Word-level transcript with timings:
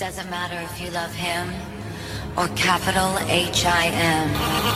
doesn't 0.00 0.30
matter 0.30 0.58
if 0.58 0.80
you 0.80 0.90
love 0.92 1.12
him 1.12 1.46
or 2.34 2.48
capital 2.56 3.18
H 3.28 3.66
I 3.66 3.84
M 3.92 4.30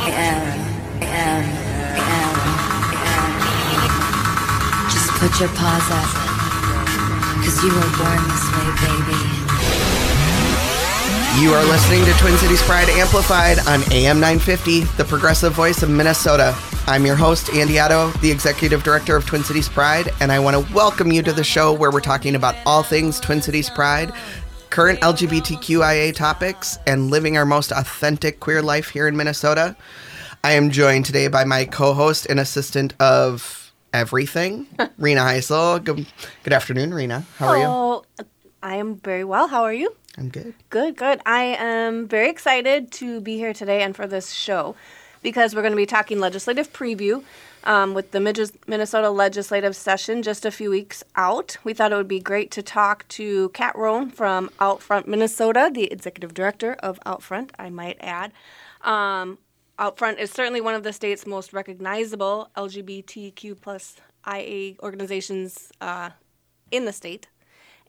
M 0.04 0.52
M 1.00 1.00
M 1.00 1.44
M. 2.12 2.36
Just 4.92 5.08
put 5.16 5.32
your 5.40 5.48
paws 5.56 5.88
up, 5.88 6.12
cause 7.40 7.56
you 7.64 7.72
were 7.72 7.88
born 7.96 8.20
this 8.28 8.44
way, 8.52 8.68
baby. 8.84 9.44
You 11.40 11.54
are 11.54 11.64
listening 11.64 12.04
to 12.04 12.12
Twin 12.20 12.36
Cities 12.36 12.62
Pride 12.62 12.90
Amplified 12.90 13.60
on 13.60 13.80
AM 13.92 14.20
950, 14.20 14.80
the 14.98 15.04
progressive 15.04 15.54
voice 15.54 15.82
of 15.82 15.88
Minnesota. 15.88 16.54
I'm 16.86 17.06
your 17.06 17.16
host, 17.16 17.48
Andy 17.54 17.78
Otto, 17.78 18.10
the 18.20 18.30
executive 18.30 18.82
director 18.82 19.16
of 19.16 19.24
Twin 19.24 19.42
Cities 19.42 19.70
Pride, 19.70 20.10
and 20.20 20.30
I 20.30 20.38
want 20.38 20.54
to 20.54 20.74
welcome 20.74 21.10
you 21.10 21.22
to 21.22 21.32
the 21.32 21.42
show 21.42 21.72
where 21.72 21.90
we're 21.90 22.00
talking 22.00 22.34
about 22.34 22.54
all 22.66 22.82
things 22.82 23.18
Twin 23.18 23.40
Cities 23.40 23.70
Pride, 23.70 24.12
current 24.74 24.98
LGBTQIA 25.02 26.12
topics, 26.12 26.80
and 26.84 27.08
living 27.08 27.36
our 27.36 27.46
most 27.46 27.70
authentic 27.70 28.40
queer 28.40 28.60
life 28.60 28.88
here 28.88 29.06
in 29.06 29.16
Minnesota. 29.16 29.76
I 30.42 30.54
am 30.54 30.72
joined 30.72 31.04
today 31.04 31.28
by 31.28 31.44
my 31.44 31.64
co 31.64 31.94
host 31.94 32.26
and 32.26 32.40
assistant 32.40 32.92
of 32.98 33.72
everything, 33.92 34.66
Rena 34.98 35.20
Heisel. 35.20 35.84
Good, 35.84 36.04
good 36.42 36.52
afternoon, 36.52 36.92
Rena. 36.92 37.24
How 37.38 37.46
are 37.46 37.56
you? 37.56 37.64
Oh, 37.64 38.04
I 38.64 38.74
am 38.74 38.96
very 38.96 39.22
well. 39.22 39.46
How 39.46 39.62
are 39.62 39.72
you? 39.72 39.94
I'm 40.18 40.28
good. 40.28 40.54
Good, 40.70 40.96
good. 40.96 41.20
I 41.24 41.56
am 41.56 42.08
very 42.08 42.28
excited 42.28 42.90
to 42.94 43.20
be 43.20 43.36
here 43.36 43.52
today 43.52 43.80
and 43.82 43.94
for 43.94 44.08
this 44.08 44.32
show 44.32 44.74
because 45.22 45.54
we're 45.54 45.62
going 45.62 45.70
to 45.70 45.76
be 45.76 45.86
talking 45.86 46.18
legislative 46.18 46.72
preview 46.72 47.22
um, 47.64 47.94
with 47.94 48.12
the 48.12 48.20
Minnesota 48.66 49.10
legislative 49.10 49.74
session 49.74 50.22
just 50.22 50.44
a 50.44 50.50
few 50.50 50.70
weeks 50.70 51.02
out. 51.16 51.56
We 51.64 51.74
thought 51.74 51.92
it 51.92 51.96
would 51.96 52.08
be 52.08 52.20
great 52.20 52.50
to 52.52 52.62
talk 52.62 53.08
to 53.08 53.48
Kat 53.50 53.76
Rohn 53.76 54.10
from 54.10 54.50
Outfront 54.60 55.06
Minnesota, 55.06 55.70
the 55.72 55.90
executive 55.90 56.34
director 56.34 56.74
of 56.74 57.00
Outfront, 57.06 57.50
I 57.58 57.70
might 57.70 57.96
add. 58.00 58.32
Um, 58.82 59.38
Outfront 59.78 60.18
is 60.18 60.30
certainly 60.30 60.60
one 60.60 60.74
of 60.74 60.82
the 60.82 60.92
state's 60.92 61.26
most 61.26 61.52
recognizable 61.52 62.48
LGBTQ 62.56 63.60
plus 63.60 63.96
IA 64.26 64.74
organizations 64.82 65.72
uh, 65.80 66.10
in 66.70 66.84
the 66.84 66.92
state 66.92 67.26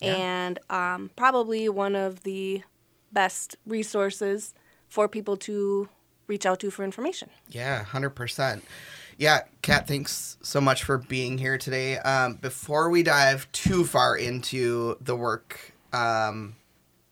yeah. 0.02 0.16
and 0.16 0.60
um, 0.70 1.12
probably 1.16 1.70
one 1.70 1.95
of 1.95 2.23
the 2.23 2.64
best 3.12 3.56
resources 3.66 4.54
for 4.88 5.08
people 5.08 5.38
to 5.38 5.89
reach 6.28 6.45
out 6.45 6.60
to 6.60 6.72
for 6.72 6.84
information. 6.84 7.30
Yeah, 7.50 7.86
100%. 7.86 8.62
Yeah, 9.17 9.41
Kat, 9.61 9.88
thanks 9.88 10.38
so 10.41 10.59
much 10.59 10.83
for 10.83 10.97
being 10.97 11.38
here 11.38 11.58
today. 11.58 11.97
Um, 11.99 12.33
before 12.33 12.89
we 12.89 13.02
dive 13.02 13.49
too 13.53 13.85
far 13.85 14.17
into 14.17 14.97
the 14.99 15.16
work 15.16 15.71
um, 15.94 16.55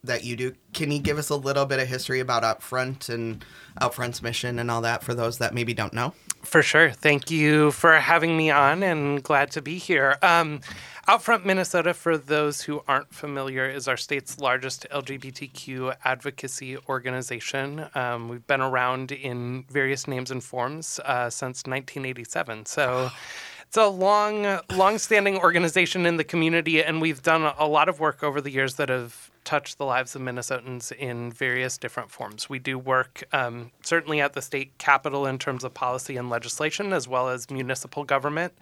that 0.03 0.25
you 0.25 0.35
do, 0.35 0.53
can 0.73 0.91
you 0.91 0.99
give 0.99 1.17
us 1.17 1.29
a 1.29 1.35
little 1.35 1.65
bit 1.65 1.79
of 1.79 1.87
history 1.87 2.19
about 2.19 2.43
Outfront 2.43 3.07
and 3.07 3.45
Outfront's 3.79 4.21
mission 4.21 4.59
and 4.59 4.69
all 4.69 4.81
that 4.81 5.01
for 5.01 5.13
those 5.13 5.37
that 5.37 5.53
maybe 5.53 5.73
don't 5.73 5.93
know? 5.93 6.13
For 6.43 6.61
sure. 6.61 6.91
Thank 6.91 7.31
you 7.31 7.71
for 7.71 7.95
having 7.95 8.37
me 8.37 8.51
on 8.51 8.83
and 8.83 9.23
glad 9.23 9.51
to 9.51 9.61
be 9.61 9.77
here. 9.77 10.17
Um, 10.21 10.59
Outfront 11.07 11.45
Minnesota, 11.45 11.93
for 11.93 12.17
those 12.17 12.61
who 12.61 12.83
aren't 12.87 13.13
familiar, 13.13 13.67
is 13.67 13.87
our 13.87 13.97
state's 13.97 14.39
largest 14.39 14.85
LGBTQ 14.91 15.95
advocacy 16.05 16.77
organization. 16.87 17.87
Um, 17.95 18.29
we've 18.29 18.45
been 18.45 18.61
around 18.61 19.11
in 19.11 19.65
various 19.69 20.07
names 20.07 20.31
and 20.31 20.43
forms 20.43 20.99
uh, 21.05 21.29
since 21.29 21.63
1987. 21.65 22.65
So. 22.65 23.09
It's 23.65 23.77
a 23.79 23.87
long, 23.87 24.59
long-standing 24.71 25.39
organization 25.39 26.05
in 26.05 26.17
the 26.17 26.23
community, 26.23 26.83
and 26.83 27.01
we've 27.01 27.23
done 27.23 27.51
a 27.57 27.65
lot 27.65 27.89
of 27.89 27.99
work 27.99 28.21
over 28.21 28.39
the 28.39 28.51
years 28.51 28.75
that 28.75 28.89
have 28.89 29.31
touch 29.43 29.75
the 29.75 29.85
lives 29.85 30.15
of 30.15 30.21
Minnesotans 30.21 30.91
in 30.91 31.31
various 31.31 31.77
different 31.77 32.11
forms. 32.11 32.49
We 32.49 32.59
do 32.59 32.77
work 32.77 33.23
um, 33.31 33.71
certainly 33.83 34.21
at 34.21 34.33
the 34.33 34.41
state 34.41 34.77
capitol 34.77 35.25
in 35.25 35.37
terms 35.37 35.63
of 35.63 35.73
policy 35.73 36.17
and 36.17 36.29
legislation, 36.29 36.93
as 36.93 37.07
well 37.07 37.29
as 37.29 37.49
municipal 37.49 38.03
government. 38.03 38.53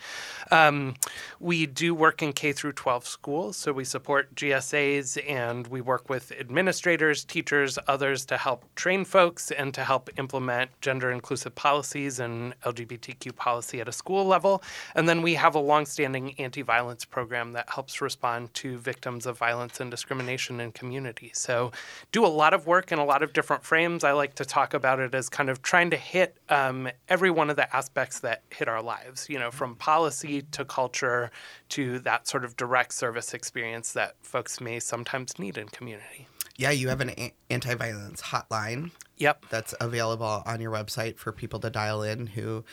Um, 0.51 0.95
we 1.39 1.65
do 1.65 1.93
work 1.93 2.21
in 2.21 2.33
K 2.33 2.51
through 2.51 2.73
12 2.73 3.05
schools, 3.05 3.57
so 3.57 3.71
we 3.71 3.83
support 3.83 4.33
GSAs 4.35 5.21
and 5.29 5.67
we 5.67 5.81
work 5.81 6.09
with 6.09 6.31
administrators, 6.39 7.23
teachers, 7.23 7.77
others 7.87 8.25
to 8.25 8.37
help 8.37 8.65
train 8.75 9.05
folks 9.05 9.51
and 9.51 9.73
to 9.73 9.83
help 9.83 10.09
implement 10.17 10.71
gender 10.81 11.11
inclusive 11.11 11.55
policies 11.55 12.19
and 12.19 12.59
LGBTQ 12.61 13.35
policy 13.35 13.79
at 13.81 13.87
a 13.87 13.91
school 13.91 14.25
level. 14.25 14.63
And 14.95 15.07
then 15.07 15.21
we 15.21 15.35
have 15.35 15.55
a 15.55 15.59
longstanding 15.59 16.35
anti-violence 16.39 17.05
program 17.05 17.53
that 17.53 17.69
helps 17.69 18.01
respond 18.01 18.53
to 18.55 18.77
victims 18.77 19.25
of 19.25 19.37
violence 19.37 19.79
and 19.79 19.91
discrimination 19.91 20.59
in 20.71 20.79
community. 20.79 21.31
So, 21.33 21.71
do 22.11 22.25
a 22.25 22.27
lot 22.27 22.53
of 22.53 22.67
work 22.67 22.91
in 22.91 22.99
a 22.99 23.05
lot 23.05 23.23
of 23.23 23.33
different 23.33 23.63
frames. 23.63 24.03
I 24.03 24.11
like 24.13 24.35
to 24.35 24.45
talk 24.45 24.73
about 24.73 24.99
it 24.99 25.13
as 25.13 25.29
kind 25.29 25.49
of 25.49 25.61
trying 25.61 25.89
to 25.91 25.97
hit 25.97 26.37
um, 26.49 26.89
every 27.09 27.29
one 27.29 27.49
of 27.49 27.55
the 27.55 27.73
aspects 27.75 28.19
that 28.21 28.43
hit 28.49 28.67
our 28.67 28.81
lives, 28.81 29.27
you 29.29 29.39
know, 29.39 29.51
from 29.51 29.75
policy 29.75 30.43
to 30.51 30.65
culture 30.65 31.31
to 31.69 31.99
that 31.99 32.27
sort 32.27 32.45
of 32.45 32.55
direct 32.55 32.93
service 32.93 33.33
experience 33.33 33.93
that 33.93 34.15
folks 34.21 34.61
may 34.61 34.79
sometimes 34.79 35.37
need 35.37 35.57
in 35.57 35.67
community. 35.67 36.27
Yeah, 36.57 36.71
you 36.71 36.89
have 36.89 37.01
an 37.01 37.11
a- 37.11 37.33
anti 37.49 37.75
violence 37.75 38.21
hotline. 38.21 38.91
Yep. 39.17 39.45
That's 39.49 39.75
available 39.79 40.43
on 40.45 40.61
your 40.61 40.71
website 40.71 41.17
for 41.17 41.31
people 41.31 41.59
to 41.59 41.69
dial 41.69 42.01
in 42.01 42.27
who 42.27 42.63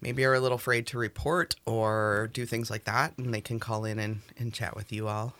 maybe 0.00 0.24
are 0.24 0.34
a 0.34 0.40
little 0.40 0.56
afraid 0.56 0.86
to 0.88 0.98
report 0.98 1.56
or 1.66 2.30
do 2.32 2.46
things 2.46 2.70
like 2.70 2.84
that, 2.84 3.16
and 3.18 3.32
they 3.32 3.40
can 3.40 3.58
call 3.58 3.84
in 3.84 3.98
and, 3.98 4.20
and 4.38 4.52
chat 4.52 4.76
with 4.76 4.92
you 4.92 5.08
all 5.08 5.34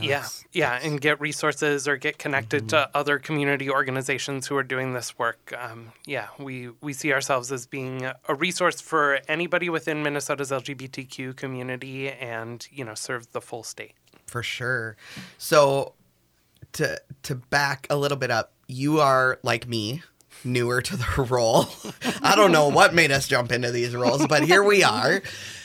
yeah, 0.00 0.20
it's, 0.20 0.44
yeah, 0.52 0.76
it's... 0.76 0.84
and 0.84 1.00
get 1.00 1.20
resources 1.20 1.88
or 1.88 1.96
get 1.96 2.18
connected 2.18 2.62
mm-hmm. 2.62 2.90
to 2.90 2.90
other 2.94 3.18
community 3.18 3.70
organizations 3.70 4.46
who 4.46 4.56
are 4.56 4.62
doing 4.62 4.92
this 4.92 5.18
work. 5.18 5.52
Um, 5.56 5.92
yeah, 6.06 6.28
we 6.38 6.70
we 6.80 6.92
see 6.92 7.12
ourselves 7.12 7.50
as 7.52 7.66
being 7.66 8.04
a 8.04 8.34
resource 8.34 8.80
for 8.80 9.20
anybody 9.28 9.68
within 9.68 10.02
Minnesota's 10.02 10.50
LGBTQ 10.50 11.36
community, 11.36 12.10
and 12.10 12.66
you 12.70 12.84
know, 12.84 12.94
serve 12.94 13.32
the 13.32 13.40
full 13.40 13.62
state. 13.62 13.94
For 14.26 14.42
sure. 14.42 14.96
So, 15.38 15.94
to 16.72 17.00
to 17.22 17.34
back 17.36 17.86
a 17.88 17.96
little 17.96 18.18
bit 18.18 18.30
up, 18.30 18.52
you 18.66 19.00
are 19.00 19.38
like 19.42 19.66
me, 19.66 20.02
newer 20.44 20.82
to 20.82 20.96
the 20.96 21.22
role. 21.30 21.66
I 22.22 22.34
don't 22.36 22.52
know 22.52 22.68
what 22.68 22.94
made 22.94 23.10
us 23.10 23.26
jump 23.26 23.52
into 23.52 23.70
these 23.70 23.94
roles, 23.94 24.26
but 24.26 24.44
here 24.44 24.62
we 24.62 24.82
are. 24.82 25.22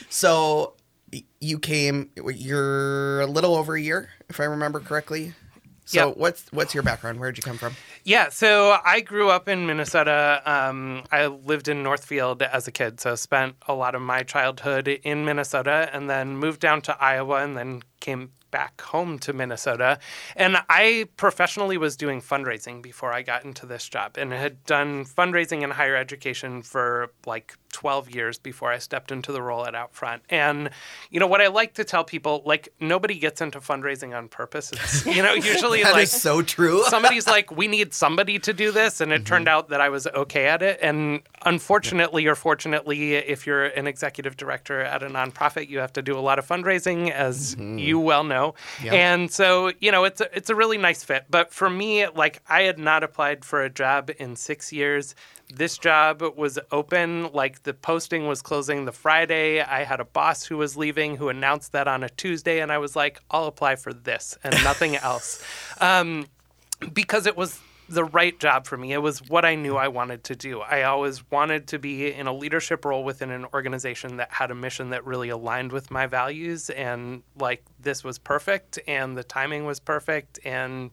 So 0.08 0.74
you 1.40 1.58
came 1.58 2.10
you're 2.34 3.20
a 3.20 3.26
little 3.26 3.54
over 3.54 3.74
a 3.74 3.80
year 3.80 4.08
if 4.28 4.40
i 4.40 4.44
remember 4.44 4.80
correctly 4.80 5.32
so 5.86 6.08
yep. 6.08 6.16
what's 6.16 6.50
what's 6.52 6.72
your 6.72 6.82
background 6.82 7.20
where'd 7.20 7.36
you 7.36 7.42
come 7.42 7.58
from 7.58 7.74
yeah 8.04 8.28
so 8.28 8.78
i 8.84 9.00
grew 9.00 9.28
up 9.28 9.48
in 9.48 9.66
minnesota 9.66 10.42
um, 10.46 11.02
i 11.12 11.26
lived 11.26 11.68
in 11.68 11.82
northfield 11.82 12.42
as 12.42 12.66
a 12.66 12.72
kid 12.72 13.00
so 13.00 13.14
spent 13.14 13.54
a 13.68 13.74
lot 13.74 13.94
of 13.94 14.00
my 14.00 14.22
childhood 14.22 14.88
in 14.88 15.24
minnesota 15.24 15.90
and 15.92 16.08
then 16.08 16.36
moved 16.36 16.60
down 16.60 16.80
to 16.80 16.96
iowa 17.02 17.42
and 17.42 17.56
then 17.56 17.82
came 18.00 18.30
back 18.54 18.80
home 18.82 19.18
to 19.18 19.32
Minnesota. 19.32 19.98
And 20.36 20.58
I 20.68 21.08
professionally 21.16 21.76
was 21.76 21.96
doing 21.96 22.20
fundraising 22.22 22.82
before 22.82 23.12
I 23.12 23.22
got 23.22 23.44
into 23.44 23.66
this 23.66 23.88
job 23.88 24.16
and 24.16 24.32
had 24.32 24.64
done 24.64 25.04
fundraising 25.06 25.62
in 25.62 25.72
higher 25.72 25.96
education 25.96 26.62
for 26.62 27.10
like 27.26 27.56
12 27.74 28.14
years 28.14 28.38
before 28.38 28.70
I 28.70 28.78
stepped 28.78 29.10
into 29.10 29.32
the 29.32 29.42
role 29.42 29.66
at 29.66 29.74
Outfront. 29.74 30.20
And, 30.30 30.70
you 31.10 31.18
know, 31.18 31.26
what 31.26 31.40
I 31.40 31.48
like 31.48 31.74
to 31.74 31.84
tell 31.84 32.04
people, 32.04 32.40
like, 32.46 32.68
nobody 32.78 33.18
gets 33.18 33.40
into 33.40 33.58
fundraising 33.58 34.16
on 34.16 34.28
purpose. 34.28 34.70
It's, 34.72 35.04
you 35.04 35.22
know, 35.24 35.34
usually 35.34 35.82
that 35.82 35.94
like. 35.94 36.04
is 36.04 36.12
so 36.12 36.40
true. 36.40 36.84
somebody's 36.88 37.26
like, 37.26 37.50
we 37.50 37.66
need 37.66 37.92
somebody 37.92 38.38
to 38.38 38.52
do 38.52 38.70
this. 38.70 39.00
And 39.00 39.12
it 39.12 39.16
mm-hmm. 39.16 39.24
turned 39.24 39.48
out 39.48 39.70
that 39.70 39.80
I 39.80 39.88
was 39.88 40.06
okay 40.06 40.46
at 40.46 40.62
it. 40.62 40.78
And 40.80 41.22
unfortunately 41.44 42.26
or 42.28 42.36
fortunately, 42.36 43.14
if 43.14 43.44
you're 43.44 43.64
an 43.64 43.88
executive 43.88 44.36
director 44.36 44.80
at 44.80 45.02
a 45.02 45.08
nonprofit, 45.08 45.68
you 45.68 45.80
have 45.80 45.92
to 45.94 46.02
do 46.02 46.16
a 46.16 46.20
lot 46.20 46.38
of 46.38 46.46
fundraising, 46.46 47.10
as 47.10 47.56
mm-hmm. 47.56 47.78
you 47.78 47.98
well 47.98 48.22
know. 48.22 48.54
Yep. 48.84 48.92
And 48.92 49.30
so, 49.32 49.72
you 49.80 49.90
know, 49.90 50.04
it's 50.04 50.20
a, 50.20 50.28
it's 50.36 50.48
a 50.48 50.54
really 50.54 50.78
nice 50.78 51.02
fit. 51.02 51.24
But 51.28 51.52
for 51.52 51.68
me, 51.68 52.06
like, 52.06 52.40
I 52.48 52.62
had 52.62 52.78
not 52.78 53.02
applied 53.02 53.44
for 53.44 53.62
a 53.62 53.68
job 53.68 54.12
in 54.18 54.36
six 54.36 54.72
years 54.72 55.16
this 55.52 55.78
job 55.78 56.22
was 56.36 56.58
open 56.72 57.32
like 57.32 57.62
the 57.62 57.74
posting 57.74 58.26
was 58.26 58.42
closing 58.42 58.84
the 58.84 58.92
friday. 58.92 59.60
I 59.60 59.84
had 59.84 60.00
a 60.00 60.04
boss 60.04 60.44
who 60.44 60.56
was 60.56 60.76
leaving 60.76 61.16
who 61.16 61.28
announced 61.28 61.72
that 61.72 61.88
on 61.88 62.02
a 62.02 62.08
tuesday 62.08 62.60
and 62.60 62.72
i 62.72 62.78
was 62.78 62.96
like 62.96 63.20
i'll 63.30 63.46
apply 63.46 63.76
for 63.76 63.92
this 63.92 64.38
and 64.42 64.54
nothing 64.64 64.96
else. 65.10 65.42
Um, 65.80 66.26
because 66.92 67.26
it 67.26 67.36
was 67.36 67.60
the 67.88 68.04
right 68.04 68.38
job 68.40 68.66
for 68.66 68.78
me. 68.78 68.92
It 68.92 68.98
was 68.98 69.18
what 69.28 69.44
i 69.44 69.54
knew 69.54 69.76
i 69.76 69.88
wanted 69.88 70.24
to 70.24 70.36
do. 70.36 70.60
I 70.60 70.84
always 70.84 71.30
wanted 71.30 71.68
to 71.68 71.78
be 71.78 72.12
in 72.12 72.26
a 72.26 72.32
leadership 72.32 72.84
role 72.84 73.04
within 73.04 73.30
an 73.30 73.46
organization 73.52 74.16
that 74.16 74.30
had 74.32 74.50
a 74.50 74.54
mission 74.54 74.90
that 74.90 75.04
really 75.04 75.28
aligned 75.28 75.72
with 75.72 75.90
my 75.90 76.06
values 76.06 76.70
and 76.70 77.22
like 77.38 77.62
this 77.80 78.02
was 78.02 78.18
perfect 78.18 78.78
and 78.88 79.16
the 79.16 79.24
timing 79.24 79.66
was 79.66 79.80
perfect 79.80 80.38
and 80.44 80.90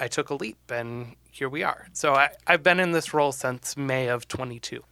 i 0.00 0.08
took 0.08 0.30
a 0.30 0.34
leap 0.34 0.58
and 0.70 1.16
here 1.38 1.48
we 1.48 1.62
are. 1.62 1.86
So 1.92 2.14
I, 2.14 2.30
I've 2.46 2.64
been 2.64 2.80
in 2.80 2.90
this 2.90 3.14
role 3.14 3.30
since 3.30 3.76
May 3.76 4.08
of 4.08 4.26
22. 4.26 4.82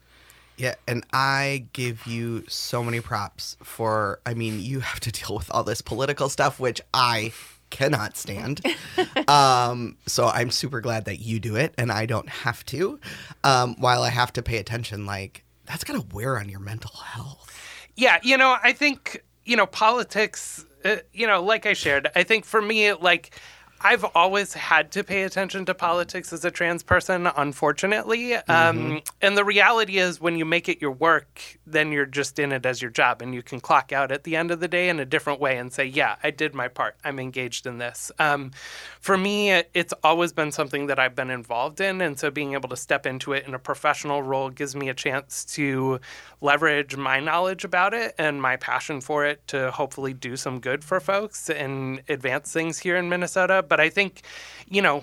Yeah, 0.57 0.77
and 0.87 1.05
I 1.13 1.67
give 1.73 2.07
you 2.07 2.45
so 2.49 2.83
many 2.83 3.01
props 3.01 3.57
for. 3.63 4.21
I 4.25 4.33
mean, 4.33 4.61
you 4.61 4.81
have 4.81 5.01
to 5.01 5.13
deal 5.19 5.37
with 5.37 5.51
all 5.51 5.65
this 5.65 5.83
political 5.83 6.29
stuff, 6.29 6.59
which 6.59 6.81
I 6.95 7.33
cannot 7.69 8.17
stand. 8.17 8.65
um, 9.29 9.97
so 10.07 10.27
I'm 10.27 10.51
super 10.51 10.81
glad 10.81 11.05
that 11.07 11.19
you 11.19 11.41
do 11.41 11.57
it 11.57 11.75
and 11.77 11.91
I 11.91 12.07
don't 12.07 12.29
have 12.29 12.65
to. 12.67 13.01
Um, 13.43 13.75
while 13.81 14.03
I 14.03 14.11
have 14.11 14.33
to 14.35 14.43
pay 14.43 14.59
attention, 14.59 15.05
like 15.05 15.45
that's 15.67 15.83
gonna 15.83 16.05
wear 16.13 16.39
on 16.39 16.49
your 16.49 16.61
mental 16.61 16.93
health. 16.93 17.53
Yeah, 17.97 18.19
you 18.23 18.39
know, 18.39 18.57
I 18.63 18.73
think 18.73 19.25
you 19.45 19.57
know 19.57 19.67
politics. 19.67 20.65
Uh, 20.85 20.99
you 21.13 21.27
know, 21.27 21.43
like 21.43 21.67
I 21.67 21.73
shared, 21.73 22.09
I 22.15 22.23
think 22.23 22.45
for 22.45 22.63
me, 22.63 22.93
like 22.93 23.33
I've 23.81 24.05
always 24.15 24.55
had 24.55 24.91
to 24.93 25.05
pay 25.05 25.23
attention 25.23 25.65
to 25.67 25.75
politics 25.75 26.33
as 26.33 26.45
a 26.45 26.51
trans 26.51 26.83
person, 26.83 27.27
unfortunately. 27.37 28.35
Um, 28.35 28.43
mm-hmm. 28.47 28.93
Um, 28.93 29.03
and 29.21 29.37
the 29.37 29.45
reality 29.45 29.99
is, 29.99 30.21
when 30.21 30.37
you 30.37 30.45
make 30.45 30.69
it 30.69 30.81
your 30.81 30.93
work, 30.93 31.59
then 31.67 31.93
you're 31.93 32.07
just 32.07 32.39
in 32.39 32.53
it 32.53 32.65
as 32.65 32.81
your 32.81 32.91
job, 32.91 33.21
and 33.21 33.35
you 33.35 33.43
can 33.43 33.61
clock 33.61 33.93
out 33.93 34.11
at 34.11 34.25
the 34.25 34.37
end 34.37 34.51
of 34.51 34.61
the 34.61 34.69
day 34.69 34.89
in 34.89 34.99
a 34.99 35.05
different 35.05 35.41
way 35.41 35.59
and 35.59 35.73
say, 35.73 35.85
"Yeah, 35.85 36.17
I 36.23 36.31
did 36.31 36.55
my 36.55 36.69
part. 36.69 36.97
I'm 37.05 37.19
engaged 37.19 37.67
in 37.67 37.79
this." 37.79 38.11
Um, 38.19 38.53
for 39.01 39.19
me, 39.19 39.51
it's 39.75 39.93
always 40.03 40.33
been 40.33 40.53
something 40.53 40.87
that 40.87 40.99
I've 40.99 41.15
been 41.15 41.31
involved 41.31 41.81
in, 41.81 42.01
and 42.01 42.19
so 42.19 42.31
being 42.31 42.55
able 42.55 42.69
to 42.71 42.77
step 42.77 43.07
into 43.07 43.33
it 43.33 43.47
in 43.47 43.55
a 43.55 43.59
professional 43.59 44.23
role 44.23 44.51
gives 44.51 44.75
me 44.75 44.89
a 44.89 44.95
chance 44.95 45.45
to 45.57 46.01
leverage 46.41 46.97
my 46.97 47.21
knowledge 47.21 47.65
about 47.65 47.95
it 47.95 48.15
and 48.19 48.41
my 48.41 48.57
passion 48.57 49.01
for 49.01 49.25
it 49.25 49.47
to 49.49 49.71
hopefully 49.71 50.13
do 50.13 50.37
some 50.37 50.61
good 50.61 50.85
for 50.85 51.01
folks 51.01 51.51
and 51.51 52.03
advance 52.09 52.53
things 52.53 52.79
here 52.79 52.97
in 52.97 53.09
Minnesota 53.09 53.63
but 53.69 53.81
I 53.81 53.89
think, 53.89 54.23
you 54.69 54.83
know, 54.83 55.03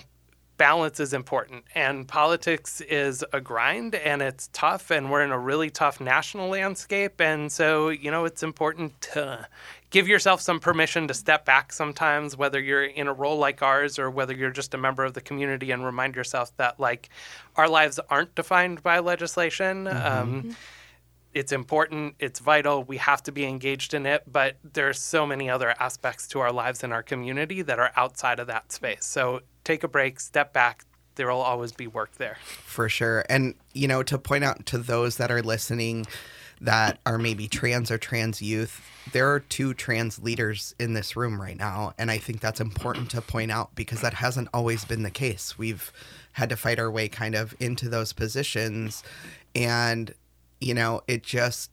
balance 0.57 1.00
is 1.00 1.13
important 1.13 1.63
and 1.74 2.07
politics 2.07 2.80
is 2.81 3.25
a 3.33 3.42
grind 3.42 3.95
and 3.95 4.21
it's 4.21 4.50
tough 4.54 4.92
and 4.92 5.10
we're 5.10 5.24
in 5.24 5.31
a 5.31 5.39
really 5.39 5.69
tough 5.69 6.00
national 6.00 6.48
landscape 6.48 7.19
and 7.19 7.51
so 7.51 7.89
you 7.89 8.12
know 8.12 8.24
it's 8.25 8.44
important 8.44 9.00
to 9.01 9.48
give 9.89 10.07
yourself 10.07 10.39
some 10.42 10.60
permission 10.60 11.07
to 11.07 11.13
step 11.13 11.44
back 11.44 11.74
sometimes 11.74 12.38
whether 12.38 12.60
you're 12.60 12.83
in 12.83 13.07
a 13.07 13.13
role 13.13 13.38
like 13.38 13.63
ours 13.63 13.98
or 13.98 14.12
whether 14.12 14.33
you're 14.33 14.51
just 14.51 14.74
a 14.75 14.77
member 14.77 15.04
of 15.04 15.13
the 15.16 15.21
community 15.21 15.71
and 15.71 15.83
remind 15.83 16.16
yourself 16.16 16.56
that 16.57 16.80
like 16.80 17.09
our 17.56 17.68
lives 17.68 18.00
aren't 18.09 18.33
defined 18.36 18.81
by 18.83 19.00
legislation 19.00 19.86
mm-hmm. 19.86 20.48
um, 20.48 20.56
it's 21.33 21.51
important, 21.51 22.15
it's 22.19 22.39
vital, 22.39 22.83
we 22.83 22.97
have 22.97 23.24
to 23.24 23.31
be 23.31 23.45
engaged 23.45 23.94
in 23.94 24.06
it, 24.06 24.24
but 24.31 24.57
there's 24.63 25.00
so 25.00 25.25
many 25.25 25.50
other 25.50 25.74
aspects 25.80 26.27
to 26.30 26.39
our 26.39 26.51
lives 26.51 26.83
and 26.83 26.94
our 26.94 27.03
community 27.03 27.62
that 27.62 27.80
are 27.80 27.91
outside 27.95 28.39
of 28.39 28.47
that 28.47 28.71
space. 28.71 29.06
So 29.06 29.41
take 29.63 29.83
a 29.83 29.88
break, 29.88 30.19
step 30.19 30.53
back. 30.53 30.85
There 31.15 31.27
will 31.27 31.41
always 31.41 31.71
be 31.71 31.88
work 31.88 32.15
there. 32.15 32.38
For 32.44 32.89
sure. 32.89 33.24
And, 33.30 33.56
you 33.74 33.88
know, 33.88 34.03
to 34.03 34.18
point 34.18 34.44
out 34.44 34.65
to 34.68 34.77
those 34.77 35.18
that 35.18 35.31
are 35.31 35.41
listening 35.41 36.06
that 36.62 37.00
are 37.06 37.18
maybe 37.18 37.47
trans 37.47 37.91
or 37.91 37.97
trans 37.97 38.41
youth, 38.41 38.81
there 39.12 39.31
are 39.31 39.39
two 39.39 39.74
trans 39.74 40.19
leaders 40.19 40.74
in 40.80 40.94
this 40.94 41.15
room 41.15 41.41
right 41.41 41.57
now. 41.57 41.94
And 41.97 42.09
I 42.09 42.18
think 42.18 42.39
that's 42.39 42.62
important 42.62 43.12
to 43.12 43.21
point 43.21 43.51
out 43.51 43.75
because 43.75 44.01
that 44.01 44.15
hasn't 44.15 44.50
always 44.53 44.85
been 44.85 45.03
the 45.03 45.12
case. 45.12 45.57
We've 45.57 45.91
had 46.31 46.50
to 46.50 46.56
fight 46.56 46.80
our 46.80 46.89
way 46.89 47.09
kind 47.09 47.35
of 47.35 47.53
into 47.59 47.89
those 47.89 48.13
positions. 48.13 49.03
And 49.53 50.13
you 50.63 50.74
know, 50.74 51.01
it 51.07 51.24
just 51.24 51.71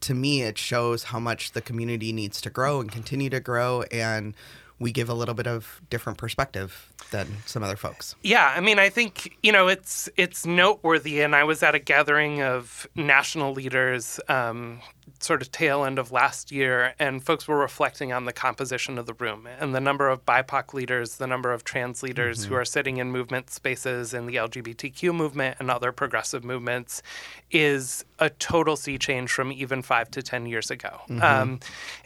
to 0.00 0.14
me 0.14 0.42
it 0.42 0.58
shows 0.58 1.04
how 1.04 1.18
much 1.18 1.52
the 1.52 1.60
community 1.60 2.12
needs 2.12 2.40
to 2.42 2.50
grow 2.50 2.80
and 2.80 2.92
continue 2.92 3.30
to 3.30 3.40
grow 3.40 3.82
and 3.90 4.34
we 4.78 4.92
give 4.92 5.08
a 5.08 5.14
little 5.14 5.34
bit 5.34 5.46
of 5.46 5.80
different 5.88 6.18
perspective 6.18 6.92
than 7.10 7.28
some 7.46 7.62
other 7.62 7.76
folks. 7.76 8.14
Yeah, 8.22 8.52
I 8.54 8.60
mean, 8.60 8.78
I 8.78 8.88
think 8.88 9.36
you 9.42 9.52
know 9.52 9.68
it's 9.68 10.08
it's 10.16 10.46
noteworthy, 10.46 11.20
and 11.20 11.34
I 11.34 11.44
was 11.44 11.62
at 11.62 11.74
a 11.74 11.78
gathering 11.78 12.42
of 12.42 12.86
national 12.94 13.52
leaders 13.52 14.20
um, 14.28 14.80
sort 15.20 15.42
of 15.42 15.50
tail 15.50 15.84
end 15.84 15.98
of 15.98 16.12
last 16.12 16.52
year, 16.52 16.94
and 16.98 17.24
folks 17.24 17.48
were 17.48 17.58
reflecting 17.58 18.12
on 18.12 18.24
the 18.24 18.32
composition 18.32 18.98
of 18.98 19.06
the 19.06 19.14
room 19.14 19.48
and 19.58 19.74
the 19.74 19.80
number 19.80 20.08
of 20.08 20.24
BIPOC 20.24 20.74
leaders, 20.74 21.16
the 21.16 21.26
number 21.26 21.52
of 21.52 21.64
trans 21.64 22.02
leaders 22.02 22.40
mm-hmm. 22.40 22.50
who 22.50 22.54
are 22.60 22.64
sitting 22.64 22.98
in 22.98 23.10
movement 23.10 23.50
spaces 23.50 24.14
in 24.14 24.26
the 24.26 24.36
LGBTQ 24.36 25.14
movement 25.14 25.56
and 25.58 25.70
other 25.70 25.92
progressive 25.92 26.44
movements 26.44 27.02
is 27.50 28.04
a 28.18 28.30
total 28.30 28.76
sea 28.76 28.98
change 28.98 29.30
from 29.30 29.52
even 29.52 29.82
five 29.82 30.10
to 30.10 30.22
10 30.22 30.46
years 30.46 30.70
ago. 30.70 31.00
Mm-hmm. 31.08 31.22
Um, 31.22 31.60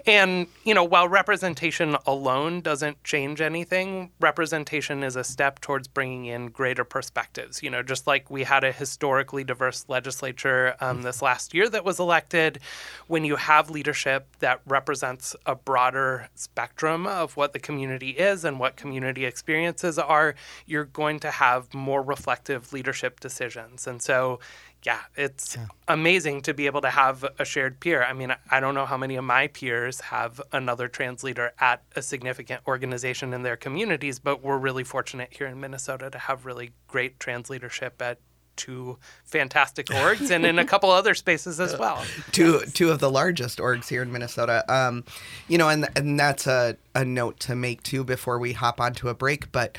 and, 0.07 0.47
you 0.65 0.75
know, 0.75 0.85
while 0.85 1.09
representation 1.09 1.97
alone 2.07 2.61
doesn't 2.61 3.03
change 3.05 3.41
anything, 3.41 4.11
representation 4.21 4.98
is 5.03 5.17
a 5.17 5.25
step 5.25 5.61
towards 5.61 5.89
bringing 5.89 6.27
in 6.27 6.49
greater 6.49 6.85
perspectives. 6.85 7.63
You 7.63 7.71
know, 7.71 7.83
just 7.83 8.07
like 8.07 8.31
we 8.31 8.45
had 8.45 8.65
a 8.65 8.73
historically 8.73 9.45
diverse 9.45 9.85
legislature 9.89 10.75
um, 10.81 10.97
mm-hmm. 10.97 11.05
this 11.05 11.23
last 11.23 11.55
year 11.55 11.69
that 11.69 11.85
was 11.85 11.99
elected 11.99 12.61
when 13.07 13.25
you 13.25 13.37
have 13.37 13.71
leadership 13.71 14.27
that 14.41 14.61
represents 14.67 15.35
a 15.47 15.55
broader 15.55 16.29
spectrum 16.35 17.07
of 17.07 17.37
what 17.37 17.53
the 17.53 17.59
community 17.59 18.11
is 18.11 18.45
and 18.45 18.59
what 18.59 18.77
community 18.77 19.25
experiences 19.25 19.99
are, 19.99 20.35
you're 20.67 20.85
going 20.85 21.19
to 21.21 21.31
have 21.31 21.73
more 21.75 22.03
reflective 22.03 22.73
leadership 22.73 23.21
decisions. 23.21 23.87
And 23.87 24.01
so, 24.03 24.41
yeah, 24.85 25.01
it's 25.17 25.57
yeah. 25.57 25.67
amazing 25.89 26.43
to 26.43 26.55
be 26.55 26.67
able 26.67 26.81
to 26.83 26.91
have 26.91 27.25
a 27.39 27.45
shared 27.45 27.81
peer. 27.81 28.03
I 28.03 28.13
mean, 28.13 28.35
I 28.51 28.61
don't 28.61 28.75
know 28.75 28.87
how 28.87 28.97
many 28.97 29.17
of 29.17 29.25
my 29.25 29.49
peers 29.49 30.01
have 30.01 30.41
another 30.53 30.89
trans 30.89 31.25
leader 31.25 31.53
at 31.59 31.83
a 31.97 32.03
significant 32.03 32.63
organization 32.67 33.35
in 33.35 33.43
their 33.43 33.57
communities, 33.57 34.19
but 34.19 34.43
we're 34.43 34.59
really 34.59 34.85
fortunate 34.85 35.31
here 35.33 35.47
in 35.47 35.59
Minnesota 35.59 36.11
to 36.11 36.19
have 36.19 36.47
really 36.47 36.73
great 36.87 37.19
trans 37.19 37.51
leadership 37.51 38.01
at 38.01 38.19
two 38.59 38.99
fantastic 39.25 39.87
orgs 39.87 40.31
and 40.31 40.45
in 40.45 40.59
a 40.59 40.65
couple 40.65 40.91
other 40.91 41.15
spaces 41.15 41.59
as 41.61 41.79
well. 41.79 42.05
two 42.33 42.61
two 42.75 42.91
of 42.91 42.99
the 42.99 43.11
largest 43.11 43.59
orgs 43.59 43.89
here 43.89 44.03
in 44.03 44.13
Minnesota. 44.13 44.65
Um, 44.73 45.05
you 45.49 45.59
know, 45.59 45.69
and 45.69 45.89
and 45.97 46.21
that's 46.21 46.47
a, 46.47 46.77
a 46.95 47.05
note 47.05 47.41
to 47.41 47.57
make 47.57 47.83
too 47.83 48.05
before 48.05 48.39
we 48.39 48.53
hop 48.53 48.81
onto 48.81 49.09
a 49.09 49.15
break. 49.15 49.51
But 49.51 49.79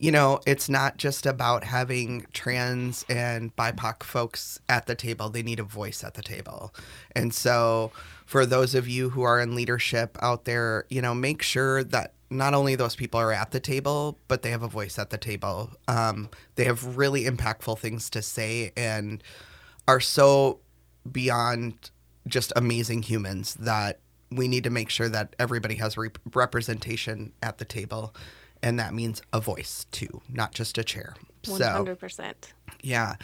you 0.00 0.10
know, 0.10 0.40
it's 0.46 0.70
not 0.70 0.96
just 0.96 1.26
about 1.26 1.62
having 1.62 2.26
trans 2.32 3.04
and 3.10 3.54
BIPOC 3.54 4.02
folks 4.02 4.58
at 4.66 4.86
the 4.86 4.94
table. 4.94 5.28
They 5.28 5.42
need 5.42 5.60
a 5.60 5.64
voice 5.64 6.02
at 6.02 6.14
the 6.14 6.22
table. 6.22 6.74
And 7.14 7.34
so 7.34 7.92
for 8.24 8.46
those 8.46 8.74
of 8.74 8.88
you 8.88 9.10
who 9.10 9.22
are 9.22 9.38
in 9.38 9.54
leadership 9.54 10.16
out 10.22 10.46
there, 10.46 10.86
you 10.88 11.02
know, 11.02 11.14
make 11.14 11.42
sure 11.42 11.84
that 11.84 12.14
not 12.30 12.54
only 12.54 12.76
those 12.76 12.96
people 12.96 13.20
are 13.20 13.30
at 13.30 13.50
the 13.50 13.60
table, 13.60 14.18
but 14.26 14.40
they 14.40 14.50
have 14.50 14.62
a 14.62 14.68
voice 14.68 14.98
at 14.98 15.10
the 15.10 15.18
table. 15.18 15.70
Um, 15.86 16.30
they 16.54 16.64
have 16.64 16.96
really 16.96 17.24
impactful 17.24 17.78
things 17.78 18.08
to 18.10 18.22
say 18.22 18.72
and 18.78 19.22
are 19.86 20.00
so 20.00 20.60
beyond 21.10 21.90
just 22.26 22.54
amazing 22.56 23.02
humans 23.02 23.54
that 23.56 23.98
we 24.30 24.48
need 24.48 24.64
to 24.64 24.70
make 24.70 24.88
sure 24.88 25.10
that 25.10 25.36
everybody 25.38 25.74
has 25.74 25.98
re- 25.98 26.08
representation 26.32 27.32
at 27.42 27.58
the 27.58 27.66
table. 27.66 28.14
And 28.62 28.78
that 28.78 28.94
means 28.94 29.22
a 29.32 29.40
voice 29.40 29.86
too, 29.90 30.20
not 30.28 30.52
just 30.52 30.76
a 30.78 30.84
chair. 30.84 31.14
100%. 31.44 31.98
So, 32.16 32.48
yeah. 32.82 33.16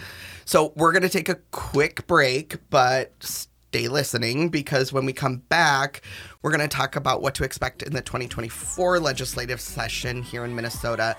So 0.45 0.73
we're 0.77 0.93
going 0.93 1.03
to 1.03 1.09
take 1.09 1.29
a 1.29 1.37
quick 1.51 2.07
break, 2.07 2.57
but 2.71 3.13
stay 3.21 3.89
listening 3.89 4.49
because 4.49 4.93
when 4.93 5.05
we 5.05 5.13
come 5.13 5.39
back, 5.49 6.01
we're 6.41 6.51
going 6.51 6.67
to 6.67 6.75
talk 6.75 6.97
about 6.97 7.21
what 7.21 7.35
to 7.35 7.45
expect 7.45 7.83
in 7.83 7.93
the 7.93 8.01
2024 8.01 9.01
legislative 9.01 9.61
session 9.61 10.23
here 10.23 10.45
in 10.45 10.55
Minnesota 10.55 11.17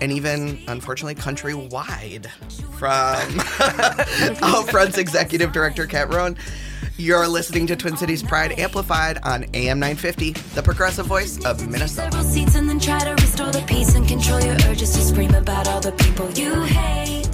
and 0.00 0.12
even, 0.12 0.62
unfortunately, 0.68 1.16
countrywide 1.16 2.26
from 2.78 3.40
Outfront's 4.42 4.96
executive 4.96 5.52
director, 5.52 5.86
Kat 5.86 6.12
Rohn. 6.12 6.36
You're 6.96 7.28
listening 7.28 7.66
to 7.68 7.76
Twin 7.76 7.96
Cities 7.96 8.22
Pride 8.22 8.58
Amplified 8.58 9.18
on 9.22 9.44
AM 9.54 9.78
950, 9.78 10.32
the 10.54 10.62
progressive 10.62 11.06
voice 11.06 11.44
of 11.44 11.68
Minnesota. 11.68 12.22
Peace 13.66 13.94
and 13.94 14.06
control 14.06 14.40
your 14.40 14.56
urges 14.66 14.92
to 14.92 15.00
scream 15.00 15.34
about 15.34 15.68
all 15.68 15.80
the 15.80 15.92
people 15.92 16.30
you 16.30 16.54
hate. 16.62 17.27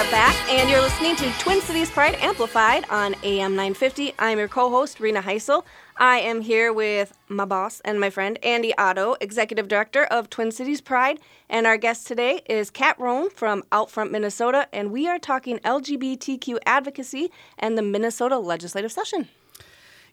Are 0.00 0.10
back, 0.10 0.34
and 0.48 0.70
you're 0.70 0.80
listening 0.80 1.14
to 1.16 1.30
Twin 1.40 1.60
Cities 1.60 1.90
Pride 1.90 2.14
Amplified 2.20 2.86
on 2.88 3.14
AM 3.22 3.50
950. 3.50 4.14
I'm 4.18 4.38
your 4.38 4.48
co 4.48 4.70
host, 4.70 4.98
Rena 4.98 5.20
Heisel. 5.20 5.62
I 5.98 6.20
am 6.20 6.40
here 6.40 6.72
with 6.72 7.12
my 7.28 7.44
boss 7.44 7.80
and 7.84 8.00
my 8.00 8.08
friend, 8.08 8.38
Andy 8.42 8.72
Otto, 8.78 9.16
Executive 9.20 9.68
Director 9.68 10.04
of 10.06 10.30
Twin 10.30 10.52
Cities 10.52 10.80
Pride. 10.80 11.20
And 11.50 11.66
our 11.66 11.76
guest 11.76 12.06
today 12.06 12.40
is 12.46 12.70
Kat 12.70 12.98
Rohn 12.98 13.28
from 13.28 13.62
Outfront, 13.72 14.10
Minnesota, 14.10 14.68
and 14.72 14.90
we 14.90 15.06
are 15.06 15.18
talking 15.18 15.58
LGBTQ 15.58 16.60
advocacy 16.64 17.30
and 17.58 17.76
the 17.76 17.82
Minnesota 17.82 18.38
legislative 18.38 18.92
session. 18.92 19.28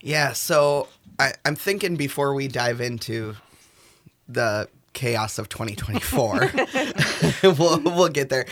Yeah, 0.01 0.33
so 0.33 0.89
I, 1.17 1.31
I'm 1.45 1.55
thinking 1.55 1.95
before 1.95 2.33
we 2.33 2.49
dive 2.49 2.81
into 2.81 3.37
the 4.27 4.67
chaos 4.91 5.39
of 5.39 5.47
2024, 5.47 6.51
we'll, 7.57 7.79
we'll 7.79 8.09
get 8.09 8.27
there 8.27 8.47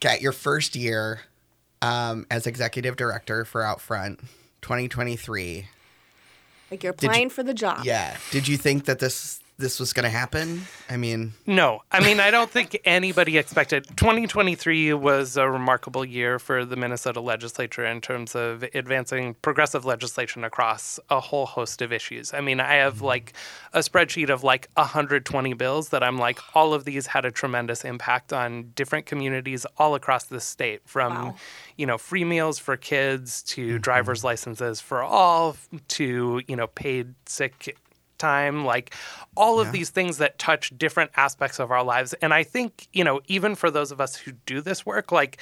Kat, 0.00 0.20
your 0.20 0.32
first 0.32 0.76
year 0.76 1.20
um, 1.82 2.26
as 2.30 2.46
executive 2.46 2.96
director 2.96 3.44
for 3.44 3.62
Outfront 3.62 4.20
2023. 4.62 5.68
Like 6.70 6.82
you're 6.82 6.92
Did 6.92 7.02
you- 7.02 7.08
applying 7.08 7.30
for 7.30 7.42
the 7.42 7.54
job. 7.54 7.84
Yeah. 7.84 8.16
Did 8.30 8.48
you 8.48 8.56
think 8.56 8.86
that 8.86 8.98
this 8.98 9.40
this 9.56 9.78
was 9.78 9.92
going 9.92 10.04
to 10.04 10.10
happen? 10.10 10.62
I 10.90 10.96
mean, 10.96 11.32
No, 11.46 11.82
I 11.92 12.00
mean, 12.00 12.18
I 12.18 12.30
don't 12.30 12.50
think 12.50 12.80
anybody 12.84 13.38
expected. 13.38 13.86
2023 13.96 14.92
was 14.94 15.36
a 15.36 15.48
remarkable 15.48 16.04
year 16.04 16.38
for 16.38 16.64
the 16.64 16.76
Minnesota 16.76 17.20
legislature 17.20 17.84
in 17.84 18.00
terms 18.00 18.34
of 18.34 18.64
advancing 18.74 19.34
progressive 19.42 19.84
legislation 19.84 20.42
across 20.42 20.98
a 21.08 21.20
whole 21.20 21.46
host 21.46 21.82
of 21.82 21.92
issues. 21.92 22.34
I 22.34 22.40
mean, 22.40 22.58
I 22.58 22.74
have 22.74 22.96
mm-hmm. 22.96 23.04
like 23.04 23.32
a 23.72 23.78
spreadsheet 23.78 24.28
of 24.28 24.42
like 24.42 24.68
120 24.74 25.54
bills 25.54 25.90
that 25.90 26.02
I'm 26.02 26.18
like, 26.18 26.40
all 26.54 26.74
of 26.74 26.84
these 26.84 27.06
had 27.06 27.24
a 27.24 27.30
tremendous 27.30 27.84
impact 27.84 28.32
on 28.32 28.72
different 28.74 29.06
communities 29.06 29.66
all 29.78 29.94
across 29.94 30.24
the 30.24 30.40
state 30.40 30.82
from, 30.84 31.14
Wow. 31.14 31.34
you 31.76 31.86
know, 31.86 31.98
free 31.98 32.24
meals 32.24 32.58
for 32.58 32.76
kids 32.76 33.42
to 33.44 33.66
mm-hmm. 33.66 33.78
driver's 33.78 34.24
licenses 34.24 34.80
for 34.80 35.02
all 35.02 35.56
to, 35.88 36.42
you 36.48 36.56
know, 36.56 36.66
paid 36.66 37.14
sick 37.26 37.76
time 38.24 38.64
like 38.64 38.94
all 39.36 39.60
of 39.60 39.66
Yeah. 39.68 39.72
these 39.78 39.90
things 39.90 40.18
that 40.18 40.38
touch 40.38 40.72
different 40.84 41.10
aspects 41.26 41.58
of 41.58 41.70
our 41.70 41.84
lives 41.94 42.10
and 42.22 42.30
i 42.40 42.42
think 42.54 42.88
you 42.98 43.04
know 43.08 43.16
even 43.36 43.54
for 43.54 43.70
those 43.70 43.90
of 43.94 43.98
us 44.00 44.12
who 44.16 44.30
do 44.52 44.60
this 44.68 44.86
work 44.86 45.06
like 45.20 45.34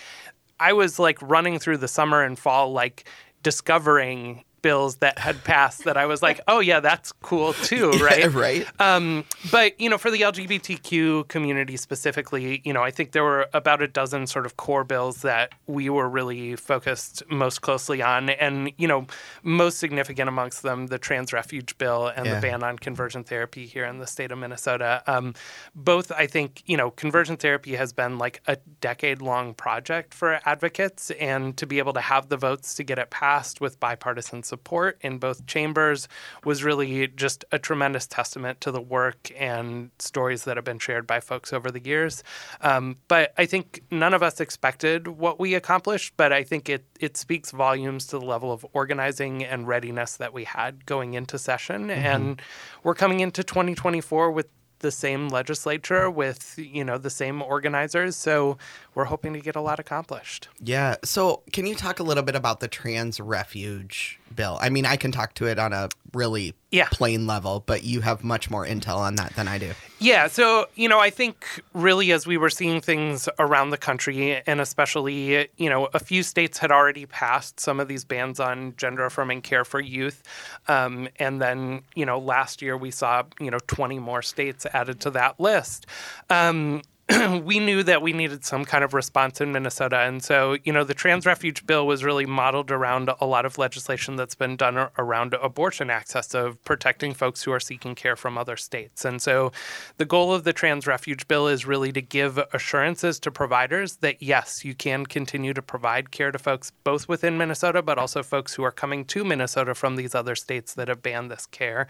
i 0.68 0.72
was 0.72 0.98
like 0.98 1.18
running 1.34 1.58
through 1.62 1.78
the 1.84 1.88
summer 1.98 2.20
and 2.26 2.38
fall 2.38 2.72
like 2.72 3.04
discovering 3.42 4.44
bills 4.62 4.97
that 4.97 5.19
had 5.19 5.42
passed 5.45 5.85
that 5.85 5.97
i 5.97 6.07
was 6.07 6.23
like 6.23 6.40
oh 6.49 6.61
yeah 6.61 6.81
that's 6.81 7.12
cool 7.12 7.52
too 7.52 7.90
right 7.99 8.33
right? 8.33 8.66
um, 8.81 9.25
but 9.50 9.78
you 9.81 9.90
know, 9.90 9.99
for 9.99 10.11
the 10.11 10.21
LGBTQ 10.21 11.28
community 11.28 11.76
specifically, 11.76 12.61
you 12.64 12.73
know, 12.73 12.83
I 12.83 12.90
think 12.90 13.12
there 13.12 13.25
were 13.25 13.49
about 13.52 13.83
a 13.83 13.88
dozen 13.88 14.26
sort 14.26 14.47
of 14.47 14.57
core 14.57 14.85
bills 14.85 15.23
that 15.23 15.52
we 15.66 15.88
were 15.90 16.09
really 16.09 16.57
focused 16.57 17.23
most 17.31 17.61
closely 17.61 18.00
on, 18.02 18.31
and 18.31 18.73
you 18.78 18.87
know, 18.88 19.07
most 19.42 19.78
significant 19.78 20.28
amongst 20.28 20.62
them, 20.62 20.87
the 20.88 20.99
trans 20.99 21.33
refuge 21.33 21.76
bill 21.78 22.07
and 22.09 22.26
Yeah. 22.26 22.35
the 22.37 22.40
ban 22.40 22.62
on 22.62 22.78
conversion 22.78 23.25
therapy 23.25 23.66
here 23.66 23.85
in 23.85 23.99
the 23.99 24.07
state 24.07 24.31
of 24.31 24.38
Minnesota. 24.38 25.02
Um, 25.07 25.35
both, 25.75 26.12
I 26.12 26.26
think, 26.26 26.62
you 26.66 26.76
know, 26.76 26.90
conversion 26.90 27.37
therapy 27.37 27.75
has 27.75 27.92
been 27.92 28.19
like 28.19 28.40
a 28.47 28.57
decade-long 28.81 29.54
project 29.54 30.14
for 30.14 30.40
advocates, 30.45 31.11
and 31.12 31.57
to 31.57 31.66
be 31.66 31.78
able 31.78 31.92
to 31.95 32.00
have 32.00 32.28
the 32.28 32.37
votes 32.37 32.75
to 32.76 32.85
get 32.85 32.99
it 32.99 33.11
passed 33.11 33.61
with 33.61 33.81
bipartisan 33.81 34.42
support 34.52 34.99
in 35.00 35.16
both 35.16 35.47
chambers 35.47 36.09
was 36.44 36.62
really 36.62 37.09
just 37.09 37.42
a 37.52 37.59
tremendous 37.59 38.06
testament 38.06 38.61
to 38.61 38.71
the 38.71 38.82
work 38.82 39.30
and 39.35 39.90
stories 39.99 40.44
that 40.44 40.59
have 40.59 40.64
been 40.64 40.78
shared 40.78 41.06
by 41.06 41.21
folks 41.21 41.54
over 41.54 41.71
the 41.71 41.82
years. 41.82 42.23
Um, 42.61 42.99
but 43.09 43.32
I 43.38 43.47
think 43.47 43.82
none 43.90 44.12
of 44.12 44.23
us 44.23 44.40
expected 44.40 45.09
what 45.09 45.40
we 45.40 45.54
accomplished, 45.54 46.12
but 46.18 46.35
I 46.35 46.42
think 46.42 46.68
it, 46.68 46.85
it 47.00 47.16
speaks 47.16 47.50
volumes 47.50 48.06
to 48.09 48.18
the 48.18 48.26
level 48.26 48.52
of 48.52 48.66
organizing 48.75 49.42
and 49.42 49.66
readiness 49.66 50.18
that 50.18 50.35
we 50.35 50.44
had 50.44 50.85
going 50.85 51.14
into 51.14 51.38
session. 51.38 51.90
And 51.90 52.42
we're 52.82 52.94
coming 52.94 53.21
into 53.21 53.42
2024 53.42 54.30
with 54.32 54.49
the 54.82 54.90
same 54.90 55.28
legislature 55.28 56.11
with 56.11 56.59
you 56.59 56.85
know 56.85 56.99
the 56.99 57.09
same 57.09 57.40
organizers 57.40 58.16
so 58.16 58.59
we're 58.94 59.04
hoping 59.04 59.32
to 59.32 59.40
get 59.40 59.56
a 59.56 59.61
lot 59.61 59.80
accomplished 59.80 60.49
Yeah. 60.61 60.97
So, 61.04 61.42
can 61.52 61.66
you 61.66 61.75
talk 61.75 62.00
a 62.00 62.02
little 62.02 62.23
bit 62.23 62.35
about 62.35 62.61
the 62.61 62.68
trans 62.68 63.18
refuge 63.21 64.18
bill? 64.34 64.58
I 64.60 64.68
mean, 64.68 64.86
I 64.86 64.96
can 64.96 65.12
talk 65.12 65.34
to 65.34 65.46
it 65.46 65.58
on 65.58 65.72
a 65.72 65.88
really 66.12 66.54
Yeah. 66.70 66.88
plain 66.90 67.26
level, 67.26 67.62
but 67.64 67.84
you 67.84 68.00
have 68.02 68.22
much 68.24 68.50
more 68.50 68.66
intel 68.66 68.96
on 68.98 69.14
that 69.16 69.34
than 69.36 69.48
I 69.48 69.58
do. 69.58 69.72
Yeah, 69.98 70.26
so 70.26 70.66
you 70.74 70.88
know, 70.88 70.98
I 70.98 71.10
think 71.10 71.62
really 71.74 72.12
as 72.12 72.26
we 72.26 72.36
were 72.36 72.50
seeing 72.50 72.80
things 72.80 73.28
around 73.38 73.70
the 73.70 73.76
country, 73.78 74.42
and 74.46 74.60
especially 74.60 75.48
you 75.56 75.70
know, 75.70 75.88
a 75.94 75.98
few 75.98 76.22
states 76.22 76.58
had 76.58 76.70
already 76.72 77.06
passed 77.06 77.60
some 77.60 77.78
of 77.80 77.88
these 77.88 78.04
bans 78.04 78.40
on 78.40 78.74
gender 78.76 79.04
affirming 79.06 79.42
care 79.42 79.64
for 79.64 79.80
youth, 79.80 80.22
um, 80.68 81.08
and 81.18 81.40
then 81.40 81.82
you 81.94 82.04
know, 82.04 82.18
last 82.18 82.62
year 82.62 82.76
we 82.76 82.90
saw 82.90 83.22
you 83.40 83.50
know 83.50 83.58
20 83.66 83.98
more 83.98 84.22
states 84.22 84.66
added 84.72 85.00
to 85.00 85.10
that 85.10 85.38
list. 85.38 85.86
Um, 86.30 86.82
we 87.45 87.59
knew 87.59 87.83
that 87.83 88.02
we 88.02 88.12
needed 88.12 88.45
some 88.45 88.64
kind 88.64 88.85
of 88.85 88.95
response 88.95 89.40
in 89.40 89.52
Minnesota. 89.52 90.00
And 90.00 90.23
so, 90.23 90.57
you 90.64 90.73
know, 90.73 90.85
the 90.85 90.95
trans 90.95 91.26
refuge 91.26 91.66
bill 91.66 91.87
was 91.87 92.04
really 92.04 92.26
modeled 92.26 92.71
around 92.71 93.11
a 93.21 93.26
lot 93.26 93.45
of 93.45 93.59
legislation 93.59 94.16
that's 94.16 94.35
been 94.35 94.57
done 94.57 94.88
around 94.99 95.35
abortion 95.35 95.90
access, 95.90 96.35
of 96.35 96.62
protecting 96.64 97.12
folks 97.12 97.42
who 97.42 97.52
are 97.52 97.61
seeking 97.61 97.95
care 97.95 98.16
from 98.16 98.38
other 98.38 98.57
states. 98.57 99.04
And 99.04 99.21
so, 99.21 99.52
the 99.99 100.04
goal 100.04 100.33
of 100.33 100.45
the 100.45 100.52
trans 100.52 100.87
refuge 100.87 101.26
bill 101.28 101.49
is 101.49 101.66
really 101.66 101.92
to 101.92 102.00
give 102.00 102.38
assurances 102.52 103.19
to 103.21 103.31
providers 103.31 103.97
that, 103.97 104.23
yes, 104.23 104.64
you 104.64 104.75
can 104.75 105.04
continue 105.07 105.52
to 105.52 105.62
provide 105.62 106.11
care 106.11 106.31
to 106.31 106.38
folks 106.38 106.73
both 106.85 107.09
within 107.09 107.37
Minnesota, 107.37 107.83
but 107.83 107.99
also 107.99 108.23
folks 108.23 108.54
who 108.54 108.62
are 108.62 108.71
coming 108.71 109.04
to 109.07 109.25
Minnesota 109.25 109.75
from 109.75 109.97
these 109.97 110.14
other 110.14 110.35
states 110.35 110.75
that 110.75 110.88
have 110.88 111.02
banned 111.02 111.31
this 111.31 111.47
care. 111.47 111.87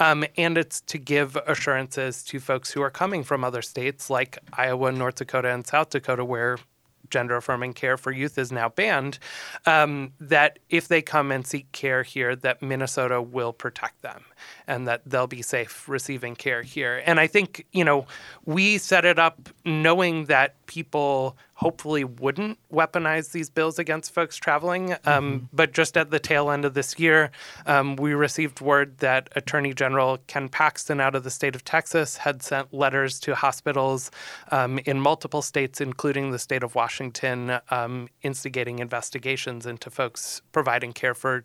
Um, 0.00 0.24
and 0.36 0.58
it's 0.58 0.80
to 0.82 0.98
give 0.98 1.36
assurances 1.46 2.22
to 2.24 2.40
folks 2.40 2.72
who 2.72 2.82
are 2.82 2.90
coming 2.90 3.22
from 3.22 3.44
other 3.44 3.62
states 3.62 4.10
like 4.10 4.38
Iowa, 4.64 4.92
North 4.92 5.16
Dakota, 5.16 5.48
and 5.52 5.66
South 5.66 5.90
Dakota, 5.90 6.24
where 6.24 6.58
gender 7.10 7.36
affirming 7.36 7.74
care 7.74 7.96
for 7.96 8.10
youth 8.10 8.38
is 8.38 8.50
now 8.50 8.68
banned, 8.68 9.18
um, 9.66 10.12
that 10.18 10.58
if 10.70 10.88
they 10.88 11.02
come 11.02 11.30
and 11.30 11.46
seek 11.46 11.70
care 11.72 12.02
here, 12.02 12.34
that 12.34 12.62
Minnesota 12.62 13.20
will 13.20 13.52
protect 13.52 14.00
them 14.02 14.24
and 14.66 14.88
that 14.88 15.02
they'll 15.06 15.26
be 15.26 15.42
safe 15.42 15.88
receiving 15.88 16.34
care 16.34 16.62
here. 16.62 17.02
And 17.06 17.20
I 17.20 17.26
think, 17.26 17.66
you 17.72 17.84
know, 17.84 18.06
we 18.44 18.78
set 18.78 19.04
it 19.04 19.18
up 19.18 19.48
knowing 19.64 20.26
that 20.26 20.54
people 20.66 21.36
hopefully 21.56 22.02
wouldn't 22.02 22.58
weaponize 22.72 23.30
these 23.30 23.48
bills 23.48 23.78
against 23.78 24.12
folks 24.12 24.36
traveling. 24.36 24.96
Um, 25.04 25.48
But 25.52 25.72
just 25.72 25.96
at 25.96 26.10
the 26.10 26.18
tail 26.18 26.50
end 26.50 26.64
of 26.64 26.74
this 26.74 26.98
year, 26.98 27.30
um, 27.66 27.96
we 27.96 28.12
received 28.12 28.60
word 28.60 28.98
that 28.98 29.28
Attorney 29.36 29.72
General 29.72 30.18
Ken 30.26 30.48
Paxton 30.48 31.00
out 31.00 31.14
of 31.14 31.22
the 31.22 31.30
state 31.30 31.54
of 31.54 31.62
Texas 31.64 32.16
had 32.16 32.42
sent 32.42 32.74
letters 32.74 33.20
to 33.20 33.34
hospitals 33.34 34.10
um, 34.50 34.80
in 34.80 35.00
multiple 35.00 35.42
states, 35.42 35.80
including 35.80 36.32
the 36.32 36.38
state 36.38 36.62
of 36.62 36.74
Washington, 36.74 37.60
um, 37.70 38.08
instigating 38.22 38.80
investigations 38.80 39.64
into 39.64 39.90
folks 39.90 40.42
providing 40.50 40.92
care 40.92 41.14
for 41.14 41.44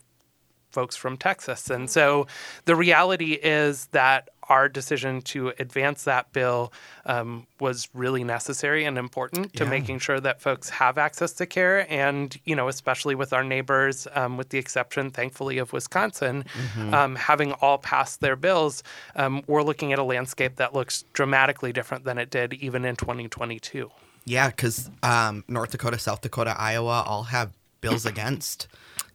folks 0.71 0.95
from 0.95 1.17
Texas. 1.17 1.69
And 1.69 1.89
so 1.89 2.27
the 2.65 2.75
reality 2.75 3.33
is 3.33 3.87
that 3.87 4.29
our 4.49 4.67
decision 4.67 5.21
to 5.21 5.53
advance 5.59 6.05
that 6.05 6.31
bill 6.33 6.73
um, 7.05 7.45
was 7.59 7.87
really 7.93 8.23
necessary 8.23 8.83
and 8.83 8.97
important 8.97 9.53
to 9.55 9.63
Yeah. 9.63 9.69
making 9.69 9.99
sure 9.99 10.19
that 10.19 10.41
folks 10.41 10.69
have 10.69 10.97
access 10.97 11.33
to 11.33 11.45
care. 11.45 11.85
And, 11.91 12.35
you 12.45 12.55
know, 12.55 12.67
especially 12.67 13.13
with 13.13 13.31
our 13.31 13.43
neighbors, 13.43 14.07
um, 14.15 14.37
with 14.37 14.49
the 14.49 14.57
exception, 14.57 15.11
thankfully, 15.11 15.59
of 15.59 15.71
Wisconsin, 15.71 16.45
um, 16.91 17.15
having 17.15 17.51
all 17.53 17.77
passed 17.77 18.21
their 18.21 18.35
bills, 18.35 18.81
um, 19.15 19.43
we're 19.45 19.61
looking 19.61 19.93
at 19.93 19.99
a 19.99 20.03
landscape 20.03 20.55
that 20.55 20.73
looks 20.73 21.03
dramatically 21.13 21.71
different 21.71 22.03
than 22.05 22.17
it 22.17 22.31
did 22.31 22.53
even 22.55 22.85
in 22.85 22.95
2022. 22.95 23.91
Yeah, 24.25 24.47
because 24.49 24.89
um, 25.03 25.43
North 25.47 25.71
Dakota, 25.71 25.99
South 25.99 26.21
Dakota, 26.21 26.55
Iowa 26.57 27.03
all 27.05 27.23
have 27.25 27.51
bills 27.81 28.05
against 28.07 28.67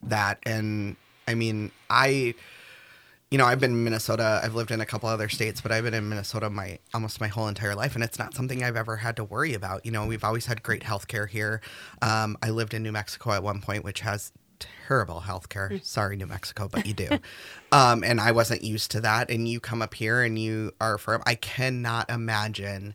that. 0.05 0.39
And 0.47 0.95
I 1.27 1.35
mean, 1.35 1.71
I, 1.89 2.35
you 3.31 3.39
know, 3.39 3.45
I've 3.45 3.61
been 3.61 3.73
in 3.73 3.85
Minnesota. 3.85 4.41
I've 4.43 4.55
lived 4.55 4.71
in 4.71 4.81
a 4.81 4.87
couple 4.87 5.09
other 5.09 5.29
states, 5.29 5.61
but 5.61 5.73
I've 5.73 5.85
been 5.85 5.95
in 5.95 6.09
Minnesota 6.09 6.51
my 6.51 6.79
almost 6.93 7.21
my 7.21 7.29
whole 7.29 7.49
entire 7.49 7.75
life, 7.75 7.95
and 7.95 8.05
it's 8.05 8.19
not 8.19 8.35
something 8.35 8.63
I've 8.63 8.77
ever 8.77 8.97
had 8.97 9.17
to 9.17 9.25
worry 9.25 9.55
about. 9.55 9.85
You 9.85 9.93
know, 9.93 10.07
we've 10.07 10.25
always 10.25 10.47
had 10.47 10.63
great 10.63 10.83
health 10.83 11.09
care 11.09 11.27
here. 11.27 11.61
Um, 12.03 12.37
I 12.43 12.51
lived 12.51 12.75
in 12.75 12.83
New 12.83 12.93
Mexico 12.93 13.33
at 13.33 13.43
one 13.43 13.61
point, 13.61 13.85
which 13.85 14.01
has 14.01 14.33
terrible 14.87 15.21
health 15.21 15.49
care. 15.49 15.81
Sorry, 15.83 16.17
New 16.17 16.27
Mexico, 16.27 16.69
but 16.69 16.87
you 16.87 16.95
do. 16.95 17.09
um, 17.73 18.05
and 18.05 18.21
I 18.21 18.33
wasn't 18.33 18.63
used 18.63 18.91
to 18.93 19.01
that. 19.03 19.31
And 19.31 19.49
you 19.49 19.61
come 19.61 19.83
up 19.83 19.95
here 19.95 20.23
and 20.23 20.39
you 20.39 20.73
are 20.81 20.99
from. 20.99 21.23
I 21.27 21.35
cannot 21.35 22.11
imagine 22.11 22.95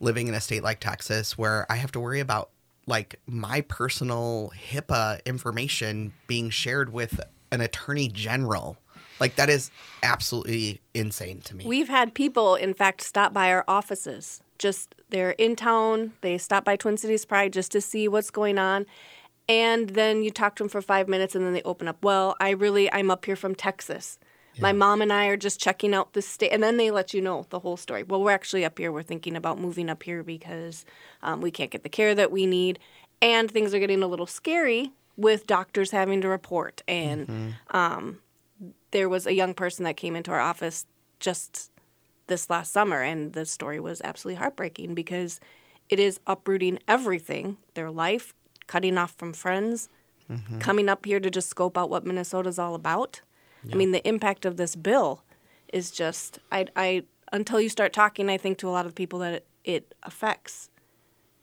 living 0.00 0.28
in 0.28 0.34
a 0.34 0.40
state 0.40 0.62
like 0.62 0.80
Texas 0.80 1.36
where 1.36 1.66
I 1.70 1.76
have 1.76 1.92
to 1.92 2.00
worry 2.00 2.20
about 2.20 2.50
like 2.86 3.20
my 3.26 3.60
personal 3.62 4.52
HIPAA 4.70 5.24
information 5.24 6.12
being 6.26 6.50
shared 6.50 6.92
with 6.92 7.20
an 7.52 7.60
attorney 7.60 8.08
general. 8.08 8.76
Like 9.18 9.36
that 9.36 9.50
is 9.50 9.70
absolutely 10.02 10.80
insane 10.94 11.40
to 11.42 11.54
me. 11.54 11.66
We've 11.66 11.88
had 11.88 12.14
people, 12.14 12.54
in 12.54 12.72
fact, 12.74 13.02
stop 13.02 13.34
by 13.34 13.52
our 13.52 13.64
offices. 13.68 14.40
Just 14.58 14.94
they're 15.10 15.32
in 15.32 15.56
town, 15.56 16.12
they 16.22 16.38
stop 16.38 16.64
by 16.64 16.76
Twin 16.76 16.96
Cities 16.96 17.24
Pride 17.24 17.52
just 17.52 17.72
to 17.72 17.80
see 17.80 18.08
what's 18.08 18.30
going 18.30 18.58
on. 18.58 18.86
And 19.48 19.90
then 19.90 20.22
you 20.22 20.30
talk 20.30 20.56
to 20.56 20.62
them 20.62 20.68
for 20.68 20.80
five 20.80 21.08
minutes 21.08 21.34
and 21.34 21.44
then 21.44 21.52
they 21.52 21.62
open 21.62 21.88
up, 21.88 22.02
well, 22.04 22.36
I 22.40 22.50
really, 22.50 22.90
I'm 22.92 23.10
up 23.10 23.24
here 23.24 23.36
from 23.36 23.54
Texas. 23.54 24.18
My 24.60 24.72
mom 24.72 25.00
and 25.00 25.12
I 25.12 25.26
are 25.26 25.36
just 25.36 25.58
checking 25.58 25.94
out 25.94 26.12
the 26.12 26.20
state. 26.20 26.50
And 26.50 26.62
then 26.62 26.76
they 26.76 26.90
let 26.90 27.14
you 27.14 27.20
know 27.20 27.46
the 27.48 27.60
whole 27.60 27.76
story. 27.76 28.02
Well, 28.02 28.22
we're 28.22 28.30
actually 28.30 28.64
up 28.64 28.78
here. 28.78 28.92
We're 28.92 29.02
thinking 29.02 29.34
about 29.34 29.58
moving 29.58 29.88
up 29.88 30.02
here 30.02 30.22
because 30.22 30.84
um, 31.22 31.40
we 31.40 31.50
can't 31.50 31.70
get 31.70 31.82
the 31.82 31.88
care 31.88 32.14
that 32.14 32.30
we 32.30 32.46
need. 32.46 32.78
And 33.22 33.50
things 33.50 33.74
are 33.74 33.78
getting 33.78 34.02
a 34.02 34.06
little 34.06 34.26
scary 34.26 34.92
with 35.20 35.46
doctors 35.46 35.90
having 35.90 36.20
to 36.22 36.28
report. 36.28 36.82
And 36.88 37.54
um, 37.70 38.18
there 38.90 39.08
was 39.08 39.26
a 39.26 39.34
young 39.34 39.54
person 39.54 39.84
that 39.84 39.96
came 39.96 40.16
into 40.16 40.30
our 40.30 40.40
office 40.40 40.86
just 41.20 41.70
this 42.26 42.48
last 42.48 42.72
summer, 42.72 43.02
and 43.02 43.32
the 43.34 43.44
story 43.44 43.80
was 43.80 44.00
absolutely 44.02 44.38
heartbreaking 44.38 44.94
because 44.94 45.40
it 45.88 45.98
is 45.98 46.20
uprooting 46.26 46.78
everything 46.88 47.56
their 47.74 47.90
life, 47.90 48.32
cutting 48.66 48.96
off 48.96 49.14
from 49.16 49.32
friends, 49.32 49.88
coming 50.60 50.88
up 50.88 51.04
here 51.06 51.18
to 51.18 51.28
just 51.28 51.48
scope 51.48 51.76
out 51.76 51.90
what 51.90 52.06
Minnesota's 52.06 52.58
all 52.58 52.74
about. 52.76 53.20
I 53.70 53.74
mean, 53.74 53.90
the 53.90 54.06
impact 54.08 54.44
of 54.46 54.56
this 54.56 54.76
bill 54.76 55.22
is 55.72 55.90
just 55.90 56.38
I 56.50 56.66
I 56.76 57.02
until 57.32 57.60
you 57.60 57.68
start 57.68 57.92
talking, 57.92 58.30
I 58.30 58.38
think 58.38 58.56
to 58.58 58.68
a 58.68 58.70
lot 58.70 58.86
of 58.86 58.92
the 58.92 58.96
people 58.96 59.18
that 59.18 59.34
it, 59.34 59.46
it 59.64 59.94
affects, 60.04 60.70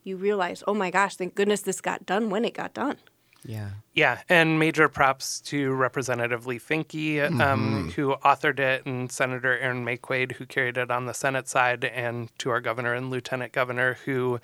you 0.03 0.15
realize, 0.17 0.63
oh 0.67 0.73
my 0.73 0.89
gosh, 0.89 1.15
thank 1.17 1.35
goodness 1.35 1.61
this 1.61 1.81
got 1.81 2.05
done 2.05 2.29
when 2.29 2.45
it 2.45 2.53
got 2.53 2.73
done. 2.73 2.97
Yeah. 3.47 3.69
Yeah, 3.93 4.21
and 4.29 4.59
major 4.59 4.87
props 4.89 5.41
to 5.41 5.71
Representative 5.71 6.45
Leigh 6.45 6.59
Finke, 6.59 7.39
um, 7.41 7.89
who 7.95 8.15
authored 8.23 8.59
it, 8.59 8.85
and 8.85 9.11
Senator 9.11 9.57
Erin 9.57 9.83
Maye 9.83 9.97
Quade, 9.97 10.33
who 10.33 10.45
carried 10.45 10.77
it 10.77 10.91
on 10.91 11.07
the 11.07 11.13
Senate 11.15 11.47
side, 11.47 11.83
and 11.83 12.29
to 12.37 12.51
our 12.51 12.61
governor 12.61 12.93
and 12.93 13.09
lieutenant 13.09 13.53
governor, 13.53 13.97
who, 14.05 14.39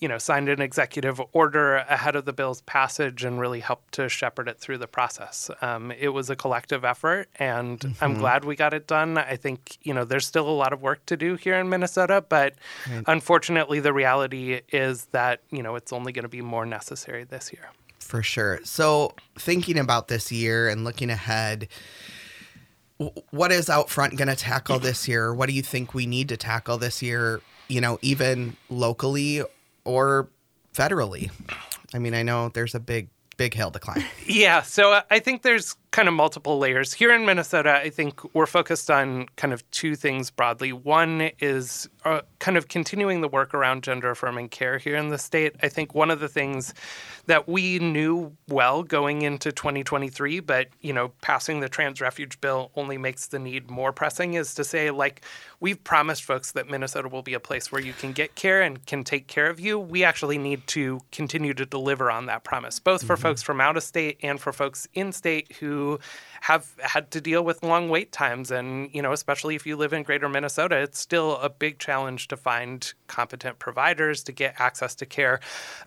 you 0.00 0.08
know, 0.08 0.18
signed 0.18 0.50
an 0.50 0.60
executive 0.60 1.18
order 1.32 1.76
ahead 1.76 2.14
of 2.14 2.26
the 2.26 2.34
bill's 2.34 2.60
passage 2.62 3.24
and 3.24 3.40
really 3.40 3.60
helped 3.60 3.94
to 3.94 4.06
shepherd 4.10 4.48
it 4.48 4.58
through 4.58 4.76
the 4.76 4.86
process. 4.86 5.50
Um, 5.62 5.92
it 5.92 6.08
was 6.10 6.28
a 6.28 6.36
collective 6.36 6.84
effort, 6.84 7.28
and 7.36 7.94
I'm 8.02 8.18
glad 8.18 8.44
we 8.44 8.54
got 8.54 8.74
it 8.74 8.86
done. 8.86 9.16
I 9.16 9.36
think, 9.36 9.78
you 9.82 9.94
know, 9.94 10.04
there's 10.04 10.26
still 10.26 10.48
a 10.48 10.50
lot 10.50 10.74
of 10.74 10.82
work 10.82 11.06
to 11.06 11.16
do 11.16 11.36
here 11.36 11.54
in 11.54 11.70
Minnesota, 11.70 12.22
but 12.28 12.54
unfortunately, 13.06 13.80
the 13.80 13.94
reality 13.94 14.60
is 14.72 15.06
that, 15.12 15.40
you 15.50 15.62
know, 15.62 15.74
it's 15.76 15.90
only 15.92 16.12
going 16.12 16.24
to 16.24 16.28
be 16.28 16.42
more 16.42 16.66
necessary 16.66 17.24
this 17.24 17.50
year. 17.50 17.70
For 18.10 18.24
sure. 18.24 18.58
So, 18.64 19.14
thinking 19.38 19.78
about 19.78 20.08
this 20.08 20.32
year 20.32 20.68
and 20.68 20.82
looking 20.82 21.10
ahead, 21.10 21.68
what 23.30 23.52
is 23.52 23.66
Outfront 23.66 24.16
going 24.16 24.26
to 24.26 24.34
tackle 24.34 24.80
this 24.80 25.06
year? 25.06 25.32
What 25.32 25.48
do 25.48 25.54
you 25.54 25.62
think 25.62 25.94
we 25.94 26.06
need 26.06 26.28
to 26.30 26.36
tackle 26.36 26.76
this 26.76 27.02
year, 27.02 27.40
you 27.68 27.80
know, 27.80 28.00
even 28.02 28.56
locally 28.68 29.44
or 29.84 30.28
federally? 30.74 31.30
I 31.94 32.00
mean, 32.00 32.14
I 32.14 32.24
know 32.24 32.48
there's 32.48 32.74
a 32.74 32.80
big, 32.80 33.10
big 33.36 33.54
hill 33.54 33.70
to 33.70 33.78
climb. 33.78 34.02
Yeah, 34.26 34.62
so 34.62 34.90
uh, 34.90 35.02
I 35.08 35.20
think 35.20 35.42
there's 35.42 35.76
kind 35.90 36.06
of 36.06 36.14
multiple 36.14 36.58
layers. 36.58 36.92
Here 36.92 37.12
in 37.12 37.26
Minnesota, 37.26 37.80
I 37.82 37.90
think 37.90 38.32
we're 38.32 38.46
focused 38.46 38.90
on 38.90 39.26
kind 39.36 39.52
of 39.52 39.68
two 39.72 39.96
things 39.96 40.30
broadly. 40.30 40.72
One 40.72 41.32
is 41.40 41.88
uh, 42.04 42.20
kind 42.38 42.56
of 42.56 42.68
continuing 42.68 43.22
the 43.22 43.28
work 43.28 43.54
around 43.54 43.82
gender 43.82 44.10
affirming 44.10 44.50
care 44.50 44.78
here 44.78 44.94
in 44.94 45.08
the 45.08 45.18
state. 45.18 45.56
I 45.62 45.68
think 45.68 45.92
one 45.92 46.10
of 46.10 46.20
the 46.20 46.28
things 46.28 46.74
that 47.26 47.48
we 47.48 47.80
knew 47.80 48.36
well 48.48 48.84
going 48.84 49.22
into 49.22 49.50
2023, 49.50 50.40
but 50.40 50.68
you 50.80 50.92
know, 50.92 51.08
passing 51.22 51.58
the 51.58 51.68
trans 51.68 52.00
refuge 52.00 52.40
bill 52.40 52.70
only 52.76 52.96
makes 52.96 53.26
the 53.26 53.40
need 53.40 53.68
more 53.68 53.92
pressing 53.92 54.34
is 54.34 54.54
to 54.54 54.64
say 54.64 54.92
like 54.92 55.22
we've 55.58 55.82
promised 55.82 56.22
folks 56.22 56.52
that 56.52 56.68
Minnesota 56.68 57.08
will 57.08 57.22
be 57.22 57.34
a 57.34 57.40
place 57.40 57.72
where 57.72 57.82
you 57.82 57.92
can 57.92 58.12
get 58.12 58.36
care 58.36 58.62
and 58.62 58.86
can 58.86 59.02
take 59.02 59.26
care 59.26 59.50
of 59.50 59.58
you. 59.58 59.78
We 59.78 60.04
actually 60.04 60.38
need 60.38 60.66
to 60.68 61.00
continue 61.10 61.52
to 61.54 61.66
deliver 61.66 62.10
on 62.10 62.26
that 62.26 62.44
promise, 62.44 62.78
both 62.78 63.02
for 63.02 63.16
folks 63.16 63.42
from 63.42 63.60
out 63.60 63.76
of 63.76 63.82
state 63.82 64.18
and 64.22 64.40
for 64.40 64.52
folks 64.52 64.86
in 64.94 65.12
state 65.12 65.52
who 65.58 65.79
have 66.42 66.74
had 66.82 67.10
to 67.10 67.20
deal 67.20 67.42
with 67.44 67.62
long 67.62 67.88
wait 67.88 68.12
times. 68.12 68.50
And 68.50 68.90
you 68.94 69.02
know 69.02 69.12
especially 69.12 69.54
if 69.54 69.66
you 69.66 69.76
live 69.76 69.92
in 69.92 70.02
greater 70.02 70.28
minnesota 70.28 70.76
it's 70.76 70.98
still 70.98 71.36
a 71.38 71.50
big 71.50 71.78
challenge 71.78 72.28
to 72.28 72.36
find 72.36 72.92
competent 73.10 73.58
providers 73.58 74.22
to 74.24 74.32
get 74.32 74.54
access 74.58 74.94
to 74.94 75.04
care. 75.04 75.40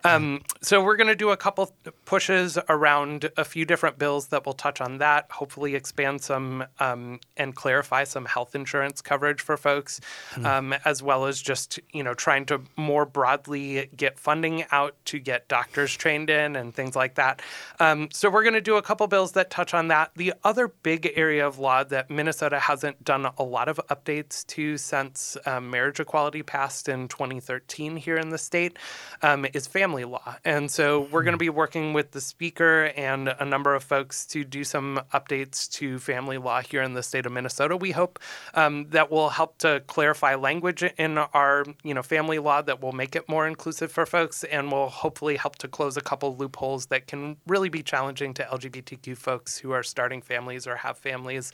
Um, 0.03 0.42
so 0.62 0.84
we're 0.84 0.98
going 0.98 1.08
to 1.08 1.15
do 1.15 1.30
a 1.30 1.38
couple 1.38 1.74
pushes 2.06 2.60
around 2.70 3.32
a 3.38 3.46
few 3.46 3.65
different 3.65 3.98
bills 3.98 4.27
that 4.27 4.46
will 4.46 4.53
touch 4.53 4.82
on 4.82 4.98
that 4.98 5.32
hopefully 5.32 5.75
expand 5.75 6.22
some 6.22 6.65
um, 6.80 7.20
and 7.38 7.56
clarify 7.56 8.03
some 8.03 8.25
health 8.25 8.56
insurance 8.56 9.01
coverage 9.01 9.42
for 9.42 9.58
folks 9.58 10.00
um, 10.44 10.74
as 10.86 11.01
well 11.01 11.25
as 11.25 11.42
just 11.42 11.80
you 11.94 12.03
know 12.03 12.13
trying 12.13 12.46
to 12.46 12.62
more 12.75 13.06
broadly 13.06 13.89
get 13.96 14.20
funding 14.20 14.65
out 14.72 14.96
to 15.06 15.20
get 15.20 15.48
doctors 15.48 15.96
trained 15.96 16.30
in 16.30 16.56
and 16.56 16.74
things 16.74 16.96
like 16.96 17.15
that. 17.15 17.42
Um, 17.80 18.10
so 18.12 18.30
we're 18.30 18.44
going 18.44 18.53
to 18.53 18.62
do 18.62 18.75
a 18.75 18.82
couple 18.82 19.08
bills 19.08 19.32
that 19.34 19.50
touch 19.50 19.74
on 19.74 19.88
that. 19.88 20.12
The 20.15 20.34
other 20.44 20.68
big 20.68 21.12
area 21.15 21.46
of 21.48 21.60
law 21.60 21.84
that 21.86 22.10
minnesota 22.10 22.60
hasn't 22.60 23.03
done 23.03 23.27
a 23.38 23.44
lot 23.44 23.68
of 23.68 23.80
updates 23.89 24.46
to 24.48 24.77
since 24.77 25.38
um, 25.46 25.70
marriage 25.70 26.00
equality 26.00 26.44
passed 26.44 26.90
in 26.90 27.07
2013 27.14 27.96
here 27.96 28.18
in 28.18 28.30
the 28.30 28.40
state 28.40 28.78
um, 29.22 29.46
is 29.54 29.68
family 29.68 30.04
law. 30.04 30.36
And 30.44 30.72
so 30.72 31.02
we're 31.12 31.22
going 31.22 31.34
to 31.34 31.38
be 31.38 31.50
working 31.50 31.94
with 31.94 32.10
the 32.10 32.22
speaker 32.22 32.92
and 32.96 33.28
a 33.28 33.46
number 33.46 33.76
of 33.76 33.84
folks 33.84 34.26
to 34.28 34.44
do 34.44 34.64
some 34.64 35.00
updates 35.14 35.70
to 35.74 36.00
family 36.00 36.40
law 36.40 36.62
here 36.62 36.82
in 36.82 36.96
the 36.96 37.04
state 37.04 37.28
of 37.28 37.32
minnesota. 37.32 37.78
We 37.78 37.92
hope 37.92 38.20
um, 38.56 38.88
that 38.90 39.12
will 39.12 39.30
help 39.30 39.60
to 39.60 39.84
clarify 39.86 40.34
language 40.34 40.82
in 40.98 41.20
our 41.20 41.66
you 41.84 41.94
know 41.94 42.02
family 42.02 42.40
law 42.40 42.64
that 42.64 42.82
will 42.82 42.94
make 42.94 43.16
it 43.16 43.30
more 43.30 43.48
inclusive 43.48 43.92
for 43.92 44.08
folks 44.08 44.44
and 44.46 44.72
will 44.72 44.90
hopefully 44.90 45.36
help 45.36 45.58
to 45.58 45.68
close 45.68 45.96
a 45.98 46.02
couple 46.02 46.36
loopholes 46.36 46.88
that 46.88 47.06
can 47.06 47.38
really 47.46 47.70
be 47.70 47.84
challenging 47.84 48.34
to 48.34 48.44
lgbtq 48.44 49.16
folks 49.16 49.58
who 49.60 49.72
are 49.72 49.84
starting 49.84 50.22
families 50.22 50.66
or 50.66 50.78
have 50.78 50.98
families. 50.98 51.52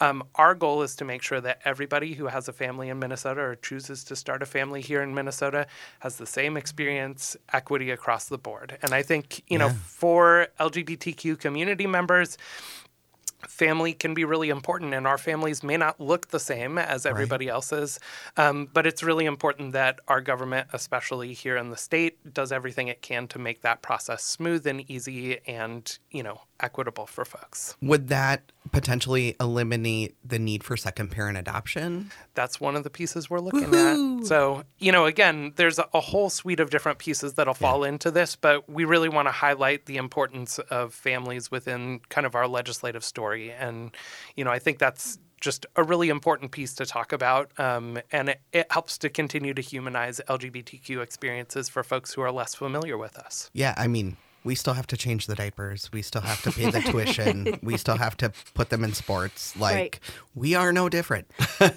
Um, 0.00 0.24
our 0.36 0.54
goal 0.54 0.80
is 0.82 0.96
to 0.96 1.04
make 1.04 1.20
sure 1.20 1.40
that 1.42 1.60
everybody 1.66 2.14
who 2.14 2.28
has 2.28 2.48
a 2.48 2.52
family 2.52 2.88
in 2.88 2.98
minnesota 2.98 3.42
or 3.42 3.56
chooses 3.56 4.04
to 4.04 4.16
start 4.16 4.42
a 4.42 4.46
family 4.46 4.80
here 4.80 5.01
in 5.02 5.14
minnesota 5.14 5.66
has 6.00 6.16
the 6.16 6.26
same 6.26 6.56
experience 6.56 7.36
equity 7.52 7.90
across 7.90 8.26
the 8.26 8.38
board. 8.38 8.78
And 8.82 8.94
i 8.94 9.02
think 9.02 9.42
you 9.48 9.58
know 9.58 9.70
for 9.70 10.48
lgbtq 10.58 11.38
community 11.38 11.86
members 11.86 12.38
family 13.48 13.92
can 13.92 14.14
be 14.14 14.24
really 14.24 14.50
important, 14.50 14.94
and 14.94 15.06
our 15.06 15.18
families 15.18 15.62
may 15.62 15.76
not 15.76 16.00
look 16.00 16.28
the 16.28 16.40
same 16.40 16.78
as 16.78 17.06
everybody 17.06 17.48
else's. 17.48 17.98
Um, 18.36 18.68
but 18.72 18.86
it's 18.86 19.02
really 19.02 19.26
important 19.26 19.72
that 19.72 20.00
our 20.08 20.20
government, 20.20 20.68
especially 20.72 21.32
here 21.32 21.56
in 21.56 21.70
the 21.70 21.76
state, 21.76 22.32
does 22.32 22.52
everything 22.52 22.88
it 22.88 23.02
can 23.02 23.26
to 23.28 23.38
make 23.38 23.62
that 23.62 23.82
process 23.82 24.22
smooth 24.22 24.66
and 24.66 24.88
easy 24.90 25.40
and, 25.46 25.98
you 26.10 26.22
know, 26.22 26.42
equitable 26.62 27.06
for 27.06 27.24
folks. 27.24 27.76
Would 27.82 28.08
that 28.08 28.52
potentially 28.70 29.36
eliminate 29.40 30.16
the 30.24 30.38
need 30.38 30.64
for 30.64 30.76
second 30.76 31.10
parent 31.10 31.36
adoption? 31.36 32.10
That's 32.34 32.60
one 32.60 32.76
of 32.76 32.84
the 32.84 32.90
pieces 32.90 33.28
we're 33.28 33.40
looking 33.40 33.74
at. 33.74 34.26
So, 34.26 34.62
you 34.78 34.92
know, 34.92 35.06
again, 35.06 35.52
there's 35.56 35.78
a, 35.78 36.00
whole 36.00 36.30
suite 36.30 36.60
of 36.60 36.70
different 36.70 36.98
pieces 36.98 37.34
that'll 37.34 37.54
fall 37.54 37.84
into 37.84 38.10
this, 38.10 38.36
but 38.36 38.68
we 38.68 38.84
really 38.84 39.08
want 39.08 39.28
to 39.28 39.32
highlight 39.32 39.86
the 39.86 39.96
importance 39.96 40.58
of 40.58 40.94
families 40.94 41.50
within 41.50 42.00
kind 42.08 42.26
of 42.26 42.34
our 42.34 42.46
legislative 42.46 43.04
story. 43.04 43.50
And, 43.52 43.90
you 44.36 44.44
know, 44.44 44.50
I 44.50 44.58
think 44.58 44.78
that's 44.78 45.18
just 45.40 45.66
a 45.76 45.82
really 45.82 46.08
important 46.08 46.52
piece 46.52 46.72
to 46.74 46.86
talk 46.86 47.12
about. 47.12 47.50
Um, 47.58 47.98
and 48.10 48.30
it, 48.30 48.40
it 48.52 48.66
helps 48.70 48.96
to 48.98 49.10
continue 49.10 49.52
to 49.52 49.60
humanize 49.60 50.20
LGBTQ 50.28 51.02
experiences 51.02 51.68
for 51.68 51.82
folks 51.82 52.14
who 52.14 52.22
are 52.22 52.32
less 52.32 52.54
familiar 52.54 52.96
with 52.96 53.18
us. 53.18 53.50
Yeah, 53.52 53.74
I 53.76 53.88
mean, 53.88 54.16
we 54.44 54.54
still 54.54 54.74
have 54.74 54.86
to 54.88 54.96
change 54.96 55.26
the 55.26 55.34
diapers. 55.34 55.90
We 55.92 56.02
still 56.02 56.20
have 56.22 56.42
to 56.42 56.50
pay 56.52 56.70
the 56.70 56.80
tuition. 56.90 57.58
We 57.62 57.76
still 57.76 57.96
have 57.96 58.16
to 58.18 58.32
put 58.54 58.70
them 58.70 58.82
in 58.84 58.92
sports. 58.92 59.56
Like 59.56 59.74
Right. 59.74 60.00
we 60.34 60.54
are 60.54 60.72
no 60.72 60.88
different. 60.88 61.30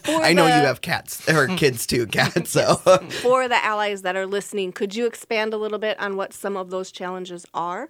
I 0.08 0.34
know 0.34 0.46
you 0.48 0.54
have 0.54 0.82
cats 0.82 1.28
or 1.30 1.48
kids 1.48 1.86
too, 1.86 2.08
cats. 2.18 2.52
So 2.52 2.76
For 3.22 3.48
the 3.48 3.64
allies 3.64 4.02
that 4.02 4.16
are 4.16 4.26
listening, 4.26 4.72
could 4.72 4.96
you 4.96 5.06
expand 5.06 5.54
a 5.54 5.58
little 5.58 5.80
bit 5.80 6.00
on 6.00 6.16
what 6.18 6.34
some 6.34 6.58
of 6.58 6.70
those 6.72 6.92
challenges 6.92 7.46
are? 7.54 7.90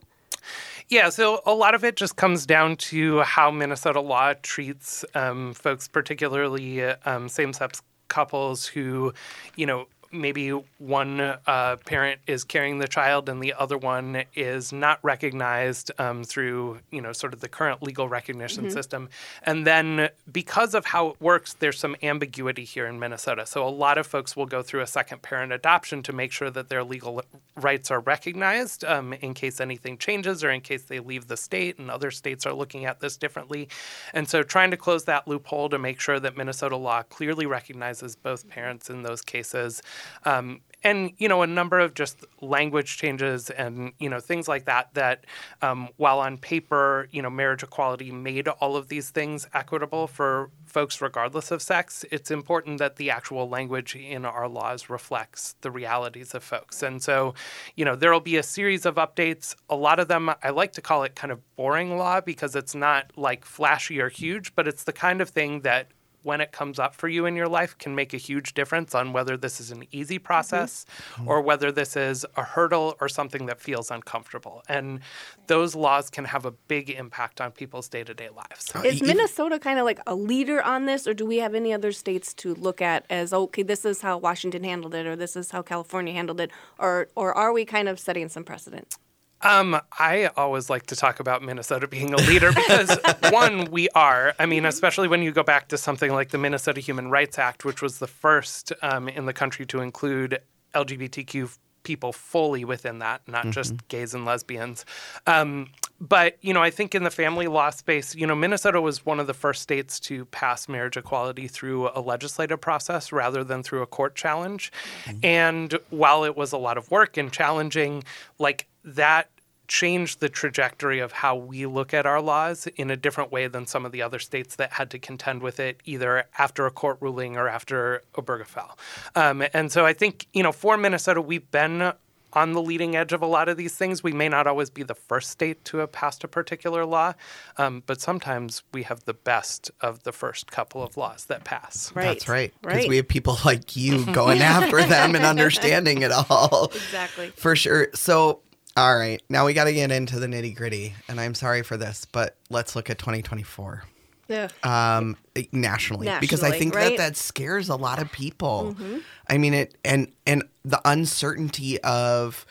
Yeah, 0.90 1.10
so 1.10 1.42
a 1.46 1.54
lot 1.54 1.74
of 1.74 1.84
it 1.84 1.96
just 1.96 2.16
comes 2.18 2.46
down 2.46 2.76
to 2.78 3.22
how 3.22 3.50
Minnesota 3.50 4.00
law 4.02 4.34
treats 4.44 5.04
um, 5.16 5.54
folks, 5.56 5.88
particularly 5.88 6.84
um, 6.84 7.28
same 7.30 7.54
sex 7.54 7.82
couples 8.08 8.68
who, 8.68 9.12
you 9.56 9.66
know, 9.66 9.88
maybe 10.12 10.50
one 10.78 11.20
uh, 11.20 11.78
parent 11.86 12.20
is 12.28 12.44
carrying 12.44 12.80
the 12.80 12.88
child 12.88 13.30
and 13.30 13.41
the 13.41 13.54
other 13.54 13.78
one 13.78 14.24
is 14.36 14.72
not 14.72 15.00
recognized 15.04 15.91
um, 16.00 16.24
through, 16.24 16.80
you 16.91 17.02
know, 17.02 17.13
sort 17.13 17.34
of 17.34 17.41
the 17.41 17.50
current 17.50 17.82
legal 17.84 18.08
recognition 18.08 18.70
system. 18.70 19.10
And 19.44 19.65
then 19.65 20.10
because 20.32 20.74
of 20.74 20.86
how 20.86 21.10
it 21.10 21.22
works, 21.22 21.54
there's 21.54 21.80
some 21.80 21.96
ambiguity 22.04 22.63
here 22.63 22.88
in 22.88 23.00
Minnesota. 23.00 23.46
So 23.46 23.68
a 23.68 23.70
lot 23.70 23.98
of 23.98 24.08
folks 24.08 24.36
will 24.36 24.46
go 24.46 24.62
through 24.62 24.82
a 24.82 24.88
second 24.88 25.22
parent 25.22 25.52
adoption 25.52 26.04
to 26.04 26.13
make 26.13 26.32
sure 26.32 26.50
that 26.50 26.70
their 26.70 26.84
legal 26.84 27.22
rights 27.56 27.91
are 27.91 28.00
recognized 28.00 28.84
um, 28.84 29.13
in 29.13 29.34
case 29.34 29.60
anything 29.62 29.98
changes 29.98 30.44
or 30.44 30.52
in 30.52 30.62
case 30.62 30.84
they 30.84 31.00
leave 31.00 31.28
the 31.28 31.38
state 31.38 31.78
and 31.80 31.89
other 31.89 32.12
states 32.12 32.46
are 32.46 32.54
looking 32.54 32.86
at 32.86 33.00
this 33.00 33.18
differently. 33.18 33.68
And 34.13 34.28
so 34.28 34.44
trying 34.44 34.72
to 34.72 34.78
close 34.78 35.06
that 35.06 35.28
loophole 35.28 35.70
to 35.70 35.80
make 35.80 36.00
sure 36.00 36.20
that 36.20 36.38
Minnesota 36.38 36.76
law 36.76 37.04
clearly 37.04 37.46
recognizes 37.46 38.15
both 38.15 38.48
parents 38.48 38.89
in 38.89 39.04
those 39.04 39.22
cases. 39.22 39.82
Um, 40.24 40.62
and 40.86 41.12
you 41.18 41.28
know 41.28 41.41
a 41.41 41.48
number 41.48 41.80
of 41.80 41.94
just 41.96 42.24
language 42.41 42.98
changes 42.98 43.50
and 43.50 43.91
you 44.00 44.08
know 44.08 44.20
things 44.20 44.48
like 44.48 44.65
that 44.65 44.94
that 44.94 45.26
um, 45.62 45.89
while 45.98 46.20
on 46.20 46.38
paper 46.38 47.10
you 47.12 47.22
know 47.22 47.30
marriage 47.30 47.63
equality 47.63 48.12
made 48.12 48.48
all 48.48 48.78
of 48.78 48.88
these 48.88 49.10
things 49.10 49.48
equitable 49.54 50.08
for 50.08 50.52
folks 50.65 51.02
regardless 51.02 51.50
of 51.52 51.62
sex 51.62 52.06
it's 52.12 52.30
important 52.30 52.78
that 52.78 52.96
the 52.98 53.10
actual 53.10 53.50
language 53.50 53.96
in 53.96 54.24
our 54.26 54.48
laws 54.48 54.89
reflects 54.89 55.56
the 55.62 55.72
realities 55.72 56.36
of 56.36 56.44
folks. 56.44 56.84
And 56.84 57.02
so 57.02 57.34
you 57.76 57.84
know 57.84 57.96
there 57.96 58.12
will 58.13 58.20
be 58.20 58.38
a 58.38 58.44
series 58.44 58.86
of 58.86 58.96
updates. 58.96 59.56
A 59.70 59.76
lot 59.76 60.00
of 60.00 60.08
them 60.08 60.30
i 60.44 60.52
like 60.52 60.74
to 60.74 60.82
call 60.82 61.04
it 61.04 61.15
kind 61.15 61.32
of 61.32 61.39
boring 61.56 61.98
law 61.98 62.22
because 62.22 62.56
it's 62.56 62.76
not 62.76 63.12
like 63.15 63.44
flashy 63.44 64.00
or 64.00 64.10
huge 64.10 64.54
but 64.56 64.68
it's 64.68 64.84
the 64.84 64.94
kind 64.94 65.20
of 65.20 65.30
thing 65.30 65.62
that 65.62 65.88
when 66.26 66.42
it 66.42 66.52
comes 66.52 66.80
up 66.80 66.96
for 66.96 67.08
you 67.08 67.26
in 67.28 67.36
your 67.36 67.48
life 67.48 67.78
can 67.78 67.94
make 67.94 68.14
a 68.14 68.18
huge 68.18 68.56
difference 68.56 68.96
on 68.96 69.14
whether 69.14 69.38
this 69.38 69.62
is 69.62 69.70
an 69.70 69.84
easy 69.92 70.18
process 70.18 70.86
mm-hmm. 71.14 71.28
or 71.28 71.40
whether 71.40 71.72
this 71.72 71.96
is 71.96 72.26
a 72.36 72.42
hurdle 72.42 72.96
or 73.00 73.08
something 73.08 73.46
that 73.46 73.62
feels 73.62 73.92
uncomfortable. 73.92 74.64
And 74.68 75.02
those 75.48 75.76
laws 75.76 76.10
can 76.10 76.26
have 76.26 76.46
a 76.46 76.52
big 76.52 76.90
impact 76.90 77.42
on 77.42 77.52
people's 77.52 77.88
day 77.88 78.04
to 78.04 78.14
day 78.14 78.30
lives. 78.30 78.72
Is 78.84 79.04
Minnesota 79.04 79.60
kind 79.60 79.78
of 79.78 79.86
like 79.86 80.00
a 80.08 80.16
leader 80.16 80.62
on 80.64 80.86
this, 80.86 81.06
or 81.08 81.14
do 81.14 81.26
we 81.26 81.38
have 81.38 81.54
any 81.54 81.72
other 81.72 81.92
states 81.92 82.34
to 82.36 82.56
look 82.56 82.82
at 82.82 83.06
as, 83.10 83.32
okay, 83.32 83.64
this 83.64 83.86
is 83.86 84.02
how 84.02 84.18
Washington 84.18 84.64
handled 84.64 84.96
it, 84.96 85.06
or 85.06 85.16
this 85.16 85.36
is 85.36 85.52
how 85.52 85.62
California 85.62 86.14
handled 86.14 86.42
it, 86.42 86.50
or, 86.80 87.08
or 87.16 87.34
are 87.34 87.54
we 87.54 87.66
kind 87.66 87.88
of 87.88 88.00
setting 88.00 88.30
some 88.30 88.44
precedent? 88.44 88.98
Um, 89.41 89.80
I 90.00 90.28
always 90.38 90.69
like 90.69 90.88
to 90.88 90.95
talk 90.95 91.19
about 91.19 91.43
Minnesota 91.43 91.88
being 91.88 92.13
a 92.13 92.17
leader 92.17 92.52
because 92.52 92.98
one, 93.30 93.69
we 93.71 93.89
are. 93.89 94.34
I 94.39 94.45
mean, 94.45 94.65
especially 94.65 95.08
when 95.08 95.21
you 95.21 95.32
go 95.32 95.43
back 95.43 95.67
to 95.69 95.78
something 95.78 96.12
like 96.12 96.30
the 96.30 96.38
Minnesota 96.38 96.82
Human 96.82 97.10
Rights 97.10 97.38
Act, 97.38 97.65
which 97.65 97.82
was 97.82 98.00
the 98.00 98.08
first 98.08 98.74
um, 98.82 99.08
in 99.08 99.26
the 99.26 99.34
country 99.34 99.65
to 99.67 99.82
include 99.82 100.39
LGBTQ 100.74 101.58
people 101.86 102.12
fully 102.12 102.65
within 102.65 103.00
that, 103.00 103.21
not 103.28 103.43
mm-hmm. 103.43 103.52
just 103.52 103.88
gays 103.88 104.13
and 104.13 104.26
lesbians. 104.26 104.86
Um, 105.28 105.67
but 106.02 106.38
you 106.41 106.54
know, 106.54 106.62
I 106.62 106.71
think 106.71 106.93
in 106.93 107.04
the 107.04 107.12
family 107.12 107.48
law 107.48 107.69
space, 107.69 108.13
you 108.15 108.28
know, 108.28 108.36
Minnesota 108.36 108.82
was 108.82 109.06
one 109.06 109.21
of 109.21 109.28
the 109.28 109.34
first 109.34 109.62
states 109.62 110.00
to 110.02 110.26
pass 110.26 110.67
marriage 110.67 110.98
equality 110.98 111.48
through 111.48 111.89
a 111.95 112.02
legislative 112.02 112.60
process 112.60 113.13
rather 113.13 113.45
than 113.45 113.63
through 113.63 113.82
a 113.82 113.88
court 113.88 114.15
challenge. 114.15 114.74
Mm-hmm. 115.06 115.19
And 115.24 115.80
while 115.91 116.26
it 116.26 116.36
was 116.36 116.52
a 116.52 116.58
lot 116.58 116.78
of 116.78 116.91
work 116.91 117.15
and 117.15 117.32
challenging, 117.32 118.04
like 118.39 118.67
that 118.86 119.30
changed 119.67 120.19
the 120.19 120.30
trajectory 120.30 121.00
of 121.00 121.12
how 121.12 121.36
we 121.36 121.65
look 121.65 121.93
at 121.93 122.06
our 122.06 122.21
laws 122.21 122.67
in 122.76 122.91
a 122.91 122.95
different 122.95 123.32
way 123.32 123.48
than 123.48 123.65
some 123.65 123.86
of 123.86 123.91
the 123.91 124.02
other 124.02 124.19
states 124.19 124.56
that 124.58 124.74
had 124.74 124.89
to 124.91 125.00
contend 125.00 125.41
with 125.41 125.60
it 125.60 125.82
either 125.86 126.26
after 126.38 126.65
a 126.65 126.71
court 126.71 126.98
ruling 127.02 127.36
or 127.36 127.48
after 127.48 128.04
Obergefell. 128.13 128.78
Um, 129.15 129.43
and 129.54 129.71
so 129.71 129.86
I 129.86 129.93
think, 129.93 130.28
you 130.34 130.43
know, 130.43 130.52
for 130.52 130.78
Minnesota, 130.78 131.21
we've 131.21 131.50
been 131.52 131.93
on 132.36 132.52
the 132.52 132.62
leading 132.62 132.95
edge 132.95 133.13
of 133.13 133.21
a 133.21 133.26
lot 133.26 133.48
of 133.48 133.56
these 133.56 133.76
things. 133.76 134.04
We 134.04 134.12
may 134.12 134.28
not 134.28 134.45
always 134.45 134.69
be 134.69 134.84
the 134.84 134.93
first 134.93 135.30
state 135.30 135.63
to 135.65 135.78
have 135.78 135.91
passed 135.91 136.24
a 136.24 136.28
particular 136.28 136.86
law, 136.86 137.13
um, 137.58 137.82
but 137.86 138.02
sometimes 138.02 138.62
we 138.74 138.84
have 138.84 139.06
the 139.06 139.13
best 139.13 139.71
of 139.80 140.04
the 140.04 140.12
first 140.12 140.52
couple 140.52 140.84
of 140.84 140.98
laws 140.98 141.26
that 141.26 141.45
pass. 141.45 141.91
Right. 141.95 142.04
That's 142.04 142.28
right. 142.28 142.54
Because 142.62 142.78
right. 142.80 142.89
we 142.89 142.98
have 142.98 143.08
people 143.08 143.38
like 143.45 143.76
you 143.76 144.06
going 144.12 144.41
after 144.41 144.84
them 144.84 145.15
and 145.15 145.24
understanding 145.24 146.02
it 146.02 146.12
all. 146.12 146.71
Exactly. 146.76 147.30
For 147.38 147.56
sure. 147.56 147.88
So 147.93 148.41
all 148.78 148.98
right, 148.98 149.22
now 149.30 149.46
we 149.46 149.54
got 149.54 149.66
to 149.66 149.74
get 149.74 149.92
into 149.92 150.20
the 150.20 150.28
nitty 150.28 150.56
gritty, 150.56 150.94
and 151.08 151.20
I'm 151.20 151.34
sorry 151.34 151.64
for 151.64 151.78
this, 151.78 152.06
but 152.12 152.36
let's 152.50 152.76
look 152.76 152.90
at 152.90 152.98
2024. 152.98 153.84
Yeah. 154.28 154.50
Um, 154.64 155.18
nationally, 155.52 156.08
nationally 156.08 156.20
because 156.20 156.44
I 156.44 156.58
think 156.58 156.76
right? 156.76 156.98
that 156.98 156.98
that 156.98 157.18
scares 157.18 157.70
a 157.70 157.76
lot 157.76 158.02
of 158.02 158.12
people. 158.12 158.76
Mm-hmm. 158.76 158.98
I 159.30 159.38
mean 159.38 159.54
it, 159.54 159.78
and 159.86 160.12
and 160.26 160.44
the 160.64 160.82
uncertainty 160.84 161.80
of, 161.82 162.46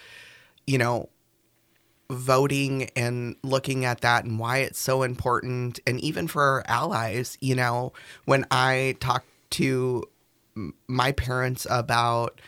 you 0.67 0.79
know, 0.79 1.09
voting 2.11 2.91
and 2.95 3.35
looking 3.43 3.85
at 3.85 4.03
that 4.03 4.25
and 4.25 4.39
why 4.39 4.59
it's 4.59 4.79
so 4.79 5.03
important, 5.03 5.81
and 5.87 6.01
even 6.01 6.29
for 6.29 6.43
our 6.43 6.65
allies, 6.69 7.37
you 7.41 7.57
know, 7.57 7.93
when 8.25 8.47
I 8.51 8.97
talk 9.01 9.25
to 9.51 10.05
my 10.87 11.13
parents 11.13 11.67
about 11.69 12.41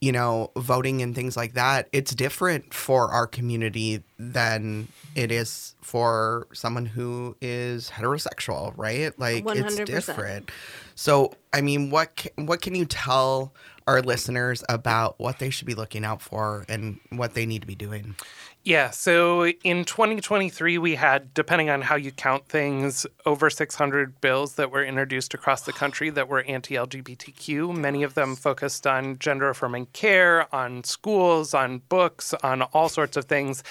you 0.00 0.12
know, 0.12 0.50
voting 0.56 1.02
and 1.02 1.14
things 1.14 1.36
like 1.36 1.54
that, 1.54 1.88
it's 1.92 2.14
different 2.14 2.72
for 2.72 3.10
our 3.10 3.26
community 3.26 4.02
than 4.18 4.88
it 5.14 5.30
is 5.30 5.74
for 5.82 6.46
someone 6.54 6.86
who 6.86 7.36
is 7.40 7.90
heterosexual, 7.90 8.72
right? 8.76 9.18
Like 9.18 9.44
100%. 9.44 9.66
it's 9.66 9.76
different. 9.76 10.50
So, 10.94 11.34
I 11.52 11.60
mean, 11.60 11.90
what 11.90 12.16
can, 12.16 12.46
what 12.46 12.62
can 12.62 12.74
you 12.74 12.86
tell 12.86 13.52
our 13.86 14.00
listeners 14.00 14.64
about 14.68 15.18
what 15.18 15.38
they 15.38 15.50
should 15.50 15.66
be 15.66 15.74
looking 15.74 16.04
out 16.04 16.22
for 16.22 16.64
and 16.68 16.98
what 17.10 17.34
they 17.34 17.44
need 17.44 17.60
to 17.60 17.66
be 17.66 17.74
doing? 17.74 18.14
Yeah, 18.62 18.90
so 18.90 19.46
in 19.46 19.86
2023, 19.86 20.76
we 20.76 20.94
had, 20.94 21.32
depending 21.32 21.70
on 21.70 21.80
how 21.80 21.96
you 21.96 22.12
count 22.12 22.46
things, 22.46 23.06
over 23.24 23.48
600 23.48 24.20
bills 24.20 24.56
that 24.56 24.70
were 24.70 24.84
introduced 24.84 25.32
across 25.32 25.62
the 25.62 25.72
country 25.72 26.10
that 26.10 26.28
were 26.28 26.42
anti 26.42 26.74
LGBTQ. 26.74 27.74
Many 27.74 28.02
of 28.02 28.12
them 28.12 28.36
focused 28.36 28.86
on 28.86 29.18
gender 29.18 29.48
affirming 29.48 29.86
care, 29.94 30.54
on 30.54 30.84
schools, 30.84 31.54
on 31.54 31.78
books, 31.88 32.34
on 32.42 32.60
all 32.60 32.90
sorts 32.90 33.16
of 33.16 33.24
things. 33.24 33.64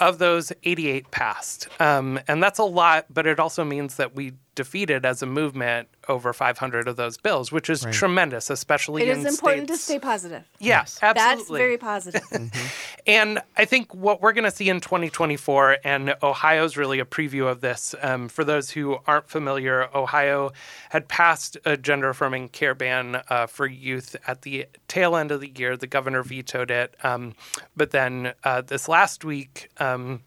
Of 0.00 0.18
those, 0.18 0.52
88 0.64 1.12
passed. 1.12 1.68
Um, 1.78 2.18
and 2.26 2.42
that's 2.42 2.58
a 2.58 2.64
lot, 2.64 3.06
but 3.10 3.28
it 3.28 3.38
also 3.38 3.64
means 3.64 3.94
that 3.96 4.16
we 4.16 4.32
defeated 4.56 5.06
as 5.06 5.22
a 5.22 5.26
movement 5.26 5.88
over 6.12 6.32
500 6.32 6.86
of 6.86 6.96
those 6.96 7.16
bills, 7.16 7.50
which 7.50 7.68
is 7.70 7.84
right. 7.84 7.94
tremendous, 7.94 8.50
especially 8.50 9.02
it 9.02 9.08
in 9.08 9.18
It 9.18 9.20
is 9.20 9.26
important 9.26 9.68
states. 9.68 9.80
to 9.80 9.84
stay 9.84 9.98
positive. 9.98 10.44
Yes, 10.58 10.98
absolutely. 11.02 11.36
That's 11.38 11.48
very 11.48 11.78
positive. 11.78 12.22
mm-hmm. 12.22 12.66
And 13.06 13.40
I 13.56 13.64
think 13.64 13.92
what 13.92 14.22
we're 14.22 14.32
going 14.32 14.44
to 14.44 14.52
see 14.52 14.68
in 14.68 14.80
2024, 14.80 15.78
and 15.82 16.14
Ohio 16.22 16.64
is 16.64 16.76
really 16.76 17.00
a 17.00 17.04
preview 17.04 17.50
of 17.50 17.60
this. 17.60 17.96
Um, 18.00 18.28
for 18.28 18.44
those 18.44 18.70
who 18.70 18.98
aren't 19.08 19.28
familiar, 19.28 19.88
Ohio 19.92 20.52
had 20.90 21.08
passed 21.08 21.56
a 21.64 21.76
gender 21.76 22.10
affirming 22.10 22.50
care 22.50 22.76
ban 22.76 23.22
uh, 23.28 23.46
for 23.46 23.66
youth 23.66 24.14
at 24.28 24.42
the 24.42 24.66
tail 24.86 25.16
end 25.16 25.32
of 25.32 25.40
the 25.40 25.50
year. 25.56 25.76
The 25.76 25.88
governor 25.88 26.22
vetoed 26.22 26.70
it. 26.70 26.94
Um, 27.02 27.34
but 27.76 27.90
then 27.90 28.34
uh, 28.44 28.60
this 28.60 28.88
last 28.88 29.24
week, 29.24 29.70
um, 29.78 30.20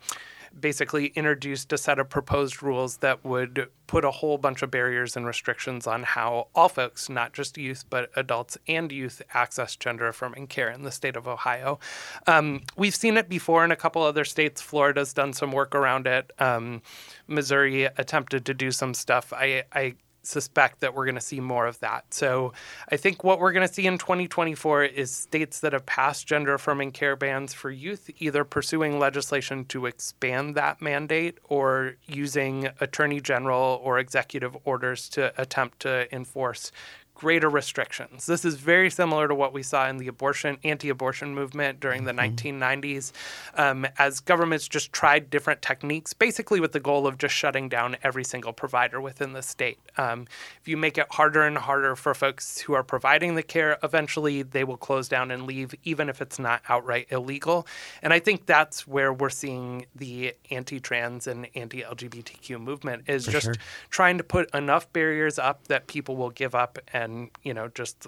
basically 0.59 1.07
introduced 1.07 1.71
a 1.73 1.77
set 1.77 1.99
of 1.99 2.09
proposed 2.09 2.63
rules 2.63 2.97
that 2.97 3.23
would 3.25 3.67
put 3.87 4.03
a 4.05 4.11
whole 4.11 4.37
bunch 4.37 4.61
of 4.61 4.71
barriers 4.71 5.15
and 5.15 5.25
restrictions 5.25 5.85
on 5.85 6.03
how 6.03 6.47
all 6.55 6.69
folks, 6.69 7.09
not 7.09 7.33
just 7.33 7.57
youth, 7.57 7.85
but 7.89 8.09
adults 8.15 8.57
and 8.67 8.91
youth, 8.91 9.21
access 9.33 9.75
gender 9.75 10.07
affirming 10.07 10.47
care 10.47 10.69
in 10.69 10.83
the 10.83 10.91
state 10.91 11.15
of 11.15 11.27
Ohio. 11.27 11.79
Um, 12.25 12.63
we've 12.75 12.95
seen 12.95 13.17
it 13.17 13.29
before 13.29 13.63
in 13.63 13.71
a 13.71 13.75
couple 13.75 14.01
other 14.01 14.25
states. 14.25 14.61
Florida's 14.61 15.13
done 15.13 15.33
some 15.33 15.51
work 15.51 15.75
around 15.75 16.07
it. 16.07 16.31
Um, 16.39 16.81
Missouri 17.27 17.83
attempted 17.83 18.45
to 18.45 18.53
do 18.53 18.71
some 18.71 18.93
stuff. 18.93 19.33
I, 19.33 19.63
I 19.73 19.95
suspect 20.25 20.79
that 20.81 20.93
we're 20.93 21.05
going 21.05 21.15
to 21.15 21.21
see 21.21 21.39
more 21.39 21.67
of 21.67 21.79
that. 21.79 22.13
So 22.13 22.53
I 22.91 22.97
think 22.97 23.23
what 23.23 23.39
we're 23.39 23.51
going 23.51 23.67
to 23.67 23.73
see 23.73 23.85
in 23.85 23.97
2024 23.97 24.83
is 24.85 25.11
states 25.11 25.59
that 25.61 25.73
have 25.73 25.85
passed 25.85 26.27
gender 26.27 26.53
affirming 26.53 26.91
care 26.91 27.15
bans 27.15 27.53
for 27.53 27.71
youth 27.71 28.09
either 28.19 28.43
pursuing 28.43 28.99
legislation 28.99 29.65
to 29.65 29.85
expand 29.85 30.55
that 30.55 30.81
mandate 30.81 31.37
or 31.43 31.95
using 32.07 32.69
attorney 32.79 33.19
general 33.19 33.79
or 33.83 33.99
executive 33.99 34.55
orders 34.65 35.09
to 35.09 35.33
attempt 35.39 35.79
to 35.81 36.13
enforce 36.13 36.71
greater 37.15 37.49
restrictions. 37.49 38.25
This 38.25 38.43
is 38.43 38.55
very 38.55 38.89
similar 38.89 39.27
to 39.27 39.33
what 39.33 39.53
we 39.53 39.63
saw 39.63 39.87
in 39.87 39.97
the 39.97 40.07
abortion 40.07 40.57
anti-abortion 40.63 41.33
movement 41.33 41.79
during 41.79 42.03
the 42.03 42.11
mm-hmm. 42.11 42.59
1990s, 42.59 43.11
um, 43.55 43.87
as 43.97 44.19
governments 44.19 44.67
just 44.67 44.91
tried 44.91 45.29
different 45.29 45.61
techniques, 45.61 46.13
basically 46.13 46.59
with 46.59 46.73
the 46.73 46.79
goal 46.79 47.07
of 47.07 47.17
just 47.17 47.33
shutting 47.33 47.69
down 47.69 47.95
every 48.03 48.23
single 48.23 48.51
provider 48.51 48.99
within 48.99 49.31
the 49.31 49.41
state. 49.41 49.79
Um, 49.97 50.27
if 50.61 50.67
you 50.67 50.75
make 50.75 50.97
it 50.97 51.07
harder 51.11 51.43
and 51.43 51.57
harder 51.57 51.95
for 51.95 52.13
folks 52.13 52.59
who 52.59 52.73
are 52.73 52.83
providing 52.83 53.35
the 53.35 53.43
care, 53.43 53.77
eventually 53.81 54.43
they 54.43 54.65
will 54.65 54.77
close 54.77 55.07
down 55.07 55.31
and 55.31 55.47
leave, 55.47 55.73
even 55.85 56.09
if 56.09 56.21
it's 56.21 56.37
not 56.37 56.61
outright 56.67 57.07
illegal. 57.11 57.65
And 58.01 58.11
I 58.11 58.19
think 58.19 58.45
that's 58.45 58.85
where 58.85 59.13
we're 59.13 59.29
seeing 59.29 59.85
the 59.95 60.33
anti-trans 60.51 61.27
and 61.27 61.47
anti-LGBTQ 61.55 62.59
movement 62.59 63.03
is 63.07 63.25
for 63.25 63.31
just 63.31 63.45
sure. 63.45 63.55
trying 63.89 64.17
to 64.17 64.23
put 64.23 64.53
enough 64.53 64.91
barriers 64.91 65.39
up 65.39 65.67
that 65.69 65.87
people 65.87 66.17
will 66.17 66.29
give 66.29 66.53
up 66.53 66.77
and 66.91 67.04
and, 67.05 67.29
you 67.43 67.53
know, 67.53 67.69
just 67.69 68.07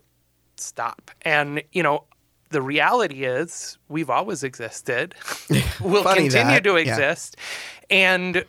stop. 0.58 1.12
And, 1.22 1.64
you 1.72 1.84
know, 1.84 2.04
the 2.50 2.62
reality 2.62 3.24
is 3.24 3.78
we've 3.90 4.10
always 4.10 4.44
existed. 4.44 5.16
we'll 5.82 6.04
continue 6.04 6.32
that. 6.32 6.64
to 6.64 6.76
exist. 6.76 7.36
Yeah. 7.90 7.98
And 7.98 8.46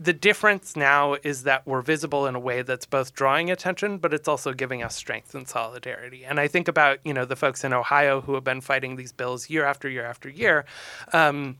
the 0.00 0.12
difference 0.12 0.76
now 0.76 1.16
is 1.22 1.44
that 1.44 1.66
we're 1.66 1.82
visible 1.82 2.26
in 2.26 2.34
a 2.34 2.40
way 2.40 2.62
that's 2.62 2.86
both 2.86 3.14
drawing 3.14 3.50
attention, 3.50 3.98
but 3.98 4.12
it's 4.12 4.26
also 4.26 4.52
giving 4.52 4.82
us 4.82 4.94
strength 4.94 5.34
and 5.34 5.46
solidarity. 5.46 6.24
And 6.24 6.40
I 6.40 6.48
think 6.48 6.68
about, 6.68 6.98
you 7.04 7.14
know, 7.14 7.24
the 7.24 7.36
folks 7.36 7.64
in 7.64 7.72
Ohio 7.72 8.20
who 8.20 8.34
have 8.34 8.44
been 8.44 8.60
fighting 8.60 8.96
these 8.96 9.12
bills 9.12 9.48
year 9.48 9.64
after 9.64 9.88
year 9.88 10.04
after 10.04 10.28
year. 10.28 10.64
Um, 11.12 11.58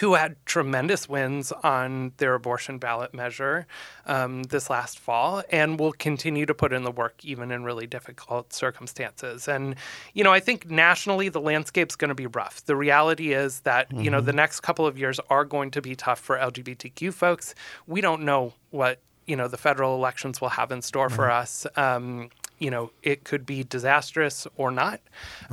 who 0.00 0.14
had 0.14 0.36
tremendous 0.44 1.08
wins 1.08 1.50
on 1.62 2.12
their 2.18 2.34
abortion 2.34 2.78
ballot 2.78 3.14
measure 3.14 3.66
um, 4.06 4.42
this 4.44 4.68
last 4.68 4.98
fall 4.98 5.42
and 5.50 5.80
will 5.80 5.92
continue 5.92 6.44
to 6.44 6.54
put 6.54 6.72
in 6.72 6.82
the 6.82 6.90
work 6.90 7.24
even 7.24 7.50
in 7.50 7.64
really 7.64 7.86
difficult 7.86 8.52
circumstances. 8.52 9.48
And, 9.48 9.76
you 10.12 10.22
know, 10.22 10.32
I 10.32 10.40
think 10.40 10.70
nationally 10.70 11.30
the 11.30 11.40
landscape's 11.40 11.96
going 11.96 12.10
to 12.10 12.14
be 12.14 12.26
rough. 12.26 12.64
The 12.64 12.76
reality 12.76 13.32
is 13.32 13.60
that, 13.60 13.88
mm-hmm. 13.88 14.02
you 14.02 14.10
know, 14.10 14.20
the 14.20 14.30
mm-hmm. 14.30 14.36
next 14.36 14.60
couple 14.60 14.86
of 14.86 14.98
years 14.98 15.18
are 15.30 15.44
going 15.44 15.70
to 15.72 15.80
be 15.80 15.96
tough 15.96 16.20
for 16.20 16.36
LGBTQ 16.36 17.12
folks. 17.14 17.54
We 17.86 18.00
don't 18.00 18.22
know 18.22 18.52
what, 18.70 19.00
you 19.26 19.36
know, 19.36 19.48
the 19.48 19.58
federal 19.58 19.94
elections 19.94 20.40
will 20.40 20.50
have 20.50 20.70
in 20.70 20.82
store 20.82 21.08
for 21.08 21.30
us. 21.30 21.66
Um, 21.76 22.30
you 22.58 22.70
know, 22.70 22.90
it 23.02 23.24
could 23.24 23.46
be 23.46 23.64
disastrous 23.64 24.46
or 24.56 24.70
not. 24.70 25.00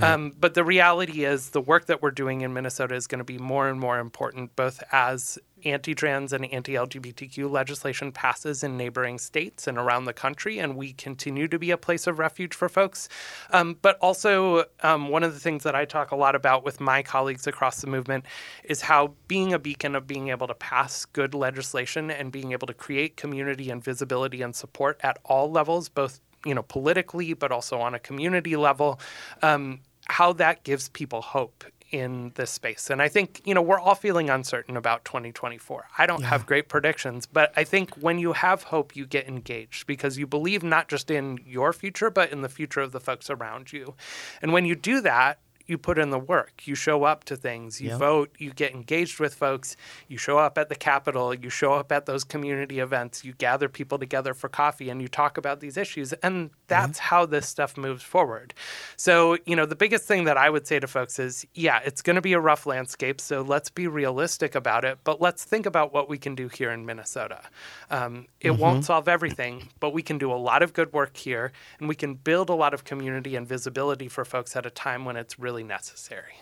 Um, 0.02 0.34
but 0.40 0.54
the 0.54 0.64
reality 0.64 1.24
is, 1.24 1.52
the 1.52 1.62
work 1.62 1.86
that 1.86 2.02
we're 2.02 2.12
doing 2.12 2.42
in 2.42 2.54
Minnesota 2.54 2.96
is 2.96 3.08
going 3.08 3.20
to 3.20 3.26
be 3.26 3.38
more 3.38 3.70
and 3.70 3.80
more 3.80 4.00
important, 4.00 4.56
both 4.56 4.84
as 4.92 5.38
anti 5.66 5.96
trans 5.96 6.32
and 6.34 6.46
anti 6.52 6.74
LGBTQ 6.74 7.50
legislation 7.50 8.12
passes 8.12 8.64
in 8.64 8.78
neighboring 8.78 9.18
states 9.18 9.68
and 9.68 9.78
around 9.78 10.06
the 10.06 10.14
country, 10.14 10.60
and 10.60 10.76
we 10.76 10.94
continue 10.94 11.48
to 11.48 11.60
be 11.60 11.72
a 11.72 11.78
place 11.78 12.08
of 12.08 12.20
refuge 12.20 12.54
for 12.54 12.70
folks. 12.70 13.10
Um, 13.52 13.78
but 13.82 13.98
also, 14.00 14.66
um, 14.82 15.10
one 15.10 15.24
of 15.24 15.34
the 15.34 15.40
things 15.40 15.64
that 15.64 15.76
I 15.76 15.86
talk 15.86 16.12
a 16.12 16.16
lot 16.16 16.36
about 16.36 16.64
with 16.64 16.80
my 16.80 17.02
colleagues 17.02 17.48
across 17.48 17.82
the 17.82 17.88
movement 17.88 18.26
is 18.64 18.82
how 18.82 19.14
being 19.28 19.54
a 19.54 19.60
beacon 19.60 19.96
of 19.96 20.08
being 20.08 20.30
able 20.30 20.48
to 20.48 20.56
pass 20.56 21.06
good 21.06 21.34
legislation 21.34 22.12
and 22.12 22.32
being 22.32 22.52
able 22.52 22.68
to 22.68 22.74
create 22.74 23.18
community 23.18 23.70
and 23.70 23.84
visibility 23.84 24.42
and 24.42 24.56
support 24.56 25.00
at 25.02 25.18
all 25.26 25.52
levels, 25.52 25.90
both 25.90 26.20
you 26.46 26.54
know 26.54 26.64
politically 26.64 27.34
but 27.34 27.52
also 27.52 27.80
on 27.80 27.94
a 27.94 28.00
community 28.00 28.56
level 28.56 29.00
um, 29.42 29.80
how 30.08 30.32
that 30.34 30.64
gives 30.64 30.90
people 30.90 31.22
hope 31.22 31.64
in 31.92 32.32
this 32.36 32.52
space. 32.52 32.90
And 32.90 33.02
i 33.02 33.08
think 33.08 33.42
you 33.46 33.54
know 33.54 33.62
we're 33.62 33.80
all 33.80 33.96
feeling 33.96 34.30
uncertain 34.30 34.76
about 34.76 35.06
2024 35.06 35.86
i 35.98 36.06
don't 36.06 36.24
have 36.24 36.46
great 36.46 36.68
predictions 36.68 37.26
but 37.26 37.54
i 37.56 37.64
think 37.64 37.96
when 37.96 38.18
you 38.20 38.34
have 38.34 38.64
hope 38.64 38.96
you 38.96 39.06
get 39.06 39.28
engaged 39.28 39.86
because 39.88 40.18
you 40.18 40.28
believe 40.28 40.64
not 40.64 40.88
just 40.88 41.12
in 41.12 41.40
your 41.46 41.74
future 41.74 42.10
but 42.10 42.32
in 42.32 42.42
the 42.42 42.50
future 42.50 42.82
of 42.82 42.92
the 42.92 43.00
folks 43.00 43.30
around 43.30 43.72
you. 43.72 43.96
And 44.42 44.52
when 44.52 44.66
you 44.66 44.76
do 44.76 45.02
that 45.02 45.40
you 45.68 45.78
put 45.78 45.98
in 45.98 46.10
the 46.10 46.20
work. 46.20 46.62
You 46.66 46.76
show 46.76 47.04
up 47.04 47.24
to 47.26 47.36
things, 47.36 47.82
you 47.82 47.90
Yep. 47.90 48.00
vote, 48.00 48.36
you 48.38 48.52
get 48.52 48.74
engaged 48.74 49.20
with 49.20 49.34
folks, 49.36 49.76
you 50.08 50.18
show 50.18 50.38
up 50.38 50.58
at 50.58 50.70
the 50.70 50.76
Capitol, 50.76 51.34
you 51.34 51.50
show 51.50 51.74
up 51.74 51.92
at 51.92 52.06
those 52.06 52.24
community 52.24 52.80
events, 52.80 53.24
you 53.26 53.34
gather 53.34 53.68
people 53.70 53.98
together 53.98 54.34
for 54.34 54.50
coffee 54.50 54.90
and 54.90 55.02
you 55.02 55.08
talk 55.08 55.38
about 55.38 55.60
these 55.60 55.78
issues. 55.78 56.14
And 56.14 56.50
that's 56.68 57.00
how 57.00 57.26
this 57.26 57.48
stuff 57.48 57.78
moves 57.78 58.04
forward. 58.04 58.54
So, 58.96 59.38
you 59.46 59.56
know, 59.56 59.66
the 59.66 59.76
biggest 59.76 60.06
thing 60.06 60.24
that 60.26 60.38
I 60.38 60.50
would 60.50 60.68
say 60.68 60.80
to 60.80 60.88
folks 60.88 61.20
is 61.20 61.46
yeah, 61.54 61.80
it's 61.86 62.02
going 62.02 62.16
to 62.16 62.22
be 62.22 62.34
a 62.34 62.40
rough 62.40 62.66
landscape. 62.66 63.20
So 63.22 63.42
let's 63.42 63.70
be 63.70 63.88
realistic 63.88 64.56
about 64.56 64.84
it, 64.86 65.00
but 65.04 65.22
let's 65.22 65.44
think 65.44 65.66
about 65.66 65.94
what 65.94 66.10
we 66.10 66.18
can 66.18 66.36
do 66.36 66.48
here 66.48 66.72
in 66.72 66.86
Minnesota. 66.86 67.42
Um, 67.90 68.28
it 68.42 68.58
won't 68.58 68.86
solve 68.86 69.08
everything, 69.08 69.70
but 69.80 69.92
we 69.94 70.02
can 70.02 70.18
do 70.18 70.32
a 70.32 70.36
lot 70.36 70.64
of 70.64 70.74
good 70.74 70.92
work 70.94 71.18
here 71.18 71.52
and 71.80 71.88
we 71.88 71.96
can 71.96 72.16
build 72.16 72.50
a 72.50 72.54
lot 72.56 72.74
of 72.74 72.84
community 72.84 73.36
and 73.36 73.48
visibility 73.48 74.08
for 74.08 74.26
folks 74.26 74.56
at 74.56 74.66
a 74.66 74.70
time 74.70 75.06
when 75.06 75.16
it's 75.16 75.40
really 75.40 75.55
necessary. 75.64 76.34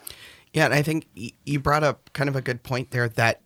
Yeah, 0.54 0.66
and 0.66 0.74
I 0.74 0.82
think 0.84 1.08
you 1.46 1.60
brought 1.60 1.84
up 1.84 2.12
kind 2.14 2.30
of 2.30 2.36
a 2.36 2.42
good 2.42 2.64
point 2.64 2.92
there 2.92 3.10
that 3.10 3.42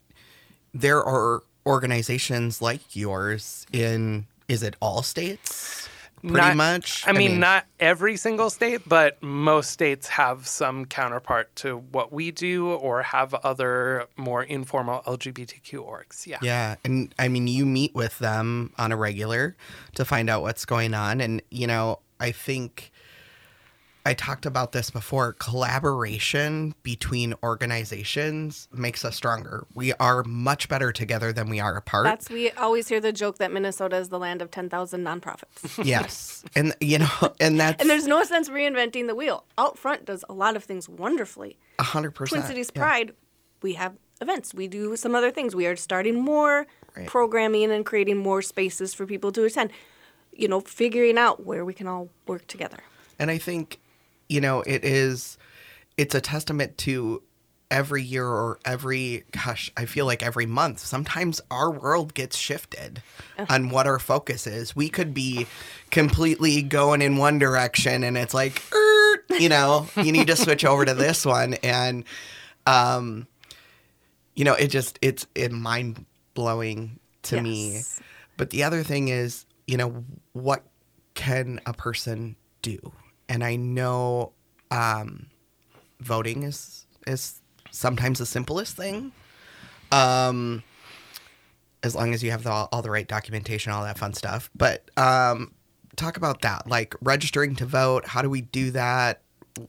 there 0.73 1.03
are 1.03 1.43
organizations 1.65 2.61
like 2.61 2.95
yours 2.95 3.65
in 3.71 4.25
is 4.47 4.63
it 4.63 4.75
all 4.81 5.03
states? 5.03 5.89
Pretty 6.21 6.35
Not- 6.35 6.55
much. 6.55 7.03
I 7.07 7.11
mean, 7.11 7.39
not 7.39 7.65
every 7.79 8.17
single 8.17 8.49
state, 8.49 8.81
but 8.87 9.21
most 9.21 9.69
states 9.69 10.07
have 10.07 10.47
some 10.47 10.85
counterpart 10.85 11.55
to 11.57 11.77
what 11.77 12.11
we 12.11 12.31
do 12.31 12.71
or 12.71 13.03
have 13.03 13.33
other 13.35 14.07
more 14.17 14.41
informal 14.43 15.03
LGBTQ 15.05 15.73
orgs. 15.85 16.25
Yeah. 16.25 16.39
Yeah, 16.41 16.75
and 16.83 17.13
I 17.19 17.27
mean, 17.27 17.47
you 17.47 17.65
meet 17.67 17.93
with 17.93 18.17
them 18.17 18.73
on 18.79 18.91
a 18.91 18.97
regular 18.97 19.55
to 19.95 20.05
find 20.05 20.27
out 20.29 20.41
what's 20.41 20.65
going 20.65 20.95
on, 20.95 21.21
and 21.21 21.41
you 21.51 21.67
know, 21.67 21.99
I 22.19 22.31
think 22.31 22.91
I 24.07 24.13
talked 24.13 24.45
about 24.45 24.71
this 24.71 24.89
before. 24.89 25.33
Collaboration 25.33 26.73
between 26.81 27.33
organizations 27.43 28.69
makes 28.71 29.03
us 29.03 29.17
stronger. 29.17 29.67
We 29.73 29.91
are 29.95 30.23
much 30.23 30.69
better 30.69 30.93
together 30.93 31.33
than 31.33 31.49
we 31.49 31.59
are 31.59 31.75
apart. 31.75 32.05
That's 32.05 32.29
we 32.29 32.51
always 32.51 32.87
hear 32.87 33.01
the 33.01 33.11
joke 33.11 33.37
that 33.39 33.51
Minnesota 33.51 33.97
is 33.97 34.07
the 34.07 34.17
land 34.17 34.41
of 34.41 34.49
ten 34.49 34.69
thousand 34.69 35.03
nonprofits, 35.03 35.83
yes, 35.85 36.45
and 36.55 36.73
you 36.79 36.99
know, 36.99 37.09
and 37.41 37.59
that's 37.59 37.81
and 37.81 37.89
there's 37.89 38.07
no 38.07 38.23
sense 38.23 38.47
reinventing 38.47 39.07
the 39.07 39.15
wheel. 39.15 39.43
Out 39.57 39.77
front 39.77 40.05
does 40.05 40.23
a 40.29 40.33
lot 40.33 40.55
of 40.55 40.63
things 40.63 40.87
wonderfully. 40.87 41.57
a 41.77 41.83
hundred 41.83 42.11
percent. 42.11 42.43
Twin 42.43 42.47
Cities 42.47 42.71
yeah. 42.73 42.81
Pride, 42.81 43.11
we 43.61 43.73
have 43.73 43.93
events. 44.21 44.53
We 44.53 44.69
do 44.69 44.95
some 44.95 45.15
other 45.15 45.31
things. 45.31 45.53
We 45.53 45.67
are 45.67 45.75
starting 45.75 46.15
more 46.21 46.65
Right. 46.95 47.07
programming 47.07 47.71
and 47.71 47.85
creating 47.85 48.17
more 48.17 48.41
spaces 48.41 48.93
for 48.93 49.05
people 49.05 49.33
to 49.33 49.43
attend. 49.43 49.71
You 50.31 50.47
know, 50.47 50.61
figuring 50.61 51.17
out 51.17 51.45
where 51.45 51.65
we 51.65 51.73
can 51.73 51.87
all 51.87 52.09
work 52.25 52.47
together. 52.47 52.77
And 53.19 53.29
I 53.29 53.37
think, 53.37 53.79
you 54.29 54.41
know, 54.41 54.61
it 54.61 54.83
is, 54.83 55.37
it's 55.97 56.15
a 56.15 56.21
testament 56.21 56.77
to 56.79 57.21
every 57.69 58.01
year 58.01 58.25
or 58.25 58.59
every, 58.63 59.25
gosh, 59.31 59.71
I 59.75 59.85
feel 59.85 60.05
like 60.05 60.23
every 60.23 60.45
month, 60.45 60.79
sometimes 60.79 61.41
our 61.51 61.69
world 61.69 62.13
gets 62.13 62.37
shifted 62.37 63.01
on 63.49 63.69
what 63.69 63.87
our 63.87 63.99
focus 63.99 64.47
is. 64.47 64.75
We 64.75 64.89
could 64.89 65.13
be 65.13 65.47
completely 65.91 66.61
going 66.61 67.01
in 67.01 67.17
one 67.17 67.39
direction 67.39 68.03
and 68.03 68.17
it's 68.17 68.33
like, 68.33 68.61
"Er," 68.73 69.23
you 69.39 69.49
know, 69.49 69.87
you 69.97 70.11
need 70.11 70.27
to 70.27 70.35
switch 70.35 70.63
over 70.63 70.85
to 70.85 70.93
this 70.93 71.25
one. 71.25 71.55
And, 71.55 72.05
um, 72.65 73.27
you 74.35 74.45
know, 74.45 74.53
it 74.53 74.67
just, 74.67 74.97
it's 75.01 75.27
it 75.35 75.51
mind 75.51 76.05
blowing 76.35 76.99
to 77.23 77.41
me. 77.41 77.81
But 78.37 78.51
the 78.51 78.63
other 78.63 78.83
thing 78.83 79.07
is, 79.09 79.45
you 79.65 79.75
know, 79.77 80.05
what 80.33 80.63
can 81.15 81.59
a 81.65 81.73
person 81.73 82.35
do? 82.61 82.93
And 83.29 83.43
I 83.43 83.55
know 83.55 84.33
um, 84.71 85.27
voting 85.99 86.43
is 86.43 86.85
is 87.05 87.41
sometimes 87.71 88.19
the 88.19 88.25
simplest 88.25 88.75
thing. 88.75 89.11
Um, 89.91 90.63
as 91.83 91.95
long 91.95 92.13
as 92.13 92.23
you 92.23 92.31
have 92.31 92.43
the, 92.43 92.51
all 92.51 92.81
the 92.81 92.89
right 92.89 93.07
documentation, 93.07 93.71
all 93.71 93.83
that 93.83 93.97
fun 93.97 94.13
stuff. 94.13 94.49
But 94.55 94.89
um, 94.97 95.53
talk 95.95 96.17
about 96.17 96.41
that, 96.41 96.67
like 96.67 96.95
registering 97.01 97.55
to 97.57 97.65
vote. 97.65 98.05
How 98.07 98.21
do 98.21 98.29
we 98.29 98.41
do 98.41 98.71
that? 98.71 99.21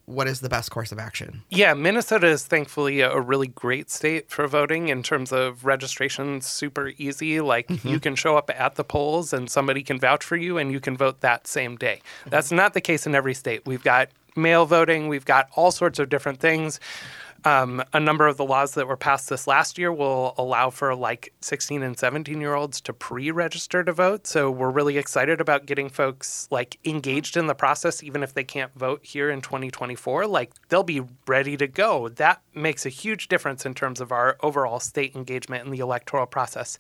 What 0.06 0.28
is 0.28 0.40
the 0.40 0.48
best 0.48 0.70
course 0.70 0.92
of 0.92 0.98
action? 0.98 1.42
Yeah, 1.50 1.74
Minnesota 1.74 2.26
is 2.26 2.44
thankfully 2.46 3.00
a, 3.00 3.18
really 3.20 3.48
great 3.48 3.90
state 3.90 4.30
for 4.30 4.46
voting 4.46 4.88
in 4.88 5.02
terms 5.02 5.32
of 5.32 5.64
registration. 5.64 6.40
Super 6.40 6.92
easy. 6.98 7.40
Like 7.40 7.68
you 7.70 7.76
mm-hmm. 7.76 7.96
can 7.98 8.14
show 8.14 8.36
up 8.36 8.50
at 8.54 8.76
the 8.76 8.84
polls 8.84 9.32
and 9.32 9.50
somebody 9.50 9.82
can 9.82 9.98
vouch 9.98 10.24
for 10.24 10.36
you 10.36 10.58
and 10.58 10.72
you 10.72 10.80
can 10.80 10.96
vote 10.96 11.20
that 11.20 11.46
same 11.46 11.76
day. 11.76 12.00
That's 12.26 12.48
mm-hmm. 12.48 12.56
not 12.56 12.74
the 12.74 12.80
case 12.80 13.06
in 13.06 13.14
every 13.14 13.34
state. 13.34 13.66
We've 13.66 13.82
got 13.82 14.08
mail 14.36 14.66
voting, 14.66 15.08
we've 15.08 15.24
got 15.24 15.48
all 15.56 15.70
sorts 15.70 15.98
of 15.98 16.08
different 16.08 16.40
things. 16.40 16.80
Um, 17.44 17.82
a 17.92 18.00
number 18.00 18.26
of 18.26 18.36
the 18.36 18.44
laws 18.44 18.74
that 18.74 18.88
were 18.88 18.96
passed 18.96 19.28
this 19.28 19.46
last 19.46 19.78
year 19.78 19.92
will 19.92 20.34
allow 20.36 20.70
for 20.70 20.94
like 20.94 21.32
16 21.40 21.82
and 21.82 21.96
17 21.96 22.40
year 22.40 22.54
olds 22.54 22.80
to 22.82 22.92
pre-register 22.92 23.84
to 23.84 23.92
vote. 23.92 24.26
So 24.26 24.50
we're 24.50 24.70
really 24.70 24.98
excited 24.98 25.40
about 25.40 25.64
getting 25.64 25.88
folks 25.88 26.48
like 26.50 26.78
engaged 26.84 27.36
in 27.36 27.46
the 27.46 27.54
process, 27.54 28.02
even 28.02 28.24
if 28.24 28.34
they 28.34 28.42
can't 28.42 28.74
vote 28.74 29.04
here 29.04 29.30
in 29.30 29.40
2024. 29.40 30.26
Like 30.26 30.52
they'll 30.68 30.82
be 30.82 31.02
ready 31.26 31.56
to 31.56 31.68
go. 31.68 32.08
That 32.08 32.42
makes 32.54 32.84
a 32.84 32.90
huge 32.90 33.28
difference 33.28 33.64
in 33.64 33.72
terms 33.72 34.00
of 34.00 34.10
our 34.10 34.36
overall 34.42 34.80
state 34.80 35.14
engagement 35.14 35.64
in 35.64 35.70
the 35.70 35.78
electoral 35.78 36.26
process. 36.26 36.76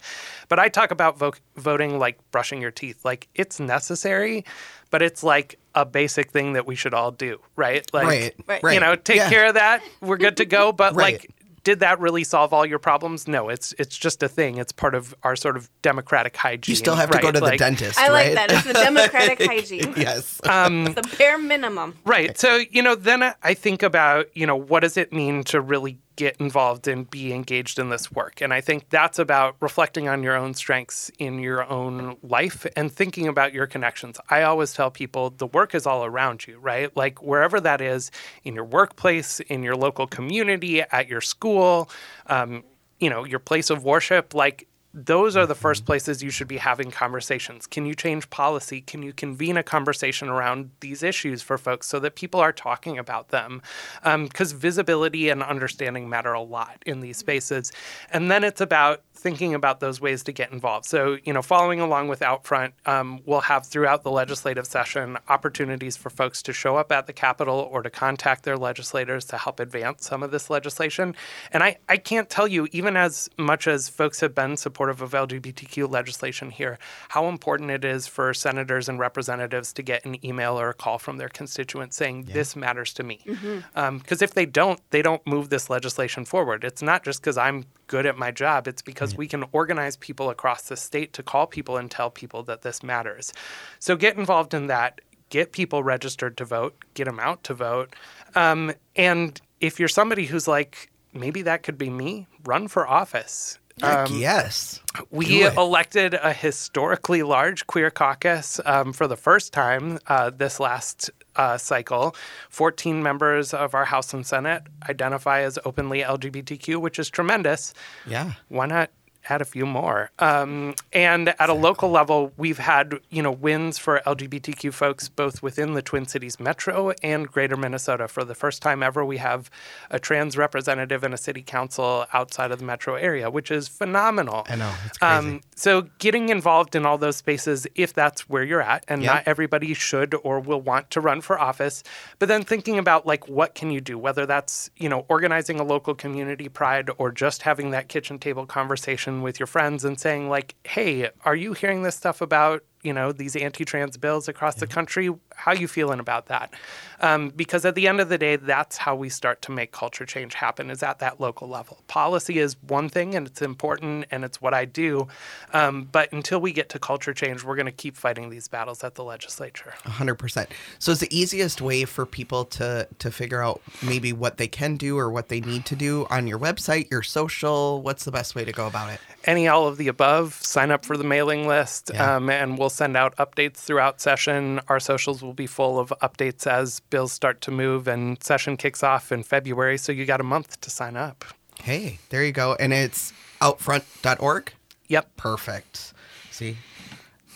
But 0.48 0.58
I 0.58 0.68
talk 0.68 0.90
about 0.90 1.18
vo- 1.18 1.34
voting 1.56 2.00
like 2.00 2.18
brushing 2.32 2.60
your 2.60 2.72
teeth. 2.72 3.04
Like 3.04 3.28
it's 3.36 3.60
necessary, 3.60 4.44
but 4.90 5.02
it's 5.02 5.22
like 5.22 5.58
a 5.80 5.84
basic 5.84 6.30
thing 6.30 6.54
that 6.54 6.66
we 6.66 6.74
should 6.74 6.92
all 6.94 7.10
do, 7.12 7.40
right? 7.56 7.84
Like 7.92 8.06
Right, 8.06 8.34
Right. 8.46 8.62
right. 8.62 8.74
you 8.74 8.80
know, 8.80 8.96
take 8.96 9.16
Yeah. 9.18 9.28
care 9.30 9.46
of 9.46 9.54
that. 9.54 9.82
We're 10.00 10.16
good 10.16 10.36
to 10.38 10.44
go. 10.44 10.72
But 10.82 10.94
Right. 10.94 11.14
like, 11.14 11.30
did 11.64 11.80
that 11.80 12.00
really 12.00 12.24
solve 12.24 12.52
all 12.54 12.64
your 12.64 12.78
problems? 12.78 13.28
No, 13.28 13.48
it's 13.48 13.74
it's 13.78 13.96
just 13.96 14.22
a 14.22 14.28
thing. 14.28 14.56
It's 14.58 14.72
part 14.72 14.94
of 14.94 15.14
our 15.22 15.36
sort 15.36 15.56
of 15.56 15.68
democratic 15.82 16.36
hygiene. 16.36 16.72
You 16.72 16.76
still 16.76 16.94
have 16.96 17.10
to 17.10 17.18
go 17.18 17.28
right? 17.28 17.34
to 17.34 17.40
the 17.40 17.46
Like- 17.46 17.58
dentist, 17.58 17.98
I 17.98 18.08
like 18.08 18.26
right? 18.26 18.34
that. 18.36 18.52
It's 18.52 18.66
the 18.66 18.72
democratic 18.72 19.42
hygiene. 19.52 19.92
yes. 19.96 20.40
Um, 20.44 20.86
it's 20.86 20.94
the 21.10 21.16
bare 21.16 21.36
minimum. 21.38 21.98
Right. 22.04 22.38
So, 22.38 22.60
you 22.70 22.82
know, 22.82 22.94
then 22.94 23.22
I- 23.22 23.34
I 23.42 23.54
think 23.54 23.82
about, 23.82 24.26
you 24.34 24.46
know, 24.46 24.56
what 24.56 24.80
does 24.80 24.96
it 24.96 25.12
mean 25.12 25.44
to 25.44 25.60
really 25.60 25.98
get 26.18 26.36
involved 26.38 26.88
and 26.88 27.08
be 27.08 27.32
engaged 27.32 27.78
in 27.78 27.88
this 27.88 28.12
work? 28.12 28.42
And 28.42 28.52
I 28.52 28.60
think 28.60 28.90
that's 28.90 29.18
about 29.18 29.56
reflecting 29.60 30.08
on 30.08 30.22
your 30.22 30.36
own 30.36 30.52
strengths 30.52 31.10
in 31.18 31.38
your 31.38 31.66
own 31.70 32.16
life 32.22 32.66
and 32.76 32.92
thinking 32.92 33.28
about 33.28 33.54
your 33.54 33.66
connections. 33.66 34.18
I 34.28 34.42
always 34.42 34.74
tell 34.74 34.90
people 34.90 35.30
the 35.30 35.46
work 35.46 35.74
is 35.74 35.86
all 35.86 36.04
around 36.04 36.46
you, 36.46 36.58
right? 36.58 36.94
Like 36.96 37.22
wherever 37.22 37.60
that 37.60 37.80
is 37.80 38.10
in 38.42 38.54
your 38.54 38.64
workplace, 38.64 39.38
in 39.40 39.62
your 39.62 39.76
local 39.76 40.06
community, 40.06 40.82
at 40.82 41.08
your 41.08 41.20
school, 41.20 41.88
um, 42.26 42.64
you 42.98 43.08
know, 43.08 43.24
your 43.24 43.38
place 43.38 43.70
of 43.70 43.84
worship, 43.84 44.34
like 44.34 44.66
those 45.06 45.36
are 45.36 45.46
the 45.46 45.54
mm-hmm. 45.54 45.60
first 45.60 45.84
places 45.84 46.22
you 46.22 46.30
should 46.30 46.48
be 46.48 46.56
having 46.56 46.90
conversations. 46.90 47.66
Can 47.66 47.86
you 47.86 47.94
change 47.94 48.28
policy? 48.30 48.80
Can 48.80 49.02
you 49.02 49.12
convene 49.12 49.56
a 49.56 49.62
conversation 49.62 50.28
around 50.28 50.70
these 50.80 51.02
issues 51.02 51.42
for 51.42 51.58
folks 51.58 51.86
so 51.86 52.00
that 52.00 52.16
people 52.16 52.40
are 52.40 52.52
talking 52.52 52.98
about 52.98 53.28
them? 53.28 53.62
Um, 54.02 54.24
because 54.24 54.52
visibility 54.52 55.28
and 55.28 55.42
understanding 55.42 56.08
matter 56.08 56.32
a 56.32 56.42
lot 56.42 56.82
in 56.86 57.00
these 57.00 57.16
mm-hmm. 57.16 57.20
spaces. 57.20 57.72
And 58.10 58.30
then 58.30 58.44
it's 58.44 58.60
about 58.60 59.02
thinking 59.18 59.52
about 59.52 59.80
those 59.80 60.00
ways 60.00 60.22
to 60.22 60.32
get 60.32 60.52
involved. 60.52 60.86
So, 60.86 61.18
you 61.24 61.32
know, 61.32 61.42
following 61.42 61.80
along 61.80 62.08
with 62.08 62.20
Outfront, 62.20 62.72
um, 62.86 63.20
we'll 63.26 63.40
have 63.40 63.66
throughout 63.66 64.04
the 64.04 64.10
legislative 64.12 64.66
session 64.66 65.18
opportunities 65.28 65.96
for 65.96 66.08
folks 66.08 66.40
to 66.44 66.52
show 66.52 66.76
up 66.76 66.92
at 66.92 67.06
the 67.06 67.12
Capitol 67.12 67.68
or 67.72 67.82
to 67.82 67.90
contact 67.90 68.44
their 68.44 68.56
legislators 68.56 69.24
to 69.26 69.36
help 69.36 69.58
advance 69.58 70.06
some 70.06 70.22
of 70.22 70.30
this 70.30 70.48
legislation. 70.50 71.16
And 71.52 71.62
I, 71.64 71.78
I 71.88 71.96
can't 71.96 72.30
tell 72.30 72.46
you, 72.46 72.68
even 72.70 72.96
as 72.96 73.28
much 73.36 73.66
as 73.66 73.88
folks 73.88 74.20
have 74.20 74.34
been 74.34 74.56
supportive 74.56 74.87
supportive 74.88 75.14
of 75.14 75.28
LGBTQ 75.28 75.90
legislation 75.90 76.50
here, 76.50 76.78
how 77.10 77.26
important 77.28 77.70
it 77.70 77.84
is 77.84 78.06
for 78.06 78.32
senators 78.34 78.88
and 78.88 78.98
representatives 78.98 79.72
to 79.74 79.82
get 79.82 80.04
an 80.04 80.24
email 80.24 80.58
or 80.58 80.70
a 80.70 80.74
call 80.74 80.98
from 80.98 81.18
their 81.18 81.28
constituents 81.28 81.96
saying, 81.96 82.24
This 82.32 82.56
matters 82.56 82.92
to 82.94 83.02
me. 83.02 83.20
Because 83.24 83.38
Mm-hmm. 83.38 83.78
um, 83.78 84.02
if 84.08 84.34
they 84.34 84.46
don't, 84.46 84.80
they 84.90 85.02
don't 85.02 85.24
move 85.26 85.48
this 85.48 85.70
legislation 85.70 86.24
forward. 86.24 86.64
It's 86.64 86.82
not 86.82 87.04
just 87.04 87.20
because 87.20 87.38
I'm 87.38 87.64
good 87.86 88.06
at 88.06 88.16
my 88.18 88.30
job, 88.30 88.66
it's 88.68 88.82
because 88.82 89.16
we 89.16 89.26
can 89.28 89.44
organize 89.52 89.96
people 89.96 90.30
across 90.30 90.62
the 90.62 90.76
state 90.76 91.12
to 91.14 91.22
call 91.22 91.46
people 91.46 91.76
and 91.76 91.90
tell 91.90 92.10
people 92.10 92.42
that 92.44 92.62
this 92.62 92.82
matters. 92.82 93.32
So 93.78 93.96
get 93.96 94.16
involved 94.16 94.54
in 94.54 94.66
that. 94.68 95.00
Get 95.30 95.52
people 95.52 95.82
registered 95.82 96.38
to 96.38 96.44
vote, 96.46 96.74
get 96.94 97.04
them 97.04 97.20
out 97.20 97.44
to 97.44 97.54
vote. 97.54 97.94
Um, 98.34 98.72
and 98.96 99.38
if 99.60 99.78
you're 99.78 99.88
somebody 99.88 100.24
who's 100.24 100.48
like, 100.48 100.90
maybe 101.12 101.42
that 101.42 101.62
could 101.62 101.76
be 101.76 101.90
me, 101.90 102.26
run 102.46 102.66
for 102.68 102.88
office. 102.88 103.58
Heck 103.80 104.10
yes. 104.10 104.80
We 105.10 105.44
elected 105.44 106.14
a 106.14 106.32
historically 106.32 107.22
large 107.22 107.66
queer 107.66 107.90
caucus 107.90 108.60
um, 108.64 108.92
for 108.92 109.06
the 109.06 109.16
first 109.16 109.52
time 109.52 109.98
uh, 110.06 110.30
this 110.30 110.58
last 110.58 111.10
uh, 111.36 111.56
cycle. 111.56 112.14
14 112.50 113.02
members 113.02 113.54
of 113.54 113.74
our 113.74 113.84
House 113.84 114.12
and 114.12 114.26
Senate 114.26 114.64
identify 114.88 115.42
as 115.42 115.58
openly 115.64 116.00
LGBTQ, 116.00 116.80
which 116.80 116.98
is 116.98 117.08
tremendous. 117.08 117.72
Yeah. 118.06 118.32
Why 118.48 118.66
not 118.66 118.90
add 119.28 119.40
a 119.40 119.44
few 119.44 119.66
more? 119.66 120.10
Um, 120.18 120.74
and 120.92 121.28
at 121.38 121.48
a 121.48 121.54
local 121.54 121.90
level, 121.90 122.32
we've 122.36 122.58
had 122.58 122.94
you 123.10 123.22
know 123.22 123.32
wins 123.32 123.78
for 123.78 124.00
LGBTQ 124.06 124.72
folks 124.72 125.08
both 125.08 125.42
within 125.42 125.74
the 125.74 125.82
Twin 125.82 126.06
Cities 126.06 126.38
metro 126.40 126.92
and 127.02 127.28
Greater 127.28 127.56
Minnesota. 127.56 128.08
For 128.08 128.24
the 128.24 128.34
first 128.34 128.62
time 128.62 128.82
ever, 128.82 129.04
we 129.04 129.18
have 129.18 129.50
a 129.90 129.98
trans 129.98 130.36
representative 130.36 131.04
in 131.04 131.12
a 131.12 131.16
city 131.16 131.42
council 131.42 132.06
outside 132.12 132.50
of 132.50 132.58
the 132.58 132.64
metro 132.64 132.94
area, 132.94 133.30
which 133.30 133.50
is 133.50 133.68
phenomenal. 133.68 134.46
I 134.48 134.56
know. 134.56 134.72
It's 134.86 134.98
crazy. 134.98 135.14
Um, 135.14 135.40
so 135.54 135.82
getting 135.98 136.28
involved 136.28 136.74
in 136.74 136.86
all 136.86 136.98
those 136.98 137.16
spaces, 137.16 137.66
if 137.74 137.92
that's 137.94 138.28
where 138.28 138.42
you're 138.44 138.62
at, 138.62 138.84
and 138.88 139.02
Yep. 139.02 139.12
not 139.14 139.22
everybody 139.26 139.74
should 139.74 140.14
or 140.22 140.40
will 140.40 140.60
want 140.60 140.90
to 140.90 141.00
run 141.00 141.20
for 141.20 141.38
office, 141.38 141.82
but 142.18 142.28
then 142.28 142.42
thinking 142.42 142.78
about 142.78 143.06
like 143.06 143.28
what 143.28 143.54
can 143.54 143.70
you 143.70 143.80
do, 143.80 143.98
whether 143.98 144.26
that's 144.26 144.70
you 144.76 144.88
know 144.88 145.04
organizing 145.08 145.60
a 145.60 145.64
local 145.64 145.94
community 145.94 146.48
pride 146.48 146.90
or 146.98 147.10
just 147.10 147.42
having 147.42 147.70
that 147.70 147.88
kitchen 147.88 148.18
table 148.18 148.46
conversation 148.46 149.17
with 149.22 149.38
your 149.40 149.46
friends 149.46 149.84
and 149.84 149.98
saying 149.98 150.28
like, 150.28 150.54
hey, 150.64 151.10
are 151.24 151.36
you 151.36 151.52
hearing 151.52 151.82
this 151.82 151.96
stuff 151.96 152.20
about 152.20 152.64
you 152.82 152.92
know 152.92 153.12
these 153.12 153.34
anti-trans 153.36 153.96
bills 153.96 154.28
across 154.28 154.56
the 154.56 154.66
country? 154.66 155.10
How 155.36 155.52
you 155.52 155.68
feeling 155.68 156.00
about 156.00 156.26
that? 156.26 156.52
Um, 157.00 157.28
because 157.30 157.64
at 157.64 157.74
the 157.76 157.86
end 157.86 158.00
of 158.00 158.08
the 158.08 158.18
day, 158.18 158.36
that's 158.36 158.76
how 158.76 158.96
we 158.96 159.08
start 159.08 159.40
to 159.42 159.52
make 159.52 159.70
culture 159.70 160.04
change 160.04 160.34
happen. 160.34 160.70
Is 160.70 160.82
at 160.82 160.98
that 160.98 161.20
local 161.20 161.48
level. 161.48 161.78
Policy 161.86 162.38
is 162.38 162.56
one 162.62 162.88
thing, 162.88 163.14
and 163.14 163.26
it's 163.26 163.40
important, 163.40 164.06
and 164.10 164.24
it's 164.24 164.40
what 164.40 164.52
I 164.54 164.64
do. 164.64 165.06
Um, 165.52 165.88
but 165.90 166.12
until 166.12 166.40
we 166.40 166.52
get 166.52 166.68
to 166.70 166.78
culture 166.78 167.14
change, 167.14 167.44
we're 167.44 167.54
going 167.56 167.66
to 167.66 167.72
keep 167.72 167.96
fighting 167.96 168.30
these 168.30 168.48
battles 168.48 168.82
at 168.82 168.94
the 168.96 169.04
legislature. 169.04 169.74
hundred 169.84 170.16
percent. 170.16 170.50
So 170.78 170.92
it's 170.92 171.00
the 171.00 171.16
easiest 171.16 171.60
way 171.60 171.84
for 171.84 172.04
people 172.06 172.44
to 172.46 172.88
to 172.98 173.10
figure 173.10 173.42
out 173.42 173.60
maybe 173.82 174.12
what 174.12 174.36
they 174.38 174.48
can 174.48 174.76
do 174.76 174.98
or 174.98 175.10
what 175.10 175.28
they 175.28 175.40
need 175.40 175.64
to 175.66 175.76
do 175.76 176.06
on 176.10 176.26
your 176.26 176.38
website, 176.38 176.90
your 176.90 177.02
social. 177.02 177.80
What's 177.82 178.04
the 178.04 178.12
best 178.12 178.34
way 178.34 178.44
to 178.44 178.52
go 178.52 178.66
about 178.66 178.90
it? 178.92 179.00
Any 179.24 179.46
all 179.48 179.66
of 179.68 179.76
the 179.76 179.88
above, 179.88 180.34
sign 180.34 180.70
up 180.70 180.84
for 180.84 180.96
the 180.96 181.04
mailing 181.04 181.46
list, 181.46 181.90
Yeah. 181.92 182.16
um, 182.16 182.30
and 182.30 182.58
we'll 182.58 182.67
send 182.68 182.96
out 182.96 183.16
updates 183.16 183.56
throughout 183.56 184.00
session. 184.00 184.60
Our 184.68 184.80
socials 184.80 185.22
will 185.22 185.34
be 185.34 185.46
full 185.46 185.78
of 185.78 185.92
updates 186.02 186.46
as 186.46 186.80
bills 186.80 187.12
start 187.12 187.40
to 187.42 187.50
move, 187.50 187.88
and 187.88 188.22
session 188.22 188.56
kicks 188.56 188.82
off 188.82 189.12
in 189.12 189.22
February. 189.22 189.78
So 189.78 189.92
you 189.92 190.04
got 190.06 190.20
a 190.20 190.24
month 190.24 190.60
to 190.62 190.70
sign 190.70 190.96
up. 190.96 191.24
Hey, 191.62 191.98
there 192.10 192.24
you 192.24 192.32
go. 192.32 192.54
And 192.58 192.72
it's 192.72 193.12
outfront.org. 193.40 194.52
Yep. 194.88 195.16
Perfect. 195.16 195.92
See, 196.30 196.56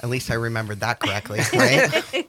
at 0.03 0.09
least 0.09 0.31
I 0.31 0.35
remembered 0.35 0.81
that 0.81 1.01
correctly, 1.01 1.40
right? 1.55 2.27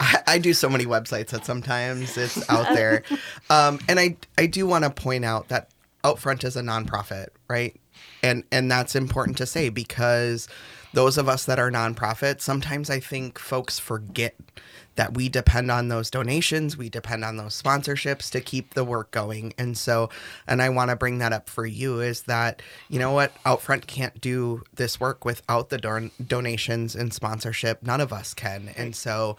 I, 0.00 0.22
I 0.26 0.38
do 0.38 0.52
so 0.52 0.68
many 0.68 0.86
websites 0.86 1.28
that 1.28 1.44
sometimes 1.44 2.16
it's 2.16 2.48
out 2.50 2.74
there. 2.74 3.02
Um, 3.50 3.80
and 3.86 4.00
I 4.00 4.16
I 4.38 4.46
do 4.46 4.66
want 4.66 4.84
to 4.84 4.90
point 4.90 5.26
out 5.26 5.48
that 5.48 5.68
Outfront 6.04 6.42
is 6.42 6.56
a 6.56 6.62
nonprofit, 6.62 7.28
right? 7.48 7.78
And 8.22 8.44
and 8.50 8.70
that's 8.70 8.94
important 8.94 9.36
to 9.38 9.46
say 9.46 9.68
because 9.68 10.48
those 10.92 11.18
of 11.18 11.28
us 11.28 11.44
that 11.44 11.58
are 11.58 11.70
nonprofit, 11.70 12.40
sometimes 12.40 12.90
I 12.90 13.00
think 13.00 13.38
folks 13.38 13.78
forget 13.78 14.34
that 14.96 15.14
we 15.14 15.28
depend 15.28 15.70
on 15.70 15.88
those 15.88 16.10
donations, 16.10 16.76
we 16.76 16.88
depend 16.88 17.24
on 17.24 17.36
those 17.36 17.60
sponsorships 17.60 18.30
to 18.30 18.40
keep 18.40 18.74
the 18.74 18.84
work 18.84 19.10
going. 19.10 19.54
And 19.56 19.76
so, 19.76 20.10
and 20.46 20.60
I 20.60 20.68
want 20.68 20.90
to 20.90 20.96
bring 20.96 21.18
that 21.18 21.32
up 21.32 21.48
for 21.48 21.64
you 21.64 22.00
is 22.00 22.22
that, 22.22 22.62
you 22.88 22.98
know 22.98 23.12
what, 23.12 23.32
Outfront 23.44 23.86
can't 23.86 24.20
do 24.20 24.62
this 24.74 25.00
work 25.00 25.24
without 25.24 25.70
the 25.70 25.78
don- 25.78 26.10
donations 26.24 26.94
and 26.94 27.12
sponsorship. 27.12 27.82
None 27.82 28.00
of 28.00 28.12
us 28.12 28.34
can. 28.34 28.70
And 28.76 28.94
so, 28.94 29.36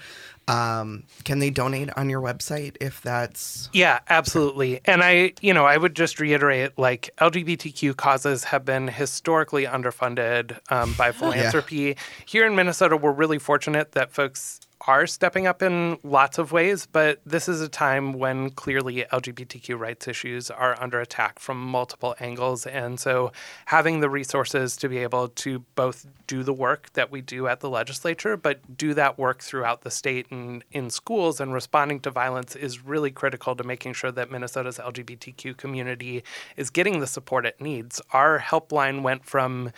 um, 0.47 1.03
can 1.23 1.39
they 1.39 1.49
donate 1.49 1.89
on 1.95 2.09
your 2.09 2.21
website 2.21 2.75
if 2.81 3.01
that's 3.01 3.69
Yeah, 3.71 3.99
absolutely. 4.09 4.81
And 4.85 5.01
I, 5.01 5.33
you 5.41 5.53
know, 5.53 5.65
I 5.65 5.77
would 5.77 5.95
just 5.95 6.19
reiterate 6.19 6.77
like 6.77 7.11
LGBTQ 7.19 7.95
causes 7.95 8.43
have 8.45 8.65
been 8.65 8.87
historically 8.87 9.65
underfunded 9.65 10.57
um, 10.69 10.93
by 10.93 11.11
philanthropy. 11.13 11.95
Here 12.25 12.45
in 12.45 12.55
Minnesota, 12.55 12.97
we're 12.97 13.13
really 13.13 13.39
fortunate 13.39 13.93
that 13.93 14.11
folks 14.11 14.59
are 14.85 15.07
stepping 15.07 15.47
up 15.47 15.61
in 15.61 15.97
lots 16.03 16.37
of 16.37 16.51
ways, 16.51 16.85
but 16.85 17.21
this 17.25 17.47
is 17.47 17.61
a 17.61 17.69
time 17.69 18.13
when 18.13 18.49
clearly 18.49 19.05
LGBTQ 19.11 19.79
rights 19.79 20.07
issues 20.07 20.51
are 20.51 20.81
under 20.81 20.99
attack 20.99 21.39
from 21.39 21.57
multiple 21.63 22.15
angles. 22.19 22.65
And 22.65 22.99
so 22.99 23.31
having 23.65 24.01
the 24.01 24.09
resources 24.09 24.75
to 24.77 24.89
be 24.89 24.97
able 24.97 25.29
to 25.29 25.59
both 25.75 26.05
do 26.27 26.43
the 26.43 26.53
work 26.53 26.91
that 26.93 27.11
we 27.11 27.21
do 27.21 27.47
at 27.47 27.61
the 27.61 27.69
legislature, 27.69 28.35
but 28.35 28.77
do 28.77 28.93
that 28.93 29.17
work 29.17 29.41
throughout 29.41 29.83
the 29.83 29.91
state 29.91 30.27
and 30.31 30.63
in 30.71 30.89
schools 30.89 31.39
and 31.39 31.53
responding 31.53 32.01
to 32.01 32.11
violence 32.11 32.55
is 32.55 32.83
really 32.83 33.11
critical 33.11 33.55
to 33.55 33.63
making 33.63 33.93
sure 33.93 34.11
that 34.11 34.31
Minnesota's 34.31 34.79
LGBTQ 34.79 35.55
community 35.55 36.23
is 36.57 36.69
getting 36.69 36.99
the 36.99 37.07
support 37.07 37.45
it 37.45 37.61
needs. 37.61 38.01
Our 38.11 38.39
helpline 38.39 39.01
went 39.01 39.23
from 39.23 39.71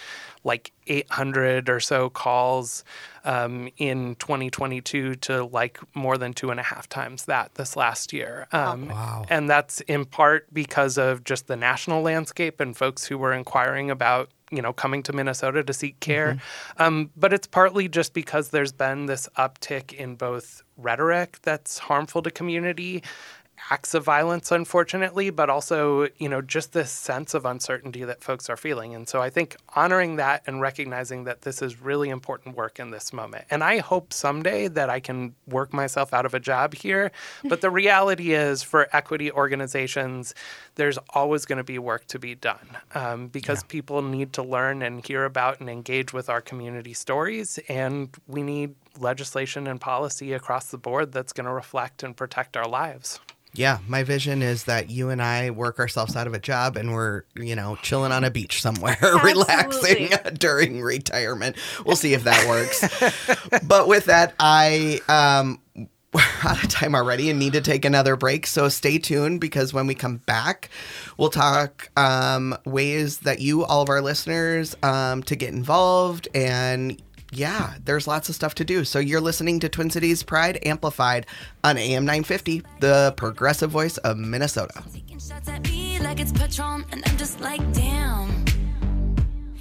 like 0.44 0.72
800 0.88 1.70
or 1.70 1.80
so 1.80 2.10
calls 2.10 2.84
um, 3.24 3.70
in 3.78 4.16
2022 4.16 5.16
to 5.16 5.46
like 5.46 5.80
more 5.96 6.18
than 6.18 6.34
two 6.34 6.52
and 6.52 6.60
a 6.60 6.64
half 6.64 6.88
times 6.88 7.26
that 7.26 7.56
this 7.56 7.76
last 7.76 8.14
year. 8.14 8.48
Um, 8.52 8.88
Wow. 8.88 9.26
And 9.30 9.50
that's 9.50 9.82
in 9.82 10.06
part 10.06 10.54
because 10.54 10.98
of 10.98 11.24
just 11.24 11.48
the 11.48 11.56
national 11.56 12.02
landscape 12.02 12.60
and 12.60 12.76
folks 12.78 13.06
who 13.06 13.18
were 13.18 13.34
inquiring 13.34 13.90
about 13.90 14.30
you 14.52 14.62
know 14.62 14.72
coming 14.74 15.02
to 15.04 15.14
Minnesota 15.14 15.64
to 15.64 15.74
seek 15.74 16.00
care, 16.00 16.38
um, 16.78 17.10
but 17.18 17.34
it's 17.34 17.48
partly 17.48 17.88
just 17.88 18.14
because 18.14 18.50
there's 18.50 18.72
been 18.72 19.08
this 19.08 19.28
uptick 19.38 19.92
in 19.92 20.16
both 20.16 20.62
rhetoric 20.78 21.40
that's 21.42 21.80
harmful 21.80 22.22
to 22.22 22.30
community 22.30 23.02
acts 23.72 23.94
of 23.94 24.04
violence 24.04 24.52
unfortunately 24.52 25.30
but 25.30 25.50
also 25.50 26.08
you 26.18 26.30
know 26.30 26.42
just 26.42 26.74
this 26.74 26.92
sense 26.92 27.34
of 27.34 27.46
uncertainty 27.46 28.04
that 28.04 28.24
folks 28.24 28.50
are 28.50 28.58
feeling. 28.58 28.94
And 28.94 29.08
so 29.08 29.22
i 29.22 29.30
think 29.30 29.56
honoring 29.76 30.18
that 30.18 30.44
and 30.48 30.62
recognizing 30.62 31.24
that 31.24 31.42
this 31.42 31.62
is 31.62 31.82
really 31.82 32.10
important 32.10 32.56
work 32.56 32.80
in 32.80 32.92
this 32.92 33.12
moment. 33.12 33.46
And 33.50 33.64
i 33.64 33.80
hope 33.80 34.14
someday 34.14 34.68
that 34.68 34.90
i 34.90 35.00
can 35.00 35.36
work 35.48 35.74
myself 35.74 36.14
out 36.14 36.26
of 36.26 36.34
a 36.34 36.40
job 36.40 36.74
here 36.74 37.12
but 37.44 37.62
the 37.62 37.70
reality 37.70 38.34
is 38.34 38.62
for 38.62 38.88
equity 38.94 39.32
organizations 39.32 40.34
there's 40.76 40.98
always 41.10 41.46
going 41.46 41.58
to 41.58 41.64
be 41.64 41.80
work 41.80 42.06
to 42.08 42.20
be 42.20 42.36
done 42.36 42.78
um, 42.94 43.28
because 43.28 43.64
people 43.64 44.02
need 44.02 44.34
to 44.34 44.44
learn 44.44 44.82
and 44.82 45.06
hear 45.06 45.26
about 45.26 45.60
and 45.60 45.70
engage 45.70 46.14
with 46.14 46.30
our 46.30 46.42
community 46.42 46.94
stories 46.94 47.60
and 47.70 48.16
we 48.28 48.44
need 48.44 48.76
legislation 49.00 49.68
and 49.68 49.82
policy 49.82 50.34
across 50.34 50.68
the 50.68 50.78
board 50.78 51.12
that's 51.12 51.34
going 51.34 51.46
to 51.46 51.54
reflect 51.54 52.04
and 52.04 52.16
protect 52.16 52.56
our 52.56 52.68
lives 52.68 53.20
Yeah, 53.58 53.80
my 53.88 54.04
vision 54.04 54.42
is 54.42 54.66
that 54.66 54.90
you 54.90 55.10
and 55.10 55.22
I 55.22 55.50
work 55.50 55.80
ourselves 55.80 56.16
out 56.16 56.28
of 56.28 56.34
a 56.34 56.40
job 56.40 56.78
and 56.78 56.94
we're, 56.94 57.24
you 57.36 57.56
know, 57.56 57.78
chilling 57.82 58.12
on 58.12 58.24
a 58.24 58.32
beach 58.32 58.62
somewhere, 58.62 58.98
relaxing 59.24 60.10
during 60.34 60.82
retirement. 60.82 61.56
We'll 61.86 61.96
see 61.96 62.14
if 62.14 62.24
that 62.26 62.48
works. 62.48 63.60
but 63.68 63.88
with 63.88 64.06
that, 64.06 64.34
I 64.40 65.00
um 65.08 65.60
we're 66.16 66.22
out 66.50 66.64
of 66.64 66.70
time 66.70 66.96
already 66.96 67.30
and 67.30 67.38
need 67.38 67.54
to 67.54 67.62
take 67.62 67.84
another 67.86 68.16
break. 68.16 68.48
So 68.48 68.70
stay 68.70 68.98
tuned 68.98 69.42
because 69.42 69.74
when 69.74 69.86
we 69.86 69.96
come 69.96 70.18
back, 70.18 70.70
we'll 71.18 71.30
talk 71.30 71.90
um, 71.98 72.58
ways 72.66 73.20
that 73.20 73.42
you, 73.42 73.66
all 73.66 73.82
of 73.82 73.90
our 73.90 74.02
listeners, 74.02 74.76
um, 74.82 75.24
to 75.24 75.36
get 75.36 75.54
involved 75.54 76.30
and 76.34 77.02
yeah, 77.32 77.74
there's 77.84 78.08
lots 78.08 78.30
of 78.30 78.36
stuff 78.36 78.56
to 78.56 78.66
do. 78.66 78.84
So 78.86 79.00
you're 79.00 79.22
listening 79.22 79.60
to 79.62 79.70
Twin 79.70 79.90
Cities 79.90 80.24
Pride 80.24 80.60
Amplified 80.66 81.26
on 81.64 81.78
AM 81.78 82.06
950, 82.06 82.64
the 82.80 83.14
progressive 83.18 83.72
voice 83.72 83.98
of 84.00 84.18
Minnesota. 84.18 84.84
Taking 84.94 85.20
shots 85.20 85.50
at 85.50 85.64
me 85.64 86.00
like 86.00 86.20
it's 86.20 86.32
Patron, 86.32 86.86
and 86.92 87.04
I'm 87.06 87.18
just 87.18 87.40
like, 87.42 87.62
damn. 87.74 88.46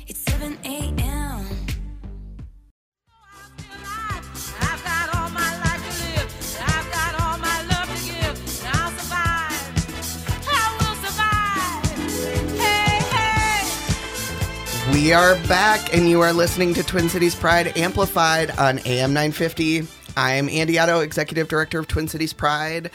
It's 0.06 0.20
7 0.20 0.58
a.m. 0.64 1.53
We 14.94 15.12
are 15.12 15.34
back, 15.48 15.92
and 15.92 16.08
you 16.08 16.20
are 16.20 16.32
listening 16.32 16.72
to 16.74 16.84
Twin 16.84 17.08
Cities 17.08 17.34
Pride 17.34 17.76
Amplified 17.76 18.52
on 18.52 18.78
AM 18.86 19.12
950. 19.12 19.88
I 20.16 20.34
am 20.34 20.48
Andy 20.48 20.78
Otto, 20.78 21.00
Executive 21.00 21.48
Director 21.48 21.80
of 21.80 21.88
Twin 21.88 22.06
Cities 22.06 22.32
Pride, 22.32 22.92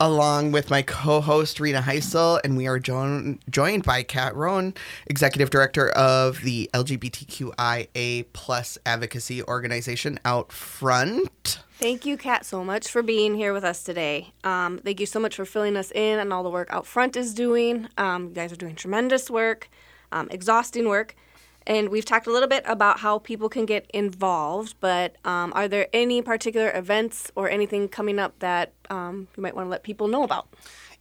along 0.00 0.52
with 0.52 0.70
my 0.70 0.80
co 0.80 1.20
host, 1.20 1.60
Rena 1.60 1.82
Heisel, 1.82 2.40
and 2.42 2.56
we 2.56 2.66
are 2.66 2.78
join- 2.78 3.38
joined 3.50 3.84
by 3.84 4.02
Kat 4.02 4.34
Rohn, 4.34 4.72
Executive 5.08 5.50
Director 5.50 5.90
of 5.90 6.40
the 6.40 6.70
LGBTQIA 6.72 8.24
plus 8.32 8.78
advocacy 8.86 9.42
organization 9.42 10.18
Out 10.24 10.50
Front. 10.50 11.58
Thank 11.78 12.06
you, 12.06 12.16
Kat, 12.16 12.46
so 12.46 12.64
much 12.64 12.88
for 12.88 13.02
being 13.02 13.34
here 13.34 13.52
with 13.52 13.62
us 13.62 13.82
today. 13.82 14.32
Um, 14.42 14.78
thank 14.78 15.00
you 15.00 15.06
so 15.06 15.20
much 15.20 15.36
for 15.36 15.44
filling 15.44 15.76
us 15.76 15.92
in 15.92 16.18
on 16.18 16.32
all 16.32 16.42
the 16.42 16.50
work 16.50 16.68
Out 16.70 16.86
Front 16.86 17.14
is 17.14 17.34
doing. 17.34 17.88
Um, 17.98 18.28
you 18.28 18.34
guys 18.34 18.52
are 18.52 18.56
doing 18.56 18.74
tremendous 18.74 19.30
work, 19.30 19.68
um, 20.10 20.28
exhausting 20.30 20.88
work. 20.88 21.14
And 21.66 21.88
we've 21.88 22.04
talked 22.04 22.26
a 22.26 22.32
little 22.32 22.48
bit 22.48 22.62
about 22.66 23.00
how 23.00 23.18
people 23.18 23.48
can 23.48 23.66
get 23.66 23.90
involved, 23.92 24.76
but 24.80 25.16
um, 25.24 25.52
are 25.54 25.66
there 25.66 25.88
any 25.92 26.22
particular 26.22 26.70
events 26.72 27.32
or 27.34 27.50
anything 27.50 27.88
coming 27.88 28.18
up 28.18 28.38
that 28.38 28.72
um, 28.88 29.26
you 29.36 29.42
might 29.42 29.56
want 29.56 29.66
to 29.66 29.70
let 29.70 29.82
people 29.82 30.06
know 30.06 30.22
about? 30.22 30.48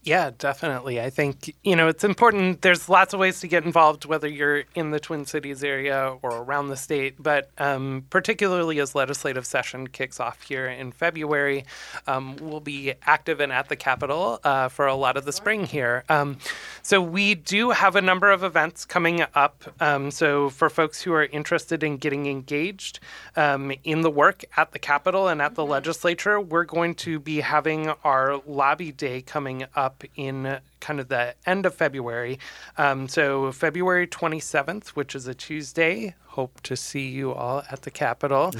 Yeah, 0.06 0.30
definitely. 0.38 1.02
I 1.02 1.10
think, 1.10 1.56
you 1.64 1.76
know, 1.76 1.88
it's 1.88 2.04
important. 2.04 2.62
There's 2.62 2.88
lots 2.88 3.16
of 3.16 3.20
ways 3.20 3.40
to 3.40 3.48
get 3.48 3.66
involved, 3.66 4.06
whether 4.06 4.28
you're 4.28 4.66
in 4.76 4.92
the 4.92 5.00
Twin 5.00 5.26
Cities 5.26 5.64
area 5.64 6.16
or 6.22 6.30
around 6.30 6.68
the 6.68 6.78
state, 6.78 7.16
but 7.18 7.50
um, 7.58 8.06
particularly 8.12 8.80
as 8.80 8.94
legislative 8.94 9.48
session 9.48 9.88
kicks 9.88 10.20
off 10.20 10.44
here 10.44 10.68
in 10.68 10.92
February, 10.92 11.66
um, 12.06 12.36
we'll 12.40 12.60
be 12.60 12.94
active 13.02 13.40
and 13.40 13.52
at 13.52 13.68
the 13.68 13.76
Capitol 13.76 14.40
uh, 14.44 14.70
for 14.70 14.86
a 14.86 14.94
lot 14.94 15.18
of 15.18 15.26
the 15.26 15.32
spring 15.32 15.66
here. 15.66 16.04
Um, 16.08 16.38
so 16.84 17.02
we 17.02 17.34
do 17.34 17.72
have 17.72 17.96
a 17.96 18.02
number 18.02 18.30
of 18.30 18.44
events 18.44 18.86
coming 18.86 19.26
up. 19.34 19.64
Um, 19.80 20.12
so 20.12 20.52
for 20.52 20.70
folks 20.70 21.02
who 21.02 21.14
are 21.14 21.26
interested 21.26 21.82
in 21.82 21.98
getting 21.98 22.28
engaged 22.28 23.00
um, 23.36 23.72
in 23.84 24.02
the 24.02 24.12
work 24.12 24.46
at 24.56 24.72
the 24.72 24.78
Capitol 24.78 25.28
and 25.28 25.42
at 25.42 25.56
the 25.56 25.66
legislature, 25.66 26.40
we're 26.40 26.64
going 26.64 26.94
to 26.94 27.20
be 27.20 27.40
having 27.40 27.90
our 28.04 28.40
lobby 28.46 28.92
day 28.92 29.24
coming 29.24 29.66
up 29.76 29.95
in 30.16 30.60
kind 30.80 31.00
of 31.00 31.08
the 31.08 31.36
end 31.46 31.66
of 31.66 31.74
February. 31.74 32.40
Um, 32.78 33.08
so 33.08 33.52
February 33.52 34.08
27th, 34.08 34.90
which 34.90 35.16
is 35.16 35.28
a 35.28 35.34
Tuesday. 35.34 36.16
Hope 36.28 36.60
to 36.62 36.76
see 36.76 37.08
you 37.08 37.34
all 37.34 37.64
at 37.72 37.84
the 37.84 37.92
Capitol. 37.92 38.52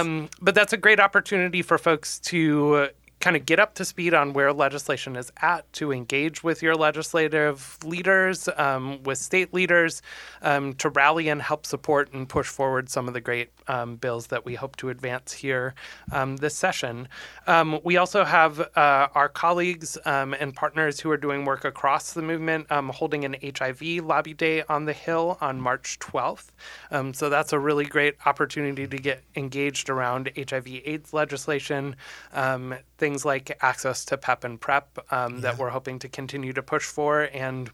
Um, 0.00 0.28
but 0.40 0.54
that's 0.54 0.72
a 0.72 0.78
great 0.78 0.98
opportunity 1.00 1.62
for 1.62 1.76
folks 1.78 2.18
to 2.20 2.88
kind 3.20 3.36
of 3.36 3.46
get 3.46 3.60
up 3.60 3.74
to 3.74 3.84
speed 3.84 4.14
on 4.14 4.32
where 4.32 4.52
legislation 4.52 5.14
is 5.14 5.30
at, 5.42 5.70
to 5.74 5.92
engage 5.92 6.42
with 6.42 6.62
your 6.62 6.74
legislative 6.74 7.78
leaders, 7.84 8.48
um, 8.56 9.02
with 9.02 9.18
state 9.18 9.52
leaders, 9.52 10.02
um, 10.42 10.72
to 10.74 10.88
rally 10.88 11.28
and 11.28 11.42
help 11.42 11.66
support 11.66 12.12
and 12.12 12.28
push 12.28 12.48
forward 12.48 12.88
some 12.88 13.06
of 13.06 13.14
the 13.14 13.20
great 13.20 13.50
um, 13.68 13.96
bills 13.96 14.28
that 14.28 14.44
we 14.44 14.54
hope 14.54 14.76
to 14.76 14.88
advance 14.88 15.32
here 15.32 15.74
um, 16.12 16.36
this 16.38 16.56
session. 16.56 17.08
Um, 17.46 17.78
we 17.84 17.96
also 17.96 18.24
have 18.24 18.60
uh, 18.60 19.08
our 19.14 19.28
colleagues 19.28 19.98
um, 20.04 20.34
and 20.34 20.54
partners 20.54 20.98
who 21.00 21.10
are 21.10 21.16
doing 21.16 21.44
work 21.44 21.64
across 21.64 22.12
the 22.12 22.22
movement 22.22 22.66
holding 22.70 23.24
an 23.24 23.36
HIV 23.42 24.04
lobby 24.04 24.34
day 24.34 24.62
on 24.68 24.84
the 24.84 24.92
Hill 24.92 25.38
on 25.40 25.60
March 25.60 25.98
12th. 26.00 26.48
Um, 26.90 27.14
so 27.14 27.28
that's 27.28 27.52
a 27.52 27.58
really 27.58 27.84
great 27.84 28.16
opportunity 28.26 28.86
to 28.86 28.96
get 28.98 29.22
engaged 29.36 29.88
around 29.90 30.30
HIV/AIDS 30.36 31.12
legislation, 31.12 31.96
um, 32.32 32.74
things 33.00 33.24
like 33.24 33.56
access 33.62 34.04
to 34.04 34.16
PEP 34.18 34.44
and 34.44 34.60
PrEP 34.60 34.98
um, 35.10 35.40
that 35.40 35.58
we're 35.58 35.70
hoping 35.70 35.98
to 36.00 36.08
continue 36.08 36.52
to 36.52 36.62
push 36.62 36.84
for, 36.84 37.22
and 37.32 37.70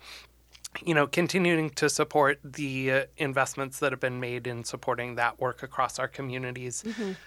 you 0.84 0.94
know, 0.94 1.06
continuing 1.06 1.70
to 1.70 1.88
support 1.88 2.38
the 2.44 2.92
uh, 2.92 3.04
investments 3.16 3.78
that 3.80 3.92
have 3.92 4.00
been 4.00 4.20
made 4.20 4.46
in 4.46 4.64
supporting 4.64 5.16
that 5.16 5.40
work 5.40 5.62
across 5.62 5.98
our 5.98 6.08
communities. 6.08 6.84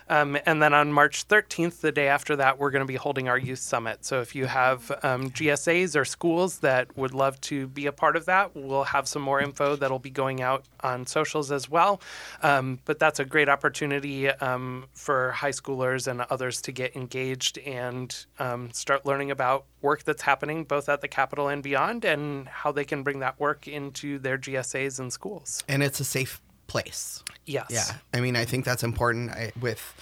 Um, 0.10 0.38
and 0.46 0.62
then 0.62 0.74
on 0.74 0.92
March 0.92 1.28
13th, 1.28 1.82
the 1.82 1.92
day 1.92 2.08
after 2.08 2.36
that, 2.36 2.58
we're 2.60 2.72
going 2.72 2.82
to 2.82 2.88
be 2.88 2.96
holding 2.96 3.28
our 3.30 3.38
youth 3.38 3.60
summit. 3.60 4.06
So 4.06 4.22
if 4.22 4.36
you 4.36 4.46
have 4.46 4.92
um, 5.04 5.30
GSAs 5.32 5.96
or 5.96 6.06
schools 6.06 6.60
that 6.60 6.96
would 6.98 7.14
love 7.14 7.40
to 7.42 7.68
be 7.68 7.86
a 7.86 7.92
part 7.92 8.16
of 8.16 8.26
that, 8.26 8.56
we'll 8.56 8.86
have 8.86 9.08
some 9.08 9.22
more 9.22 9.40
info 9.42 9.76
that'll 9.76 10.00
be 10.00 10.10
going 10.10 10.42
out 10.42 10.66
on 10.82 11.06
socials 11.06 11.52
as 11.52 11.70
well. 11.70 12.02
Um, 12.42 12.80
but 12.86 13.00
that's 13.00 13.20
a 13.20 13.26
great 13.26 13.50
opportunity 13.50 14.30
um, 14.30 14.86
for 14.94 15.32
high 15.32 15.52
schoolers 15.52 16.08
and 16.08 16.22
others 16.30 16.62
to 16.64 16.72
get 16.72 16.96
engaged 16.96 17.58
and 17.60 18.26
um, 18.40 18.72
start 18.72 19.06
learning 19.06 19.32
about 19.32 19.66
work 19.82 20.04
that's 20.04 20.22
happening 20.22 20.64
both 20.64 20.90
at 20.90 21.02
the 21.02 21.08
Capitol 21.08 21.48
and 21.48 21.64
beyond, 21.64 22.06
and 22.06 22.48
how 22.48 22.72
they 22.72 22.86
can 22.86 23.04
bring 23.04 23.20
that 23.20 23.40
work 23.40 23.68
into 23.68 24.20
their 24.20 24.38
GSAs 24.38 25.00
and 25.00 25.12
schools. 25.12 25.64
And 25.68 25.84
it's 25.84 26.00
a 26.00 26.06
safe 26.06 26.42
place. 26.68 27.24
Yes. 27.46 27.68
Yeah, 27.70 27.96
I 28.14 28.22
mean, 28.22 28.36
I 28.36 28.46
think 28.46 28.66
that's 28.66 28.84
important. 28.84 29.32
I, 29.32 29.52
with 29.60 29.94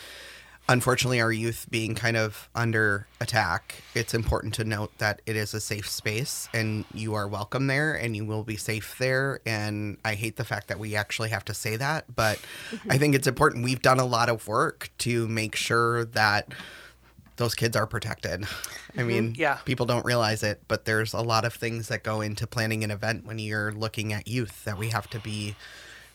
unfortunately 0.70 1.22
our 1.22 1.32
youth 1.32 1.66
being 1.70 1.96
kind 1.96 2.18
of 2.18 2.50
under 2.54 3.08
attack, 3.22 3.84
it's 3.96 4.14
important 4.14 4.54
to 4.56 4.64
note 4.64 4.98
that 4.98 5.22
it 5.26 5.36
is 5.36 5.54
a 5.54 5.62
safe 5.62 5.90
space, 5.90 6.50
and 6.54 6.86
you 6.94 7.14
are 7.16 7.28
welcome 7.28 7.68
there, 7.68 7.94
and 7.94 8.16
you 8.16 8.26
will 8.26 8.44
be 8.44 8.58
safe 8.58 8.98
there. 8.98 9.40
And 9.46 9.98
I 10.04 10.16
hate 10.16 10.36
the 10.36 10.44
fact 10.44 10.68
that 10.68 10.80
we 10.80 10.96
actually 10.96 11.30
have 11.30 11.46
to 11.46 11.54
say 11.54 11.78
that, 11.78 12.14
but 12.14 12.40
I 12.90 12.98
think 12.98 13.16
it's 13.16 13.28
important. 13.28 13.64
We've 13.64 13.82
done 13.82 14.00
a 14.00 14.06
lot 14.06 14.30
of 14.30 14.48
work 14.48 14.92
to 15.00 15.28
make 15.28 15.56
sure 15.56 16.06
that 16.06 16.54
those 17.38 17.56
kids 17.56 17.76
are 17.76 17.88
protected. 17.88 18.44
I 18.44 18.46
mm-hmm. 18.46 19.08
mean, 19.08 19.36
Yeah. 19.38 19.56
people 19.66 19.86
don't 19.86 20.06
realize 20.06 20.44
it, 20.44 20.62
but 20.68 20.86
there's 20.86 21.14
a 21.14 21.22
lot 21.22 21.46
of 21.46 21.54
things 21.54 21.88
that 21.88 22.04
go 22.04 22.22
into 22.22 22.46
planning 22.46 22.84
an 22.84 22.92
event 22.92 23.26
when 23.26 23.40
you're 23.40 23.72
looking 23.72 24.12
at 24.14 24.28
youth 24.28 24.64
that 24.66 24.78
we 24.78 24.90
have 24.90 25.10
to 25.12 25.20
be 25.20 25.56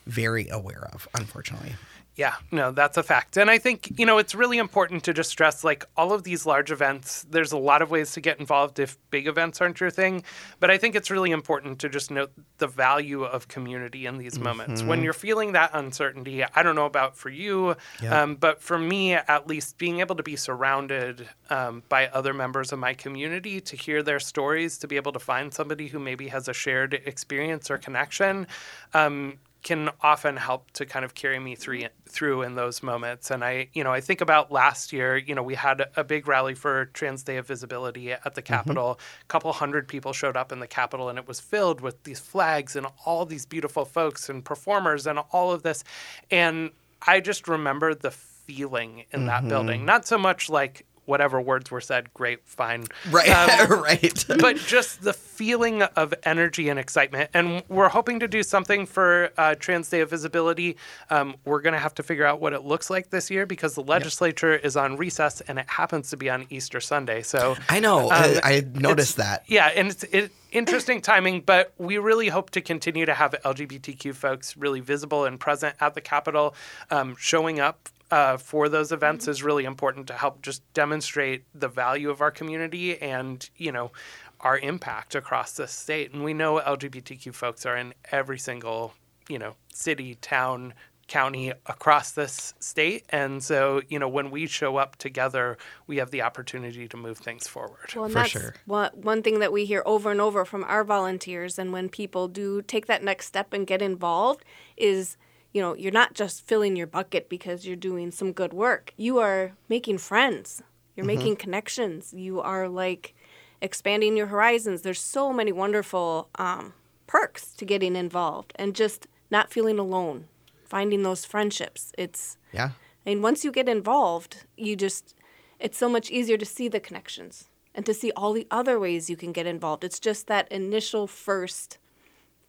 very 0.05 0.47
aware 0.49 0.89
of, 0.93 1.07
unfortunately. 1.15 1.75
Yeah, 2.15 2.35
no, 2.51 2.71
that's 2.71 2.95
a 2.97 3.01
fact. 3.01 3.37
And 3.37 3.49
I 3.49 3.57
think, 3.57 3.97
you 3.97 4.05
know, 4.05 4.19
it's 4.19 4.35
really 4.35 4.59
important 4.59 5.03
to 5.05 5.13
just 5.13 5.31
stress 5.31 5.63
like 5.63 5.83
all 5.97 6.13
of 6.13 6.21
these 6.21 6.45
large 6.45 6.71
events, 6.71 7.25
there's 7.27 7.51
a 7.51 7.57
lot 7.57 7.81
of 7.81 7.89
ways 7.89 8.11
to 8.11 8.21
get 8.21 8.39
involved 8.39 8.77
if 8.77 8.99
big 9.09 9.25
events 9.27 9.59
aren't 9.61 9.79
your 9.79 9.89
thing. 9.89 10.23
But 10.59 10.69
I 10.69 10.77
think 10.77 10.93
it's 10.93 11.09
really 11.09 11.31
important 11.31 11.79
to 11.79 11.89
just 11.89 12.11
note 12.11 12.31
the 12.59 12.67
value 12.67 13.23
of 13.23 13.47
community 13.47 14.05
in 14.05 14.19
these 14.19 14.37
moments. 14.37 14.83
When 14.83 15.01
you're 15.01 15.13
feeling 15.13 15.53
that 15.53 15.71
uncertainty, 15.73 16.43
I 16.43 16.61
don't 16.61 16.75
know 16.75 16.85
about 16.85 17.17
for 17.17 17.29
you, 17.29 17.75
um, 18.07 18.35
but 18.35 18.61
for 18.61 18.77
me, 18.77 19.13
at 19.13 19.47
least, 19.47 19.79
being 19.79 19.99
able 19.99 20.15
to 20.15 20.23
be 20.23 20.35
surrounded 20.35 21.27
um, 21.49 21.81
by 21.89 22.07
other 22.09 22.33
members 22.33 22.71
of 22.71 22.77
my 22.77 22.93
community, 22.93 23.59
to 23.61 23.75
hear 23.75 24.03
their 24.03 24.19
stories, 24.19 24.77
to 24.77 24.87
be 24.87 24.97
able 24.97 25.13
to 25.13 25.19
find 25.19 25.51
somebody 25.51 25.87
who 25.87 25.97
maybe 25.97 26.27
has 26.27 26.47
a 26.47 26.53
shared 26.53 26.93
experience 26.93 27.71
or 27.71 27.79
connection. 27.79 28.45
Um, 28.93 29.39
can 29.63 29.89
often 30.01 30.35
help 30.35 30.69
to 30.71 30.85
kind 30.85 31.05
of 31.05 31.15
carry 31.15 31.39
me 31.39 31.55
through 31.55 31.85
through 32.07 32.43
in 32.43 32.55
those 32.55 32.83
moments. 32.83 33.31
And 33.31 33.43
I, 33.43 33.69
you 33.73 33.83
know, 33.83 33.91
I 33.91 34.01
think 34.01 34.21
about 34.21 34.51
last 34.51 34.93
year. 34.93 35.17
You 35.17 35.33
know, 35.33 35.41
we 35.41 35.55
had 35.55 35.85
a 35.95 36.03
big 36.03 36.27
rally 36.27 36.53
for 36.53 36.85
Trans 36.87 37.23
Day 37.23 37.37
of 37.37 37.47
Visibility 37.47 38.11
at 38.11 38.23
the 38.35 38.41
mm-hmm. 38.41 38.53
Capitol. 38.53 38.99
A 39.21 39.25
couple 39.25 39.51
hundred 39.53 39.87
people 39.87 40.13
showed 40.13 40.37
up 40.37 40.51
in 40.51 40.59
the 40.59 40.67
Capitol, 40.67 41.09
and 41.09 41.17
it 41.17 41.27
was 41.27 41.39
filled 41.39 41.81
with 41.81 42.03
these 42.03 42.19
flags 42.19 42.75
and 42.75 42.85
all 43.05 43.25
these 43.25 43.45
beautiful 43.45 43.85
folks 43.85 44.29
and 44.29 44.43
performers 44.43 45.07
and 45.07 45.19
all 45.31 45.51
of 45.51 45.63
this. 45.63 45.83
And 46.29 46.71
I 47.07 47.21
just 47.21 47.47
remember 47.47 47.95
the 47.95 48.11
feeling 48.11 49.05
in 49.11 49.25
that 49.27 49.39
mm-hmm. 49.39 49.49
building. 49.49 49.85
Not 49.85 50.05
so 50.05 50.17
much 50.17 50.49
like 50.49 50.85
whatever 51.05 51.39
words 51.41 51.69
were 51.71 51.81
said. 51.81 52.13
Great, 52.13 52.39
fine, 52.45 52.85
Right, 53.09 53.29
Um, 53.29 53.81
right. 53.83 54.25
but 54.39 54.55
just 54.57 55.01
the 55.03 55.13
feeling 55.13 55.81
of 55.83 56.13
energy 56.23 56.69
and 56.69 56.79
excitement. 56.79 57.29
And 57.33 57.63
we're 57.69 57.89
hoping 57.89 58.19
to 58.21 58.27
do 58.27 58.43
something 58.43 58.85
for 58.85 59.31
uh, 59.37 59.55
Trans 59.55 59.89
Day 59.89 60.01
of 60.01 60.09
Visibility. 60.09 60.77
Um, 61.09 61.35
we're 61.45 61.61
going 61.61 61.73
to 61.73 61.79
have 61.79 61.93
to 61.95 62.03
figure 62.03 62.25
out 62.25 62.39
what 62.39 62.53
it 62.53 62.63
looks 62.63 62.89
like 62.89 63.09
this 63.09 63.29
year 63.31 63.45
because 63.45 63.75
the 63.75 63.83
legislature 63.83 64.53
is 64.55 64.77
on 64.77 64.97
recess 64.97 65.41
and 65.41 65.59
it 65.59 65.69
happens 65.69 66.09
to 66.11 66.17
be 66.17 66.29
on 66.29 66.45
Easter 66.49 66.79
Sunday. 66.79 67.21
So 67.21 67.55
I 67.69 67.79
know. 67.79 68.09
I, 68.09 68.23
Um, 68.33 68.39
I 68.43 68.51
it's- 68.53 68.81
noticed 68.81 69.17
that. 69.17 69.43
yeah, 69.47 69.67
and 69.75 69.89
it's 69.89 70.03
it, 70.05 70.31
interesting 70.51 71.01
timing, 71.01 71.41
but 71.41 71.73
we 71.77 71.97
really 71.97 72.29
hope 72.29 72.51
to 72.51 72.61
continue 72.61 73.05
to 73.05 73.13
have 73.13 73.33
LGBTQ 73.43 74.13
folks 74.15 74.55
really 74.55 74.79
visible 74.81 75.25
and 75.25 75.39
present 75.39 75.75
at 75.79 75.95
the 75.95 76.01
Capitol. 76.01 76.53
Um, 76.91 77.15
showing 77.17 77.59
up 77.59 77.89
uh, 78.13 78.37
for 78.37 78.69
those 78.69 78.91
events 78.91 79.27
is 79.27 79.41
really 79.41 79.65
important 79.65 80.05
to 80.05 80.13
help 80.13 80.39
just 80.43 80.61
demonstrate 80.75 81.45
the 81.55 81.67
value 81.67 82.11
of 82.11 82.21
our 82.21 82.29
community 82.29 83.01
and, 83.01 83.49
you 83.57 83.71
know, 83.71 83.91
our 84.39 84.59
impact 84.59 85.15
across 85.15 85.53
the 85.53 85.67
state. 85.67 86.13
And 86.13 86.23
we 86.23 86.31
know 86.31 86.61
LGBTQ 86.63 87.33
folks 87.33 87.65
are 87.65 87.75
in 87.75 87.95
every 88.11 88.37
single, 88.37 88.93
you 89.27 89.39
know, 89.39 89.55
city, 89.73 90.13
town, 90.21 90.75
county 91.07 91.53
across 91.65 92.11
this 92.11 92.53
state. 92.59 93.03
And 93.09 93.43
so, 93.43 93.81
you 93.89 93.97
know, 93.97 94.07
when 94.07 94.29
we 94.29 94.45
show 94.45 94.77
up 94.77 94.95
together, 94.97 95.57
we 95.87 95.97
have 95.97 96.11
the 96.11 96.21
opportunity 96.21 96.87
to 96.87 96.95
move 96.95 97.17
things 97.17 97.47
forward. 97.47 97.95
Well, 97.95 98.05
and 98.05 98.13
For 98.13 98.19
that's 98.19 98.29
sure. 98.29 98.53
one, 98.67 98.91
one 98.93 99.23
thing 99.23 99.39
that 99.39 99.51
we 99.51 99.65
hear 99.65 99.81
over 99.87 100.11
and 100.11 100.21
over 100.21 100.45
from 100.45 100.63
our 100.65 100.83
volunteers, 100.83 101.57
and 101.57 101.73
when 101.73 101.89
people 101.89 102.27
do 102.27 102.61
take 102.61 102.85
that 102.85 103.03
next 103.03 103.25
step 103.25 103.53
and 103.53 103.65
get 103.65 103.81
involved, 103.81 104.45
is 104.77 105.17
you 105.53 105.61
know 105.61 105.75
you're 105.75 105.91
not 105.91 106.13
just 106.13 106.45
filling 106.45 106.75
your 106.75 106.87
bucket 106.87 107.29
because 107.29 107.65
you're 107.65 107.75
doing 107.75 108.11
some 108.11 108.31
good 108.31 108.53
work. 108.53 108.93
You 108.97 109.19
are 109.19 109.53
making 109.69 109.99
friends. 109.99 110.61
You're 110.95 111.05
making 111.05 111.37
connections. 111.37 112.13
You 112.13 112.39
are 112.41 112.69
like 112.69 113.15
expanding 113.61 114.15
your 114.15 114.27
horizons. 114.27 114.81
There's 114.81 115.01
so 115.01 115.33
many 115.33 115.51
wonderful 115.51 116.29
um, 116.35 116.73
perks 117.07 117.53
to 117.55 117.65
getting 117.65 117.95
involved, 117.95 118.53
and 118.55 118.75
just 118.75 119.07
not 119.31 119.51
feeling 119.51 119.79
alone, 119.79 120.27
finding 120.65 121.03
those 121.03 121.25
friendships. 121.25 121.91
It's 121.97 122.37
Yeah. 122.51 122.71
I 123.05 123.09
mean, 123.09 123.21
once 123.21 123.43
you 123.43 123.51
get 123.51 123.67
involved, 123.67 124.45
you 124.55 124.75
just, 124.75 125.13
it's 125.59 125.77
so 125.77 125.89
much 125.89 126.09
easier 126.09 126.37
to 126.37 126.45
see 126.45 126.69
the 126.69 126.79
connections 126.79 127.49
and 127.75 127.85
to 127.85 127.93
see 127.93 128.11
all 128.15 128.31
the 128.31 128.47
other 128.49 128.79
ways 128.79 129.09
you 129.09 129.17
can 129.17 129.33
get 129.33 129.45
involved. 129.45 129.83
It's 129.83 129.99
just 129.99 130.27
that 130.27 130.49
initial 130.51 131.05
first 131.07 131.79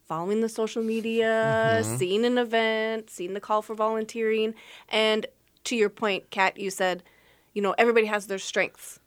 following 0.07 0.41
the 0.41 0.49
social 0.49 0.83
media, 0.83 1.81
mm-hmm. 1.81 1.97
seeing 1.97 2.25
an 2.25 2.39
event, 2.39 3.11
seeing 3.11 3.35
the 3.35 3.41
call 3.41 3.63
for 3.63 3.75
volunteering. 3.75 4.55
And 4.89 5.27
to 5.65 5.77
your 5.77 5.91
point, 5.91 6.31
Kat, 6.31 6.59
you 6.59 6.71
said, 6.71 7.03
you 7.53 7.63
know, 7.63 7.75
everybody 7.79 8.07
has 8.07 8.27
their 8.27 8.39
strengths. 8.39 9.01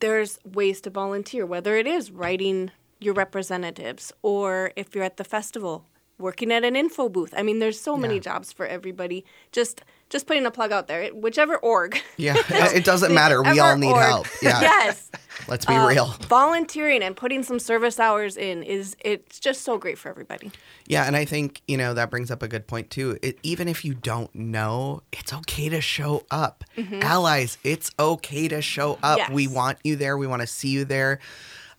There's 0.00 0.38
ways 0.44 0.80
to 0.82 0.90
volunteer, 0.90 1.46
whether 1.46 1.76
it 1.76 1.86
is 1.86 2.10
writing 2.10 2.70
your 3.00 3.14
representatives 3.14 4.12
or 4.22 4.72
if 4.76 4.94
you're 4.94 5.04
at 5.04 5.16
the 5.16 5.24
festival 5.24 5.86
working 6.18 6.52
at 6.52 6.64
an 6.64 6.76
info 6.76 7.08
booth. 7.08 7.34
I 7.36 7.42
mean, 7.42 7.58
there's 7.58 7.80
so 7.80 7.96
many 7.96 8.20
jobs 8.20 8.52
for 8.52 8.66
everybody. 8.66 9.24
Just 9.52 9.82
just 10.14 10.28
putting 10.28 10.46
a 10.46 10.50
plug 10.52 10.70
out 10.70 10.86
there. 10.86 11.08
Whichever 11.08 11.56
org. 11.56 12.00
Yeah. 12.16 12.36
it 12.48 12.84
doesn't 12.84 13.12
matter. 13.12 13.42
We 13.42 13.58
all 13.58 13.76
need 13.76 13.90
org. 13.90 14.00
help. 14.00 14.26
Yeah. 14.42 14.60
yes. 14.60 15.10
Let's 15.48 15.66
be 15.66 15.74
Uh, 15.74 15.88
real. 15.88 16.06
Volunteering 16.28 17.02
and 17.02 17.16
putting 17.16 17.42
some 17.42 17.58
service 17.58 17.98
hours 17.98 18.36
in 18.36 18.62
is 18.62 18.94
it's 19.04 19.40
just 19.40 19.62
so 19.62 19.76
great 19.76 19.98
for 19.98 20.08
everybody. 20.08 20.52
Yeah, 20.86 21.04
and 21.04 21.16
I 21.16 21.24
think 21.24 21.60
you 21.66 21.76
know 21.76 21.94
that 21.94 22.10
brings 22.10 22.30
up 22.30 22.42
a 22.44 22.48
good 22.48 22.68
point 22.68 22.90
too. 22.90 23.18
It, 23.22 23.38
even 23.42 23.66
if 23.66 23.84
you 23.84 23.94
don't 23.94 24.32
know, 24.34 25.02
it's 25.12 25.32
okay 25.32 25.68
to 25.68 25.80
show 25.80 26.24
up. 26.30 26.62
Allies, 26.78 27.58
it's 27.64 27.90
okay 27.98 28.46
to 28.46 28.62
show 28.62 28.98
up. 29.02 29.28
We 29.30 29.46
Mm-hmm. 29.46 29.54
Want 29.54 29.78
you 29.82 29.96
there. 29.96 30.16
We 30.16 30.28
want 30.28 30.42
to 30.42 30.46
see 30.46 30.68
you 30.68 30.84
there. 30.84 31.18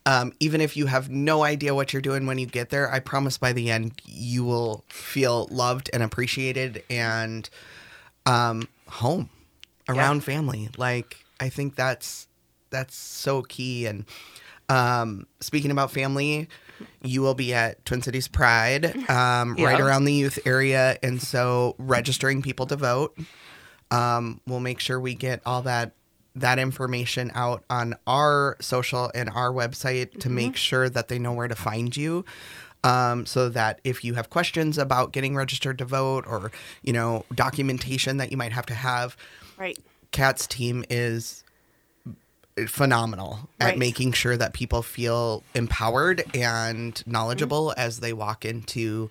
Um, 0.08 0.34
even 0.40 0.62
if 0.62 0.78
you 0.78 0.86
have 0.86 1.10
no 1.10 1.44
idea 1.44 1.74
what 1.74 1.92
you're 1.94 2.02
doing 2.02 2.28
when 2.28 2.38
you 2.38 2.46
get 2.46 2.70
there, 2.70 2.92
I 2.92 3.00
promise 3.00 3.40
by 3.40 3.54
the 3.54 3.72
end 3.72 4.00
you 4.06 4.44
will 4.44 4.84
feel 4.90 5.48
loved 5.50 5.90
and 5.94 6.04
appreciated 6.04 6.84
and 6.92 7.50
um, 8.26 8.68
home 8.88 9.30
around 9.88 10.24
family. 10.24 10.70
Like 10.78 11.18
I 11.40 11.50
think 11.50 11.76
that's 11.76 12.28
that's 12.70 12.96
so 12.96 13.42
key. 13.42 13.86
And 13.86 14.06
um, 14.70 15.28
speaking 15.40 15.72
about 15.72 15.92
family, 15.92 16.50
you 17.04 17.22
will 17.22 17.36
be 17.36 17.54
at 17.54 17.86
Twin 17.86 18.02
Cities 18.02 18.28
Pride, 18.28 18.86
um, 19.10 19.56
right 19.56 19.80
around 19.80 20.06
the 20.06 20.14
youth 20.14 20.40
area, 20.46 20.98
and 21.04 21.22
so 21.22 21.76
registering 21.78 22.42
people 22.42 22.66
to 22.68 22.76
vote. 22.76 23.18
Um, 23.92 24.42
we'll 24.48 24.60
make 24.60 24.80
sure 24.80 25.00
we 25.00 25.14
get 25.14 25.42
all 25.46 25.62
that 25.64 25.94
that 26.38 26.60
information 26.60 27.32
out 27.34 27.64
on 27.70 27.96
our 28.06 28.58
social 28.60 29.10
and 29.16 29.30
our 29.30 29.54
website 29.54 30.20
to 30.20 30.30
make 30.30 30.58
sure 30.58 30.90
that 30.90 31.08
they 31.08 31.18
know 31.18 31.32
where 31.32 31.48
to 31.48 31.56
find 31.56 31.96
you. 31.96 32.26
Um, 32.86 33.26
so 33.26 33.50
that 33.50 33.82
if 33.84 34.04
you 34.04 34.14
have 34.14 34.30
questions 34.30 34.78
about 34.78 35.12
getting 35.12 35.36
registered 35.36 35.80
to 35.80 35.86
vote 35.86 36.26
or 36.28 36.52
you 36.84 36.94
know 36.94 37.26
documentation 37.34 38.18
that 38.18 38.30
you 38.32 38.38
might 38.38 38.52
have 38.54 38.66
to 38.68 38.76
have, 38.76 39.18
Right. 39.58 39.78
Kat's 40.12 40.46
team 40.48 40.86
is 40.90 41.44
phenomenal 42.68 43.50
at 43.60 43.78
making 43.78 44.14
sure 44.14 44.38
that 44.38 44.54
people 44.54 44.82
feel 44.82 45.44
empowered 45.54 46.24
and 46.34 47.02
knowledgeable 47.06 47.70
Mm-hmm. 47.70 47.80
as 47.80 48.00
they 48.00 48.14
walk 48.14 48.46
into 48.46 49.10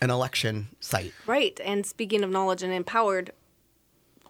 an 0.00 0.10
election 0.10 0.68
site. 0.80 1.12
Right. 1.26 1.58
And 1.64 1.84
speaking 1.86 2.22
of 2.22 2.30
knowledge 2.30 2.62
and 2.62 2.72
empowered, 2.72 3.32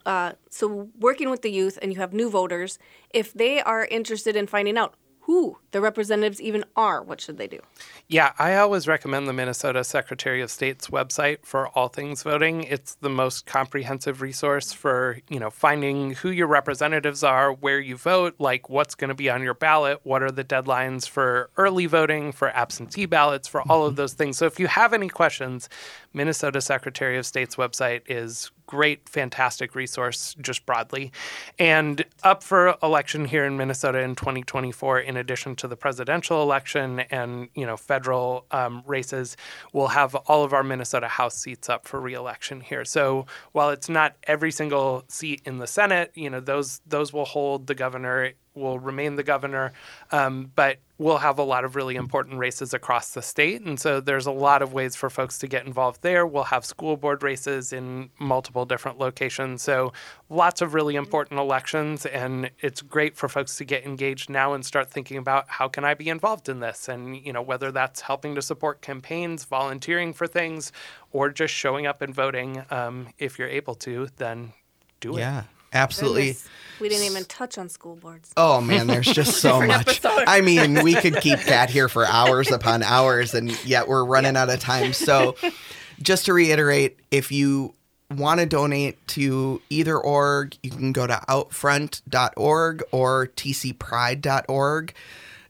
uh, 0.07 0.32
so 0.49 0.89
working 0.99 1.28
with 1.28 1.43
the 1.43 1.51
youth 1.51 1.78
and 1.82 1.93
you 1.93 1.99
have 1.99 2.14
new 2.14 2.30
voters, 2.30 2.78
if 3.11 3.34
they 3.34 3.61
are 3.61 3.84
interested 3.87 4.37
in 4.37 4.47
finding 4.47 4.78
out 4.78 4.95
who 5.27 5.59
the 5.72 5.81
representatives 5.81 6.41
even 6.41 6.64
are, 6.77 7.03
what 7.03 7.20
should 7.20 7.37
they 7.37 7.49
do? 7.49 7.59
Yeah, 8.07 8.33
I 8.39 8.55
always 8.55 8.87
recommend 8.87 9.27
the 9.27 9.33
Minnesota 9.33 9.83
Secretary 9.83 10.41
of 10.41 10.53
State's 10.53 10.87
website 10.87 11.39
for 11.43 11.66
all 11.70 11.89
things 11.89 12.22
voting. 12.22 12.62
It's 12.62 12.95
the 12.95 13.09
most 13.09 13.45
comprehensive 13.45 14.22
resource 14.22 14.72
for, 14.72 15.18
you 15.29 15.41
know, 15.41 15.51
finding 15.51 16.12
who 16.12 16.31
your 16.31 16.47
representatives 16.47 17.24
are, 17.24 17.53
where 17.53 17.81
you 17.81 17.97
vote, 17.97 18.37
like 18.39 18.70
what's 18.70 18.95
going 18.95 19.09
to 19.09 19.16
be 19.16 19.29
on 19.29 19.43
your 19.43 19.55
ballot, 19.55 19.99
what 20.05 20.22
are 20.22 20.31
the 20.31 20.45
deadlines 20.45 21.09
for 21.09 21.51
early 21.57 21.87
voting, 21.87 22.31
for 22.31 22.51
absentee 22.51 23.07
ballots, 23.07 23.49
for 23.49 23.62
all 23.68 23.85
of 23.85 23.91
mm-hmm. 23.91 23.97
those 23.97 24.12
things. 24.12 24.39
So 24.39 24.47
if 24.47 24.61
you 24.61 24.68
have 24.68 24.93
any 24.93 25.09
questions, 25.09 25.68
Minnesota 26.12 26.61
Secretary 26.61 27.18
of 27.18 27.27
State's 27.27 27.57
website 27.57 28.03
is 28.07 28.53
great, 28.66 29.08
fantastic 29.08 29.74
resource 29.74 30.34
just 30.40 30.66
broadly. 30.66 31.12
And 31.58 32.04
up 32.22 32.42
for 32.42 32.76
election 32.82 33.24
here 33.24 33.44
in 33.44 33.56
Minnesota 33.56 34.00
in 34.00 34.14
2024, 34.14 35.00
in 35.00 35.16
addition 35.16 35.56
to 35.56 35.68
the 35.68 35.76
presidential 35.76 36.42
election 36.42 37.00
and 37.10 37.48
you 37.54 37.66
know 37.66 37.76
federal 37.76 38.46
um, 38.50 38.82
races, 38.86 39.36
we'll 39.72 39.88
have 39.88 40.14
all 40.14 40.44
of 40.44 40.52
our 40.52 40.62
Minnesota 40.62 41.08
House 41.08 41.36
seats 41.36 41.68
up 41.68 41.86
for 41.86 42.00
reelection 42.00 42.60
here. 42.60 42.84
So 42.84 43.26
while 43.52 43.70
it's 43.70 43.88
not 43.88 44.16
every 44.24 44.50
single 44.50 45.04
seat 45.08 45.42
in 45.44 45.58
the 45.58 45.66
Senate, 45.66 46.12
you 46.14 46.30
know 46.30 46.40
those 46.40 46.80
those 46.86 47.12
will 47.12 47.24
hold 47.24 47.66
the 47.66 47.74
governor 47.74 48.32
will 48.57 48.78
remain 48.78 49.16
the 49.16 49.22
governor, 49.22 49.72
um, 50.11 50.50
but 50.54 50.78
we'll 50.98 51.18
have 51.18 51.38
a 51.38 51.42
lot 51.42 51.64
of 51.64 51.76
really 51.76 51.94
important 51.94 52.38
races 52.38 52.72
across 52.72 53.12
the 53.12 53.20
state. 53.20 53.61
And 53.61 53.78
so 53.78 54.00
there's 54.00 54.26
a 54.26 54.32
lot 54.32 54.62
of 54.62 54.72
ways 54.72 54.96
for 54.96 55.11
folks 55.11 55.36
to 55.38 55.46
get 55.46 55.66
involved 55.66 56.00
there. 56.02 56.26
We'll 56.26 56.44
have 56.44 56.64
school 56.64 56.96
board 56.96 57.22
races 57.22 57.72
in 57.72 58.09
multiple 58.18 58.64
different 58.64 58.98
locations. 58.98 59.62
So 59.62 59.92
lots 60.30 60.62
of 60.62 60.72
really 60.72 60.96
important 60.96 61.38
elections. 61.38 62.07
And 62.07 62.50
it's 62.61 62.80
great 62.80 63.14
for 63.14 63.28
folks 63.28 63.57
to 63.59 63.64
get 63.64 63.84
engaged 63.84 64.30
now 64.30 64.54
and 64.54 64.64
start 64.64 64.90
thinking 64.90 65.18
about 65.18 65.48
how 65.48 65.68
can 65.68 65.84
I 65.84 65.92
be 65.94 66.09
involved 66.09 66.48
in 66.48 66.61
this? 66.61 66.88
And, 66.88 67.16
you 67.16 67.32
know, 67.32 67.42
whether 67.42 67.70
that's 67.70 68.00
helping 68.00 68.34
to 68.34 68.42
support 68.42 68.80
campaigns, 68.80 69.44
volunteering 69.44 70.14
for 70.14 70.26
things, 70.26 70.72
or 71.12 71.28
just 71.28 71.52
showing 71.52 71.86
up 71.86 72.00
and 72.00 72.14
voting, 72.14 72.64
um, 72.70 73.09
if 73.18 73.38
you're 73.38 73.48
able 73.48 73.74
to, 73.74 74.09
then 74.16 74.54
do 75.00 75.16
it. 75.16 75.20
Yeah, 75.20 75.42
absolutely. 75.72 76.26
Goodness, 76.28 76.48
we 76.80 76.88
didn't 76.88 77.06
even 77.06 77.24
touch 77.24 77.58
on 77.58 77.68
school 77.68 77.96
boards. 77.96 78.32
Oh 78.36 78.60
man, 78.60 78.86
there's 78.86 79.06
just 79.06 79.36
so 79.40 79.60
much. 79.60 79.88
episode. 79.88 80.24
I 80.26 80.40
mean, 80.40 80.82
we 80.82 80.94
could 80.94 81.16
keep 81.20 81.38
Kat 81.40 81.70
here 81.70 81.88
for 81.88 82.06
hours 82.06 82.50
upon 82.50 82.82
hours, 82.82 83.34
and 83.34 83.50
yet 83.64 83.88
we're 83.88 84.04
running 84.04 84.36
out 84.36 84.50
of 84.50 84.60
time. 84.60 84.92
So, 84.92 85.36
just 86.02 86.26
to 86.26 86.32
reiterate, 86.32 86.98
if 87.10 87.32
you 87.32 87.72
want 88.14 88.40
to 88.40 88.46
donate 88.46 89.04
to 89.08 89.60
either 89.70 89.98
org, 89.98 90.56
you 90.62 90.70
can 90.70 90.92
go 90.92 91.06
to 91.06 91.20
outfront.org 91.28 92.82
or 92.92 93.26
tcpride.org. 93.28 94.94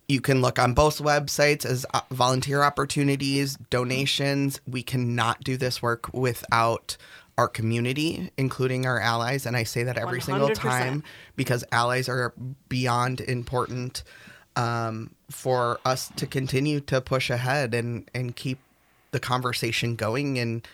You 0.09 0.21
can 0.21 0.41
look 0.41 0.59
on 0.61 0.73
both 0.73 1.01
websites 1.01 1.67
as 1.67 1.85
uh, 1.93 2.01
volunteer 2.13 2.63
opportunities, 2.63 3.57
donations. 3.71 4.61
We 4.67 4.83
cannot 4.85 5.43
do 5.43 5.57
this 5.57 5.83
work 5.83 6.13
without 6.15 6.97
our 7.39 7.49
community, 7.49 8.31
including 8.37 8.87
our 8.87 8.99
allies. 8.99 9.45
And 9.47 9.57
I 9.57 9.65
say 9.65 9.83
that 9.83 9.99
every 9.99 10.21
single 10.21 10.49
100%. 10.49 10.55
time 10.55 11.03
because 11.37 11.65
allies 11.71 12.09
are 12.09 12.33
beyond 12.69 13.21
important 13.21 14.03
um, 14.57 15.11
for 15.31 15.79
us 15.85 16.11
to 16.17 16.27
continue 16.27 16.81
to 16.81 17.01
push 17.01 17.29
ahead 17.29 17.75
and, 17.75 18.11
and 18.15 18.35
keep 18.35 18.59
the 19.11 19.21
conversation 19.21 19.97
going 19.97 20.39
and 20.39 20.67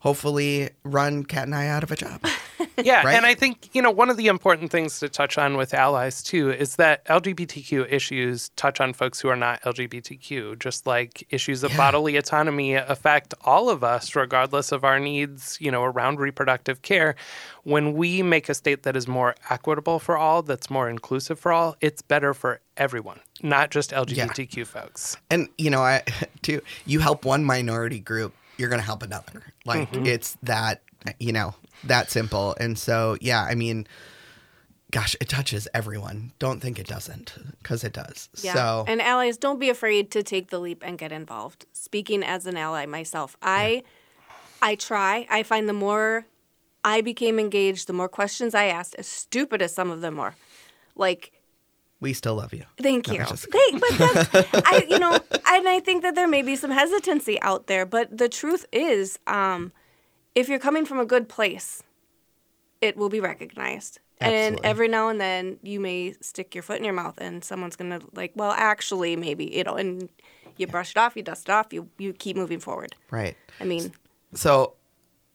hopefully 0.00 0.70
run 0.84 1.24
Kat 1.24 1.44
and 1.44 1.54
I 1.54 1.68
out 1.68 1.82
of 1.82 1.90
a 1.90 1.96
job. 1.96 2.20
Yeah, 2.84 3.02
Right? 3.04 3.14
and 3.16 3.24
I 3.26 3.34
think 3.34 3.68
you 3.72 3.82
know 3.82 3.90
one 3.90 4.10
of 4.10 4.16
the 4.16 4.26
important 4.28 4.70
things 4.70 4.98
to 5.00 5.08
touch 5.08 5.38
on 5.38 5.56
with 5.56 5.72
allies 5.74 6.22
too 6.22 6.50
is 6.50 6.76
that 6.76 7.04
LGBTQ 7.06 7.90
issues 7.92 8.48
touch 8.56 8.80
on 8.80 8.92
folks 8.92 9.20
who 9.20 9.28
are 9.28 9.36
not 9.36 9.60
LGBTQ, 9.62 10.58
just 10.58 10.86
like 10.86 11.26
issues 11.30 11.62
of 11.62 11.76
bodily 11.76 12.16
autonomy 12.16 12.74
affect 12.74 13.34
all 13.42 13.68
of 13.68 13.84
us, 13.84 14.14
regardless 14.16 14.72
of 14.72 14.84
our 14.84 14.98
needs, 14.98 15.58
you 15.60 15.70
know, 15.70 15.82
around 15.82 16.18
reproductive 16.18 16.82
care. 16.82 17.14
When 17.64 17.92
we 17.94 18.22
make 18.22 18.48
a 18.48 18.54
state 18.54 18.82
that 18.82 18.96
is 18.96 19.06
more 19.06 19.34
equitable 19.50 19.98
for 19.98 20.16
all, 20.16 20.42
that's 20.42 20.68
more 20.70 20.88
inclusive 20.88 21.38
for 21.38 21.52
all, 21.52 21.76
it's 21.80 22.02
better 22.02 22.34
for 22.34 22.60
everyone, 22.76 23.20
not 23.42 23.70
just 23.70 23.90
LGBTQ 23.92 24.66
folks. 24.66 25.16
and 25.30 25.48
you 25.58 25.70
know, 25.70 25.82
I 25.82 26.02
too 26.42 26.60
you 26.86 26.98
help 27.00 27.24
one 27.24 27.44
minority 27.44 28.00
group, 28.00 28.34
you're 28.56 28.68
gonna 28.68 28.82
help 28.82 29.02
another. 29.02 29.42
Like 29.64 29.90
Mm-hmm. 29.92 30.06
it's 30.06 30.36
that 30.42 30.82
you 31.18 31.32
know 31.32 31.54
that 31.84 32.10
simple. 32.10 32.54
And 32.58 32.78
so 32.78 33.16
yeah, 33.20 33.42
I 33.42 33.54
mean, 33.54 33.86
gosh, 34.90 35.16
it 35.20 35.28
touches 35.28 35.66
everyone. 35.74 36.32
Don't 36.38 36.60
think 36.60 36.78
it 36.78 36.86
doesn't 36.86 37.34
because 37.62 37.84
it 37.84 37.92
does. 37.92 38.28
Yeah. 38.42 38.54
So 38.54 38.84
And 38.86 39.00
allies, 39.02 39.36
don't 39.36 39.58
be 39.58 39.70
afraid 39.70 40.10
to 40.12 40.22
take 40.22 40.50
the 40.50 40.58
leap 40.58 40.82
and 40.84 40.98
get 40.98 41.12
involved. 41.12 41.66
Speaking 41.72 42.22
as 42.22 42.46
an 42.46 42.56
ally 42.56 42.86
myself, 42.86 43.36
I 43.42 43.82
I 44.60 44.76
try. 44.76 45.26
I 45.28 45.42
find 45.42 45.68
the 45.68 45.72
more 45.72 46.26
I 46.84 47.00
became 47.00 47.38
engaged, 47.38 47.86
the 47.86 47.92
more 47.92 48.08
questions 48.08 48.54
I 48.54 48.66
asked, 48.66 48.94
as 48.96 49.06
stupid 49.06 49.62
as 49.62 49.74
some 49.74 49.90
of 49.90 50.00
them 50.00 50.16
were. 50.16 50.34
Like, 50.94 51.32
we 52.00 52.12
still 52.12 52.34
love 52.34 52.52
you. 52.52 52.64
thank 52.80 53.06
you. 53.08 53.24
Thank, 53.24 53.80
but 53.80 53.92
I, 54.66 54.84
you 54.88 54.98
know, 54.98 55.12
and 55.12 55.68
I 55.68 55.80
think 55.80 56.02
that 56.02 56.16
there 56.16 56.26
may 56.26 56.42
be 56.42 56.56
some 56.56 56.72
hesitancy 56.72 57.40
out 57.42 57.68
there, 57.68 57.86
but 57.86 58.16
the 58.16 58.28
truth 58.28 58.66
is, 58.72 59.20
um, 59.28 59.70
if 60.34 60.48
you're 60.48 60.58
coming 60.58 60.84
from 60.84 60.98
a 60.98 61.04
good 61.04 61.28
place, 61.28 61.82
it 62.80 62.96
will 62.96 63.08
be 63.08 63.20
recognized. 63.20 64.00
And 64.20 64.60
every 64.62 64.86
now 64.86 65.08
and 65.08 65.20
then 65.20 65.58
you 65.62 65.80
may 65.80 66.14
stick 66.20 66.54
your 66.54 66.62
foot 66.62 66.78
in 66.78 66.84
your 66.84 66.92
mouth 66.94 67.18
and 67.18 67.42
someone's 67.42 67.74
gonna 67.74 68.00
like, 68.14 68.32
well, 68.36 68.52
actually, 68.52 69.16
maybe, 69.16 69.46
you 69.46 69.64
know, 69.64 69.74
and 69.74 70.08
you 70.56 70.68
brush 70.68 70.92
it 70.92 70.96
off, 70.96 71.16
you 71.16 71.22
dust 71.22 71.48
it 71.48 71.52
off, 71.52 71.72
you 71.72 71.88
you 71.98 72.12
keep 72.12 72.36
moving 72.36 72.60
forward. 72.60 72.94
Right. 73.10 73.36
I 73.60 73.64
mean, 73.64 73.92
So, 74.34 74.74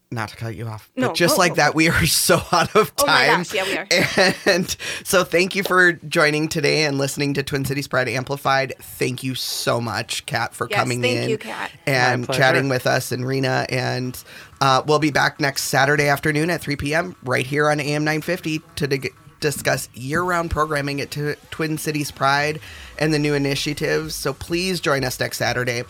not 0.09 0.29
to 0.29 0.35
cut 0.37 0.55
you 0.55 0.65
off, 0.67 0.89
No, 0.95 1.07
but 1.07 1.15
just 1.17 1.35
go, 1.35 1.39
like 1.41 1.51
go, 1.51 1.55
that, 1.55 1.75
we 1.75 1.89
are 1.89 2.05
so 2.05 2.41
out 2.51 2.75
of 2.75 2.93
Oh 2.99 3.05
my 3.07 3.27
time. 3.27 3.39
gosh, 3.39 3.53
yeah, 3.53 3.63
we 3.65 3.77
are. 3.77 4.33
And 4.45 4.75
so, 5.03 5.23
thank 5.23 5.55
you 5.55 5.63
for 5.63 5.93
joining 5.93 6.47
today 6.47 6.85
and 6.85 6.97
listening 6.97 7.33
to 7.33 7.43
Twin 7.43 7.65
Cities 7.65 7.87
Pride 7.87 8.07
Amplified. 8.07 8.73
Thank 8.79 9.21
you 9.23 9.35
so 9.35 9.81
much, 9.81 10.25
Kat, 10.25 10.53
for 10.53 10.67
Yes, 10.69 10.79
coming 10.79 11.01
thank 11.01 11.19
in 11.23 11.29
you, 11.29 11.37
Kat. 11.37 11.71
and 11.85 12.25
chatting 12.31 12.69
with 12.69 12.87
us 12.87 13.11
and 13.11 13.25
Rena. 13.27 13.65
And 13.69 14.21
uh, 14.61 14.81
we'll 14.85 14.99
be 14.99 15.11
back 15.11 15.39
next 15.39 15.63
Saturday 15.63 16.07
afternoon 16.07 16.49
at 16.49 16.61
3 16.61 16.75
p.m. 16.77 17.15
right 17.23 17.45
here 17.45 17.69
on 17.69 17.79
AM 17.79 18.03
950 18.05 18.61
to 18.77 18.87
dig- 18.87 19.13
discuss 19.39 19.87
year-round 19.93 20.49
programming 20.49 20.99
at 21.01 21.11
T- 21.11 21.35
Twin 21.51 21.77
Cities 21.77 22.11
Pride 22.11 22.59
and 22.97 23.13
the 23.13 23.19
new 23.19 23.33
initiatives. 23.35 24.15
So 24.15 24.33
please 24.33 24.79
join 24.79 25.03
us 25.03 25.19
next 25.19 25.37
Saturday. 25.37 25.83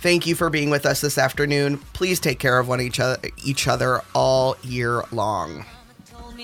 Thank 0.00 0.28
you 0.28 0.36
for 0.36 0.48
being 0.48 0.70
with 0.70 0.86
us 0.86 1.00
this 1.00 1.18
afternoon. 1.18 1.78
Please 1.92 2.20
take 2.20 2.38
care 2.38 2.58
of 2.58 2.68
one 2.68 2.80
each 2.80 3.00
other, 3.00 3.18
each 3.44 3.66
other 3.66 4.00
all 4.14 4.56
year 4.62 5.02
long. 5.10 5.64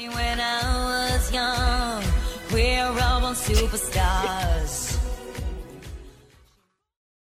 when 0.09 0.41
I 0.41 1.13
was 1.13 1.33
young, 1.33 2.03
we're 2.53 2.89
all 2.89 3.21
superstars. 3.35 4.94